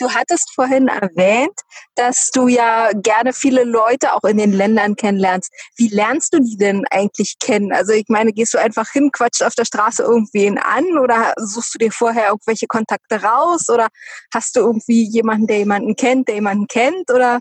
[0.00, 1.56] Du hattest vorhin erwähnt,
[1.94, 5.52] dass du ja gerne viele Leute auch in den Ländern kennenlernst.
[5.76, 7.72] Wie lernst du die denn eigentlich kennen?
[7.72, 11.74] Also ich meine, gehst du einfach hin, quatschst auf der Straße irgendwen an oder suchst
[11.74, 13.86] du dir vorher irgendwelche Kontakte raus oder
[14.34, 17.38] hast du irgendwie jemanden, der jemanden kennt, der jemanden kennt oder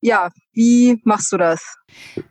[0.00, 1.76] ja, wie machst du das?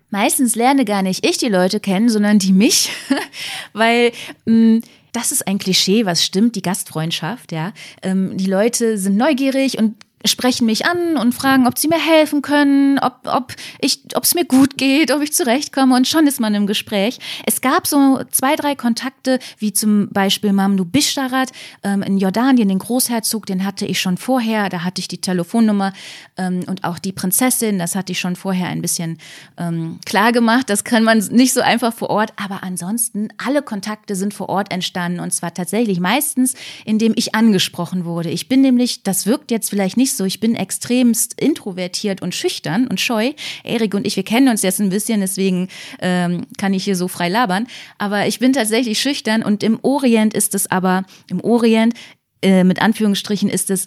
[0.10, 2.92] Meistens lerne gar nicht ich die Leute kennen, sondern die mich,
[3.74, 4.12] weil
[4.46, 7.74] mh, mm, das ist ein Klischee, was stimmt, die Gastfreundschaft, ja.
[8.02, 9.96] Ähm, die Leute sind neugierig und
[10.26, 14.36] sprechen mich an und fragen, ob sie mir helfen können, ob, ob ich, ob es
[14.36, 17.20] mir gut geht, ob ich zurechtkomme und schon ist man im Gespräch.
[17.46, 21.52] Es gab so zwei, drei Kontakte, wie zum Beispiel Mamnu Bishtarat
[21.84, 25.94] ähm, in Jordanien, den Großherzog, den hatte ich schon vorher, da hatte ich die Telefonnummer
[26.38, 29.18] ähm, und auch die Prinzessin, das hatte ich schon vorher ein bisschen
[29.58, 30.70] ähm, klar gemacht.
[30.70, 34.72] Das kann man nicht so einfach vor Ort, aber ansonsten alle Kontakte sind vor Ort
[34.72, 36.56] entstanden und zwar tatsächlich meistens,
[36.86, 38.30] indem ich angesprochen wurde.
[38.30, 40.26] Ich bin nämlich, das wirkt jetzt vielleicht nicht nicht so.
[40.26, 43.34] Ich bin extremst introvertiert und schüchtern und scheu.
[43.64, 45.68] Erik und ich, wir kennen uns jetzt ein bisschen, deswegen
[46.00, 47.68] ähm, kann ich hier so frei labern.
[47.98, 51.94] Aber ich bin tatsächlich schüchtern und im Orient ist es aber, im Orient,
[52.42, 53.86] äh, mit Anführungsstrichen, ist es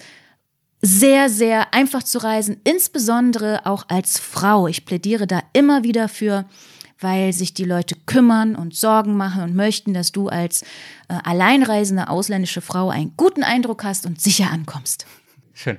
[0.81, 4.67] sehr, sehr einfach zu reisen, insbesondere auch als Frau.
[4.69, 6.45] Ich plädiere da immer wieder für,
[7.01, 10.63] weil sich die Leute kümmern und Sorgen machen und möchten, dass du als
[11.09, 15.07] äh, alleinreisende ausländische Frau einen guten Eindruck hast und sicher ankommst.
[15.53, 15.79] Schön.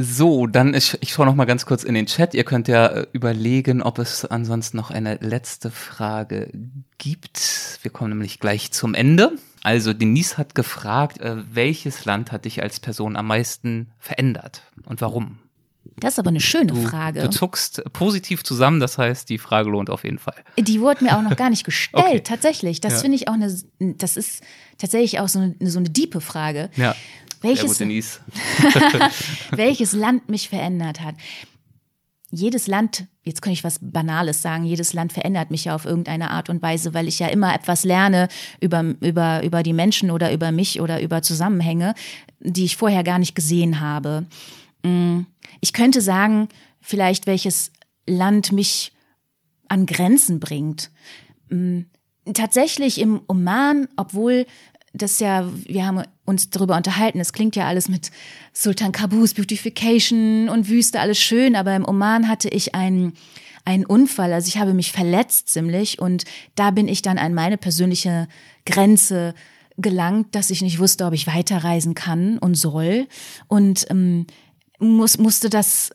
[0.00, 2.32] So, dann ich, ich schaue noch mal ganz kurz in den Chat.
[2.32, 6.52] Ihr könnt ja äh, überlegen, ob es ansonsten noch eine letzte Frage
[6.98, 7.80] gibt.
[7.82, 9.32] Wir kommen nämlich gleich zum Ende.
[9.64, 15.00] Also Denise hat gefragt, äh, welches Land hat dich als Person am meisten verändert und
[15.00, 15.38] warum?
[15.96, 17.22] Das ist aber eine schöne du, Frage.
[17.22, 20.36] Du zuckst positiv zusammen, das heißt, die Frage lohnt auf jeden Fall.
[20.56, 22.20] Die wurde mir auch noch gar nicht gestellt, okay.
[22.20, 22.80] tatsächlich.
[22.80, 22.98] Das ja.
[23.00, 24.44] finde ich auch eine, das ist
[24.76, 26.70] tatsächlich auch so eine, so eine diepe Frage.
[26.76, 26.94] Ja.
[27.40, 27.80] Welches,
[29.50, 31.14] welches Land mich verändert hat.
[32.30, 36.30] Jedes Land, jetzt kann ich was Banales sagen, jedes Land verändert mich ja auf irgendeine
[36.30, 38.28] Art und Weise, weil ich ja immer etwas lerne
[38.60, 41.94] über, über, über die Menschen oder über mich oder über Zusammenhänge,
[42.40, 44.26] die ich vorher gar nicht gesehen habe.
[44.82, 45.20] Mm,
[45.60, 46.48] ich könnte sagen,
[46.82, 47.72] vielleicht welches
[48.06, 48.92] Land mich
[49.68, 50.90] an Grenzen bringt.
[51.48, 51.82] Mm,
[52.34, 54.46] tatsächlich im Oman, obwohl
[55.02, 58.10] das ja, wir haben uns darüber unterhalten, es klingt ja alles mit
[58.52, 63.14] Sultan Kabus Beautification und Wüste, alles schön, aber im Oman hatte ich einen,
[63.64, 67.56] einen Unfall, also ich habe mich verletzt ziemlich und da bin ich dann an meine
[67.56, 68.28] persönliche
[68.66, 69.34] Grenze
[69.76, 73.06] gelangt, dass ich nicht wusste, ob ich weiterreisen kann und soll
[73.46, 74.26] und ähm,
[74.78, 75.90] muss, musste das,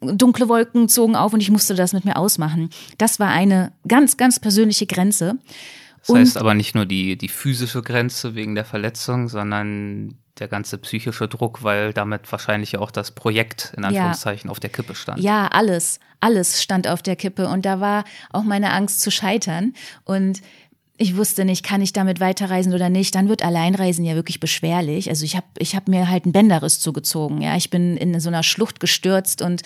[0.00, 2.70] dunkle Wolken zogen auf und ich musste das mit mir ausmachen.
[2.98, 5.38] Das war eine ganz, ganz persönliche Grenze.
[6.06, 10.48] Das und heißt aber nicht nur die, die physische Grenze wegen der Verletzung, sondern der
[10.48, 14.52] ganze psychische Druck, weil damit wahrscheinlich auch das Projekt in Anführungszeichen ja.
[14.52, 15.20] auf der Kippe stand.
[15.20, 19.72] Ja, alles, alles stand auf der Kippe und da war auch meine Angst zu scheitern
[20.04, 20.42] und
[20.98, 23.14] ich wusste nicht, kann ich damit weiterreisen oder nicht.
[23.14, 25.10] Dann wird Alleinreisen ja wirklich beschwerlich.
[25.10, 27.42] Also ich habe ich hab mir halt einen Bänderriss zugezogen.
[27.42, 29.62] Ja, ich bin in so einer Schlucht gestürzt und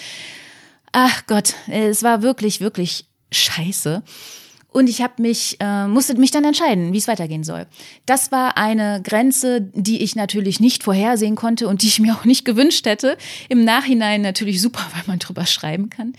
[0.91, 4.03] ach Gott, es war wirklich, wirklich scheiße.
[4.71, 7.67] Und ich habe mich, äh, musste mich dann entscheiden, wie es weitergehen soll.
[8.07, 12.25] Das war eine Grenze, die ich natürlich nicht vorhersehen konnte und die ich mir auch
[12.25, 13.17] nicht gewünscht hätte.
[13.49, 16.13] Im Nachhinein natürlich super, weil man drüber schreiben kann.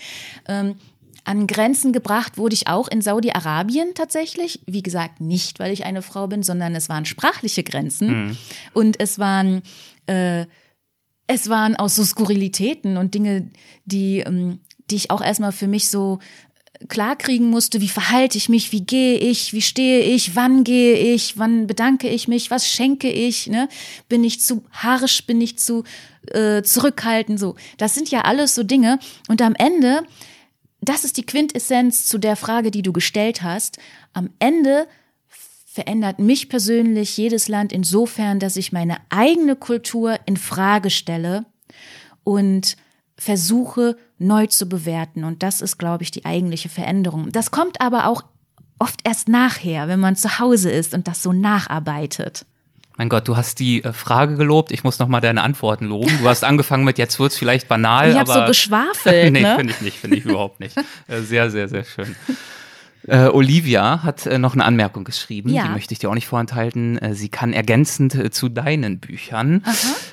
[0.48, 0.76] Ähm,
[1.24, 4.62] an Grenzen gebracht wurde ich auch in Saudi-Arabien tatsächlich.
[4.66, 8.08] Wie gesagt, nicht, weil ich eine Frau bin, sondern es waren sprachliche Grenzen.
[8.08, 8.38] Mhm.
[8.74, 9.62] Und es waren,
[10.08, 10.46] äh,
[11.28, 13.50] es waren auch so Skurrilitäten und Dinge,
[13.86, 14.60] die, ähm,
[14.90, 16.20] die ich auch erstmal für mich so
[16.88, 21.38] klarkriegen musste, wie verhalte ich mich, wie gehe ich, wie stehe ich, wann gehe ich,
[21.38, 23.70] wann bedanke ich mich, was schenke ich, ne?
[24.10, 25.84] Bin ich zu harsch, bin ich zu
[26.28, 27.56] äh, zurückhaltend, so.
[27.78, 29.00] Das sind ja alles so Dinge.
[29.28, 30.04] Und am Ende,
[30.82, 33.78] das ist die Quintessenz zu der Frage, die du gestellt hast.
[34.14, 34.88] Am Ende
[35.66, 41.46] verändert mich persönlich jedes Land insofern, dass ich meine eigene Kultur in Frage stelle
[42.24, 42.76] und
[43.22, 45.24] versuche neu zu bewerten.
[45.26, 47.32] Und das ist, glaube ich, die eigentliche Veränderung.
[47.32, 48.24] Das kommt aber auch
[48.80, 52.48] oft erst nachher, wenn man zu Hause ist und das so nacharbeitet.
[52.98, 54.72] Mein Gott, du hast die äh, Frage gelobt.
[54.72, 56.18] Ich muss noch mal deine Antworten loben.
[56.20, 58.10] Du hast angefangen mit, jetzt wird es vielleicht banal.
[58.10, 59.32] Ich habe so geschwafelt.
[59.34, 59.56] nee, ne?
[59.56, 60.76] finde ich nicht, finde ich überhaupt nicht.
[61.08, 62.16] Äh, sehr, sehr, sehr schön.
[63.08, 65.64] Äh, Olivia hat äh, noch eine Anmerkung geschrieben, Ja.
[65.64, 66.98] die möchte ich dir auch nicht vorenthalten.
[67.00, 69.64] Äh, sie kann ergänzend äh, zu deinen Büchern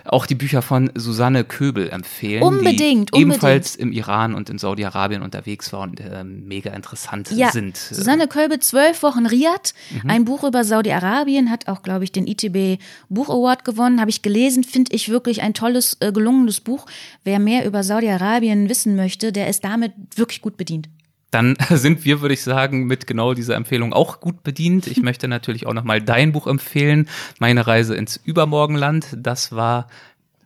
[0.04, 5.20] auch die Bücher von Susanne Köbel empfehlen, Unbedingt, die ebenfalls im Iran und in Saudi-Arabien
[5.22, 7.76] unterwegs war und äh, mega interessant Ja, sind.
[7.76, 10.10] Susanne Kölbe, zwölf Wochen Riad, Mhm.
[10.10, 12.78] ein Buch über Saudi-Arabien, hat auch, glaube ich, den ITB
[13.08, 16.86] Buch Award gewonnen, habe ich gelesen, finde ich wirklich ein tolles, äh, gelungenes Buch.
[17.24, 20.88] Wer mehr über Saudi-Arabien wissen möchte, der ist damit wirklich gut bedient.
[21.30, 24.86] Dann sind wir, würde ich sagen, mit genau dieser Empfehlung auch gut bedient.
[24.86, 29.16] Ich möchte natürlich auch nochmal dein Buch empfehlen, Meine Reise ins Übermorgenland.
[29.16, 29.88] Das war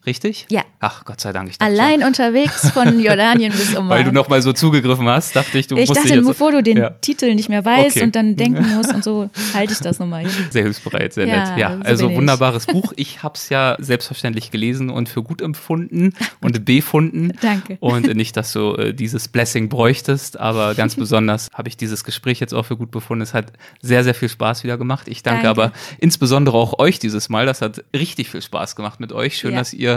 [0.07, 0.47] richtig?
[0.51, 0.62] Ja.
[0.81, 1.51] Ach, Gott sei Dank.
[1.51, 3.91] Ich Allein unterwegs von Jordanien bis schon, Oman.
[3.91, 6.62] Weil du nochmal so zugegriffen hast, dachte ich, du ich musst dachte, jetzt, bevor du
[6.62, 6.91] den Ja.
[6.91, 8.05] Titel nicht mehr weißt Okay.
[8.05, 10.27] und dann denken musst und so, halte ich das nochmal.
[10.51, 11.59] Sehr hilfsbereit, sehr Ja, nett.
[11.59, 12.93] Ja, so also wunderbares Buch.
[12.97, 17.33] Ich habe es ja selbstverständlich gelesen und für gut empfunden und befunden.
[17.41, 17.77] Danke.
[17.81, 22.41] Und nicht, dass du äh, dieses Blessing bräuchtest, aber ganz besonders habe ich dieses Gespräch
[22.41, 23.23] jetzt auch für gut befunden.
[23.23, 25.07] Es hat sehr, sehr viel Spaß wieder gemacht.
[25.09, 25.62] Ich danke, Danke.
[25.62, 27.47] aber insbesondere auch euch dieses Mal.
[27.47, 29.37] Das hat richtig viel Spaß gemacht mit euch.
[29.37, 29.59] Schön, Ja.
[29.59, 29.91] dass ihr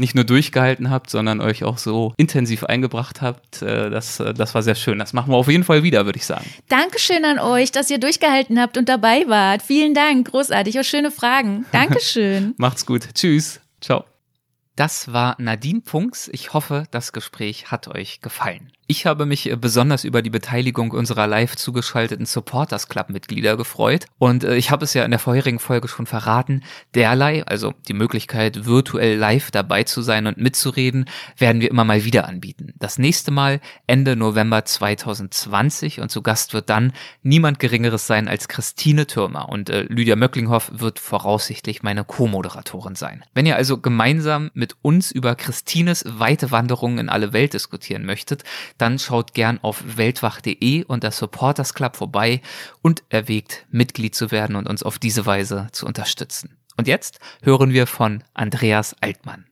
[0.00, 3.62] nicht nur durchgehalten habt, sondern euch auch so intensiv eingebracht habt.
[3.62, 4.98] Äh, Das, äh, das war sehr schön.
[4.98, 6.46] Das machen wir auf jeden Fall wieder, würde ich sagen.
[6.68, 9.62] Dankeschön an euch, dass ihr durchgehalten habt und dabei wart.
[9.62, 10.80] Vielen Dank, großartig.
[10.80, 11.66] Auch schöne Fragen.
[11.72, 12.54] Dankeschön.
[12.56, 13.14] Macht's gut.
[13.14, 13.60] Tschüss.
[13.80, 14.04] Ciao.
[14.76, 16.30] Das war Nadine Punks.
[16.32, 18.72] Ich hoffe, das Gespräch hat euch gefallen.
[18.90, 24.06] Ich habe mich äh, besonders über die Beteiligung unserer live zugeschalteten Supporters Club Mitglieder gefreut
[24.18, 26.64] und äh, ich habe es ja in der vorherigen Folge schon verraten,
[26.96, 31.04] derlei, also die Möglichkeit virtuell live dabei zu sein und mitzureden,
[31.38, 32.74] werden wir immer mal wieder anbieten.
[32.80, 36.92] Das nächste Mal Ende November 2020 und zu Gast wird dann
[37.22, 43.24] niemand geringeres sein als Christine Türmer und äh, Lydia Möcklinghoff wird voraussichtlich meine Co-Moderatorin sein.
[43.34, 48.42] Wenn ihr also gemeinsam mit uns über Christines weite Wanderungen in alle Welt diskutieren möchtet,
[48.80, 52.40] dann schaut gern auf weltwach.de und das Supporters Club vorbei
[52.82, 56.56] und erwägt, Mitglied zu werden und uns auf diese Weise zu unterstützen.
[56.76, 59.44] Und jetzt hören wir von Andreas Altmann.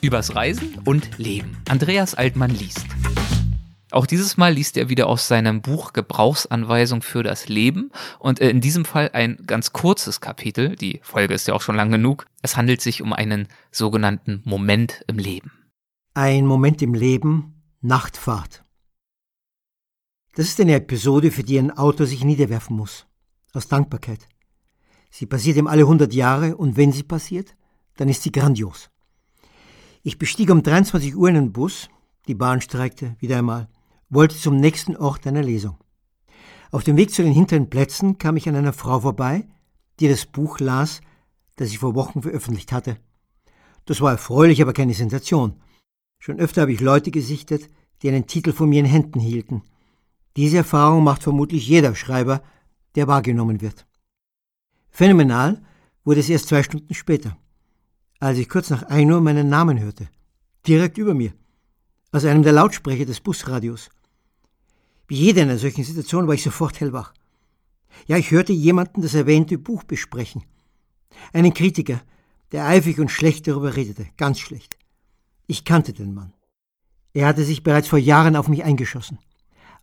[0.00, 1.62] Übers Reisen und Leben.
[1.68, 2.86] Andreas Altmann liest.
[3.90, 8.50] Auch dieses Mal liest er wieder aus seinem Buch Gebrauchsanweisung für das Leben und äh,
[8.50, 10.76] in diesem Fall ein ganz kurzes Kapitel.
[10.76, 12.26] Die Folge ist ja auch schon lang genug.
[12.42, 15.52] Es handelt sich um einen sogenannten Moment im Leben.
[16.12, 18.64] Ein Moment im Leben, Nachtfahrt.
[20.34, 23.06] Das ist eine Episode, für die ein Autor sich niederwerfen muss.
[23.52, 24.26] Aus Dankbarkeit.
[25.12, 27.54] Sie passiert ihm alle 100 Jahre und wenn sie passiert,
[27.96, 28.90] dann ist sie grandios.
[30.02, 31.88] Ich bestieg um 23 Uhr einen Bus,
[32.26, 33.68] die Bahn streikte, wieder einmal,
[34.08, 35.76] wollte zum nächsten Ort einer Lesung.
[36.72, 39.46] Auf dem Weg zu den hinteren Plätzen kam ich an einer Frau vorbei,
[40.00, 41.00] die das Buch las,
[41.54, 42.96] das ich vor Wochen veröffentlicht hatte.
[43.84, 45.60] Das war erfreulich, aber keine Sensation.
[46.18, 47.68] Schon öfter habe ich Leute gesichtet,
[48.02, 49.62] die einen Titel von mir in Händen hielten.
[50.36, 52.42] Diese Erfahrung macht vermutlich jeder Schreiber,
[52.94, 53.86] der wahrgenommen wird.
[54.90, 55.62] Phänomenal
[56.04, 57.36] wurde es erst zwei Stunden später,
[58.18, 60.08] als ich kurz nach 1 Uhr meinen Namen hörte.
[60.66, 61.32] Direkt über mir.
[62.12, 63.90] Aus einem der Lautsprecher des Busradios.
[65.06, 67.12] Wie jeder in einer solchen Situation war ich sofort hellwach.
[68.06, 70.44] Ja, ich hörte jemanden das erwähnte Buch besprechen.
[71.32, 72.00] Einen Kritiker,
[72.52, 74.06] der eifrig und schlecht darüber redete.
[74.16, 74.77] Ganz schlecht.
[75.50, 76.34] Ich kannte den Mann.
[77.14, 79.18] Er hatte sich bereits vor Jahren auf mich eingeschossen.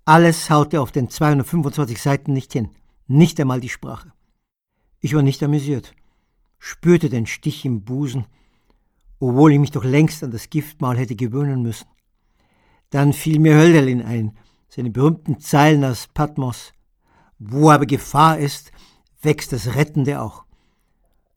[0.05, 2.69] Alles haute auf den 225 Seiten nicht hin.
[3.07, 4.13] Nicht einmal die Sprache.
[4.99, 5.95] Ich war nicht amüsiert,
[6.59, 8.27] spürte den Stich im Busen,
[9.19, 11.87] obwohl ich mich doch längst an das Giftmahl hätte gewöhnen müssen.
[12.91, 14.37] Dann fiel mir Hölderlin ein,
[14.69, 16.73] seine berühmten Zeilen aus Patmos.
[17.39, 18.71] Wo aber Gefahr ist,
[19.23, 20.45] wächst das Rettende auch.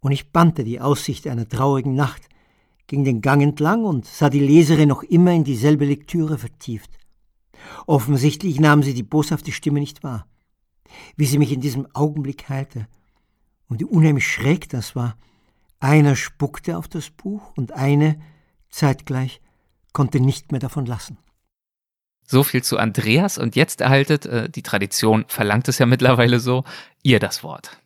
[0.00, 2.28] Und ich bannte die Aussicht einer traurigen Nacht,
[2.88, 6.90] ging den Gang entlang und sah die Leserin noch immer in dieselbe Lektüre vertieft.
[7.86, 10.26] Offensichtlich nahm sie die boshafte Stimme nicht wahr.
[11.16, 12.88] Wie sie mich in diesem Augenblick heilte.
[13.68, 15.16] Und wie unheimlich schräg das war.
[15.78, 18.18] Einer spuckte auf das Buch und eine,
[18.70, 19.40] zeitgleich,
[19.92, 21.18] konnte nicht mehr davon lassen.
[22.26, 26.64] So viel zu Andreas und jetzt erhaltet, äh, die Tradition verlangt es ja mittlerweile so,
[27.02, 27.78] ihr das Wort.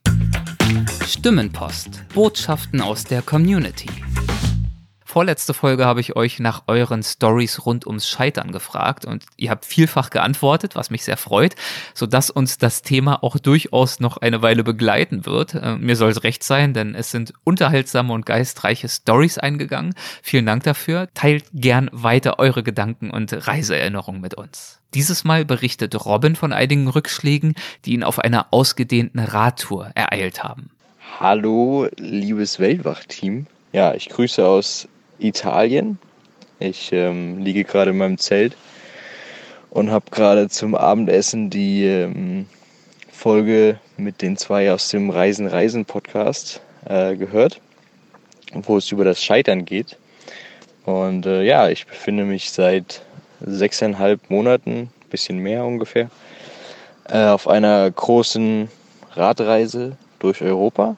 [1.06, 2.04] Stimmenpost.
[2.14, 3.90] Botschaften aus der Community.
[5.12, 9.66] Vorletzte Folge habe ich euch nach euren Stories rund ums Scheitern gefragt und ihr habt
[9.66, 11.54] vielfach geantwortet, was mich sehr freut,
[11.92, 15.52] sodass uns das Thema auch durchaus noch eine Weile begleiten wird.
[15.52, 19.94] Äh, mir soll es recht sein, denn es sind unterhaltsame und geistreiche Stories eingegangen.
[20.22, 21.08] Vielen Dank dafür.
[21.12, 24.80] Teilt gern weiter eure Gedanken und Reiseerinnerungen mit uns.
[24.94, 30.70] Dieses Mal berichtet Robin von einigen Rückschlägen, die ihn auf einer ausgedehnten Radtour ereilt haben.
[31.20, 33.46] Hallo, liebes Weltwach-Team.
[33.74, 34.88] Ja, ich grüße aus
[35.22, 35.98] Italien.
[36.58, 38.56] Ich ähm, liege gerade in meinem Zelt
[39.70, 42.46] und habe gerade zum Abendessen die ähm,
[43.10, 47.60] Folge mit den zwei aus dem Reisen Reisen Podcast äh, gehört,
[48.52, 49.96] wo es über das Scheitern geht.
[50.84, 53.02] Und äh, ja, ich befinde mich seit
[53.40, 56.10] sechseinhalb Monaten, bisschen mehr ungefähr,
[57.08, 58.68] äh, auf einer großen
[59.12, 60.96] Radreise durch Europa.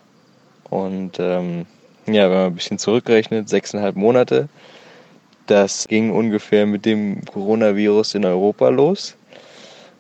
[0.71, 1.67] Und ähm,
[2.07, 4.49] ja, wenn man ein bisschen zurückrechnet, sechseinhalb Monate,
[5.47, 9.17] das ging ungefähr mit dem Coronavirus in Europa los.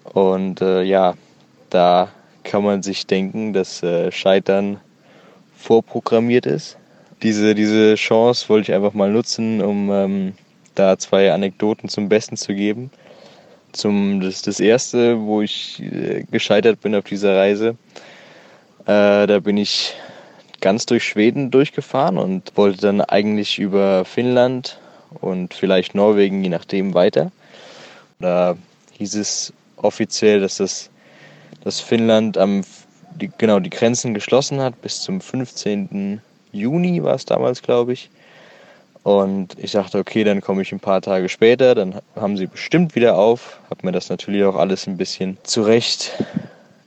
[0.04, 1.14] Und äh, ja,
[1.70, 2.08] da
[2.44, 4.80] kann man sich denken, dass äh, Scheitern
[5.56, 6.76] vorprogrammiert ist.
[7.22, 10.32] Diese, diese Chance wollte ich einfach mal nutzen, um ähm,
[10.74, 12.90] da zwei Anekdoten zum Besten zu geben.
[13.72, 17.76] Zum, das, das erste, wo ich äh, gescheitert bin auf dieser Reise,
[18.86, 19.94] äh, da bin ich
[20.64, 24.78] ganz durch Schweden durchgefahren und wollte dann eigentlich über Finnland
[25.20, 27.30] und vielleicht Norwegen, je nachdem, weiter.
[28.18, 28.56] Da
[28.92, 30.88] hieß es offiziell, dass das
[31.64, 32.62] dass Finnland am,
[33.20, 36.20] die, genau die Grenzen geschlossen hat bis zum 15.
[36.52, 38.10] Juni war es damals, glaube ich.
[39.02, 42.94] Und ich dachte, okay, dann komme ich ein paar Tage später, dann haben sie bestimmt
[42.94, 43.58] wieder auf.
[43.68, 46.12] Habe mir das natürlich auch alles ein bisschen zurecht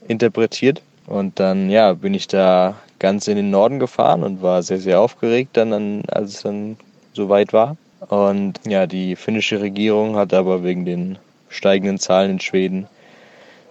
[0.08, 0.82] interpretiert.
[1.06, 5.00] Und dann, ja, bin ich da ganz in den Norden gefahren und war sehr, sehr
[5.00, 6.76] aufgeregt dann, als es dann
[7.12, 7.76] soweit war.
[8.08, 11.18] Und ja, die finnische Regierung hat aber wegen den
[11.48, 12.86] steigenden Zahlen in Schweden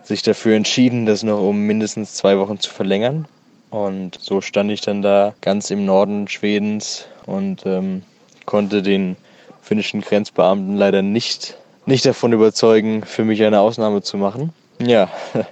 [0.03, 3.25] sich dafür entschieden, das noch um mindestens zwei Wochen zu verlängern.
[3.69, 8.03] Und so stand ich dann da ganz im Norden Schwedens und ähm,
[8.45, 9.17] konnte den
[9.61, 14.53] finnischen Grenzbeamten leider nicht, nicht davon überzeugen, für mich eine Ausnahme zu machen.
[14.79, 15.09] Ja,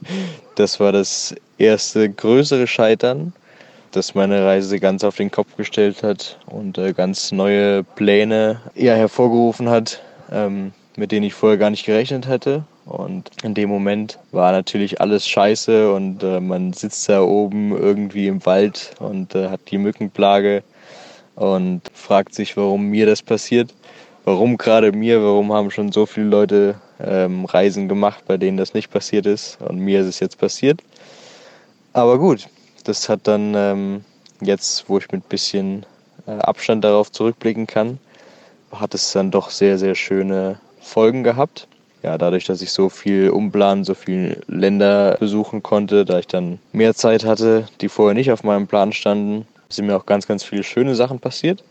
[0.56, 3.34] das war das erste größere Scheitern,
[3.96, 8.94] das meine Reise ganz auf den Kopf gestellt hat und äh, ganz neue Pläne ja,
[8.94, 10.02] hervorgerufen hat,
[10.32, 12.64] ähm, mit denen ich vorher gar nicht gerechnet hätte.
[12.86, 18.28] Und in dem Moment war natürlich alles scheiße und äh, man sitzt da oben irgendwie
[18.28, 20.64] im Wald und äh, hat die Mückenplage
[21.36, 23.74] und fragt sich, warum mir das passiert.
[24.24, 25.24] Warum gerade mir?
[25.24, 29.60] Warum haben schon so viele Leute ähm, Reisen gemacht, bei denen das nicht passiert ist
[29.62, 30.82] und mir ist es jetzt passiert?
[31.94, 32.48] Aber gut,
[32.86, 34.06] das hat dann ähm,
[34.42, 35.86] jetzt, wo ich mit ein bisschen
[36.28, 38.00] äh, Abstand darauf zurückblicken kann,
[38.72, 41.68] hat es dann doch sehr, sehr schöne Folgen gehabt
[42.06, 46.60] ja, dadurch, dass ich so viel umplanen, so viele Länder besuchen konnte, da ich dann
[46.72, 50.44] mehr Zeit hatte, die vorher nicht auf meinem Plan standen, sind mir auch ganz, ganz
[50.44, 51.64] viele schöne Sachen passiert.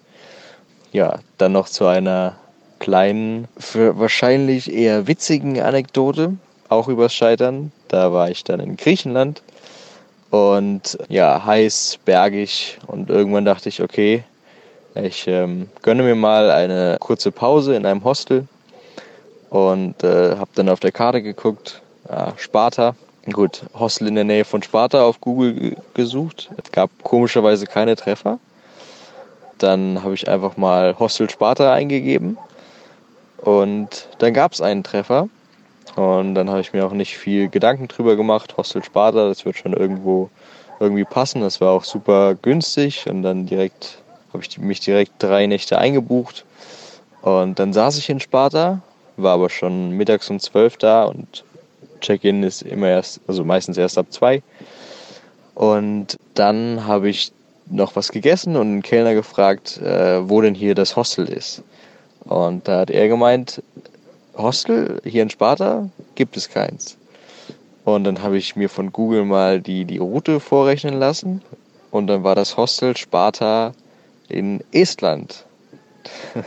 [0.91, 2.35] Ja, dann noch zu einer
[2.81, 6.35] kleinen, für wahrscheinlich eher witzigen Anekdote,
[6.69, 7.71] auch übers Scheitern.
[7.87, 9.41] Da war ich dann in Griechenland
[10.35, 14.25] und ja, heiß, bergig und irgendwann dachte ich, okay,
[14.97, 18.49] ich ähm, gönne mir mal eine kurze Pause in einem Hostel
[19.51, 22.97] und äh, habe dann auf der Karte geguckt, ja, Sparta.
[23.33, 26.51] Gut, Hostel in der Nähe von Sparta auf Google gesucht.
[26.63, 28.41] Es gab komischerweise keine Treffer.
[29.59, 32.39] Dann habe ich einfach mal Hostel Sparta eingegeben
[33.39, 35.29] und dann gab es einen Treffer.
[35.97, 38.57] Und dann habe ich mir auch nicht viel Gedanken drüber gemacht.
[38.57, 40.31] Hostel Sparta, das wird schon irgendwo
[40.81, 41.41] irgendwie passen.
[41.41, 43.99] Das war auch super günstig und dann direkt
[44.33, 46.45] habe ich mich direkt drei Nächte eingebucht.
[47.23, 48.83] Und dann saß ich in Sparta
[49.17, 51.45] war aber schon mittags um zwölf da und
[52.01, 54.43] Check-in ist immer erst, also meistens erst ab zwei.
[55.55, 57.33] Und dann habe ich
[57.67, 61.63] noch was gegessen und einen Kellner gefragt, äh, wo denn hier das Hostel ist.
[62.25, 63.63] Und da hat er gemeint,
[64.37, 66.97] Hostel hier in Sparta gibt es keins.
[67.85, 71.43] Und dann habe ich mir von Google mal die, die Route vorrechnen lassen.
[71.91, 73.73] Und dann war das Hostel Sparta
[74.29, 75.45] in Estland.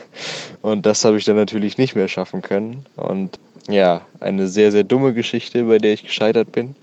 [0.62, 2.86] Und das habe ich dann natürlich nicht mehr schaffen können.
[2.96, 3.40] Und
[3.70, 6.76] ja, eine sehr, sehr dumme Geschichte, bei der ich gescheitert bin.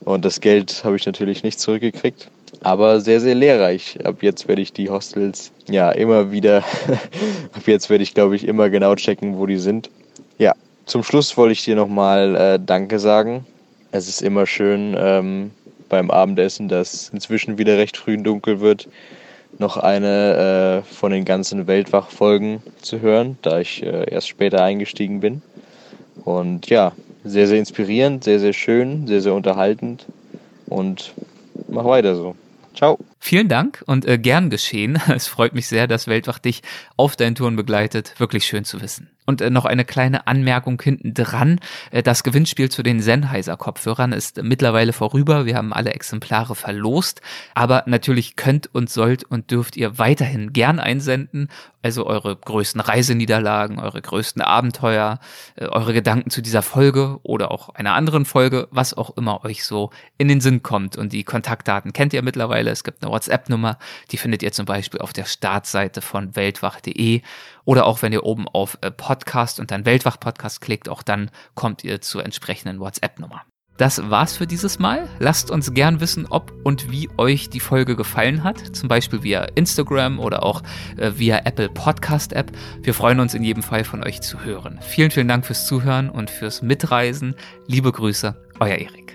[0.00, 2.30] Und das Geld habe ich natürlich nicht zurückgekriegt.
[2.62, 3.98] Aber sehr, sehr lehrreich.
[4.04, 6.58] Ab jetzt werde ich die Hostels ja immer wieder,
[7.52, 9.90] ab jetzt werde ich glaube ich immer genau checken, wo die sind.
[10.40, 10.54] Ja,
[10.86, 13.44] zum Schluss wollte ich dir nochmal äh, Danke sagen.
[13.92, 15.50] Es ist immer schön ähm,
[15.90, 18.88] beim Abendessen, dass inzwischen wieder recht früh dunkel wird,
[19.58, 25.20] noch eine äh, von den ganzen Weltwach-Folgen zu hören, da ich äh, erst später eingestiegen
[25.20, 25.42] bin.
[26.24, 26.92] Und ja,
[27.22, 30.06] sehr, sehr inspirierend, sehr, sehr schön, sehr, sehr unterhaltend
[30.70, 31.12] und
[31.68, 32.34] mach weiter so.
[32.74, 32.98] Ciao.
[33.18, 34.98] Vielen Dank und äh, gern geschehen.
[35.14, 36.62] Es freut mich sehr, dass Weltwach dich
[36.96, 38.14] auf deinen Touren begleitet.
[38.18, 39.10] Wirklich schön zu wissen.
[39.30, 41.60] Und äh, noch eine kleine Anmerkung hinten dran.
[41.92, 45.46] Äh, das Gewinnspiel zu den Sennheiser Kopfhörern ist mittlerweile vorüber.
[45.46, 47.20] Wir haben alle Exemplare verlost.
[47.54, 51.48] Aber natürlich könnt und sollt und dürft ihr weiterhin gern einsenden.
[51.80, 55.20] Also eure größten Reiseniederlagen, eure größten Abenteuer,
[55.54, 59.64] äh, eure Gedanken zu dieser Folge oder auch einer anderen Folge, was auch immer euch
[59.64, 60.96] so in den Sinn kommt.
[60.96, 62.70] Und die Kontaktdaten kennt ihr mittlerweile.
[62.70, 63.78] Es gibt eine WhatsApp-Nummer,
[64.10, 67.22] die findet ihr zum Beispiel auf der Startseite von weltwach.de
[67.70, 71.84] oder auch wenn ihr oben auf äh, Podcast und dann Weltwach-Podcast klickt, auch dann kommt
[71.84, 73.42] ihr zur entsprechenden WhatsApp-Nummer.
[73.76, 75.08] Das war's für dieses Mal.
[75.20, 78.58] Lasst uns gern wissen, ob und wie euch die Folge gefallen hat.
[78.74, 80.64] Zum Beispiel via Instagram oder auch
[80.96, 82.50] äh, via Apple Podcast App.
[82.82, 84.80] Wir freuen uns in jedem Fall von euch zu hören.
[84.82, 87.36] Vielen, vielen Dank fürs Zuhören und fürs Mitreisen.
[87.68, 89.14] Liebe Grüße, euer Erik.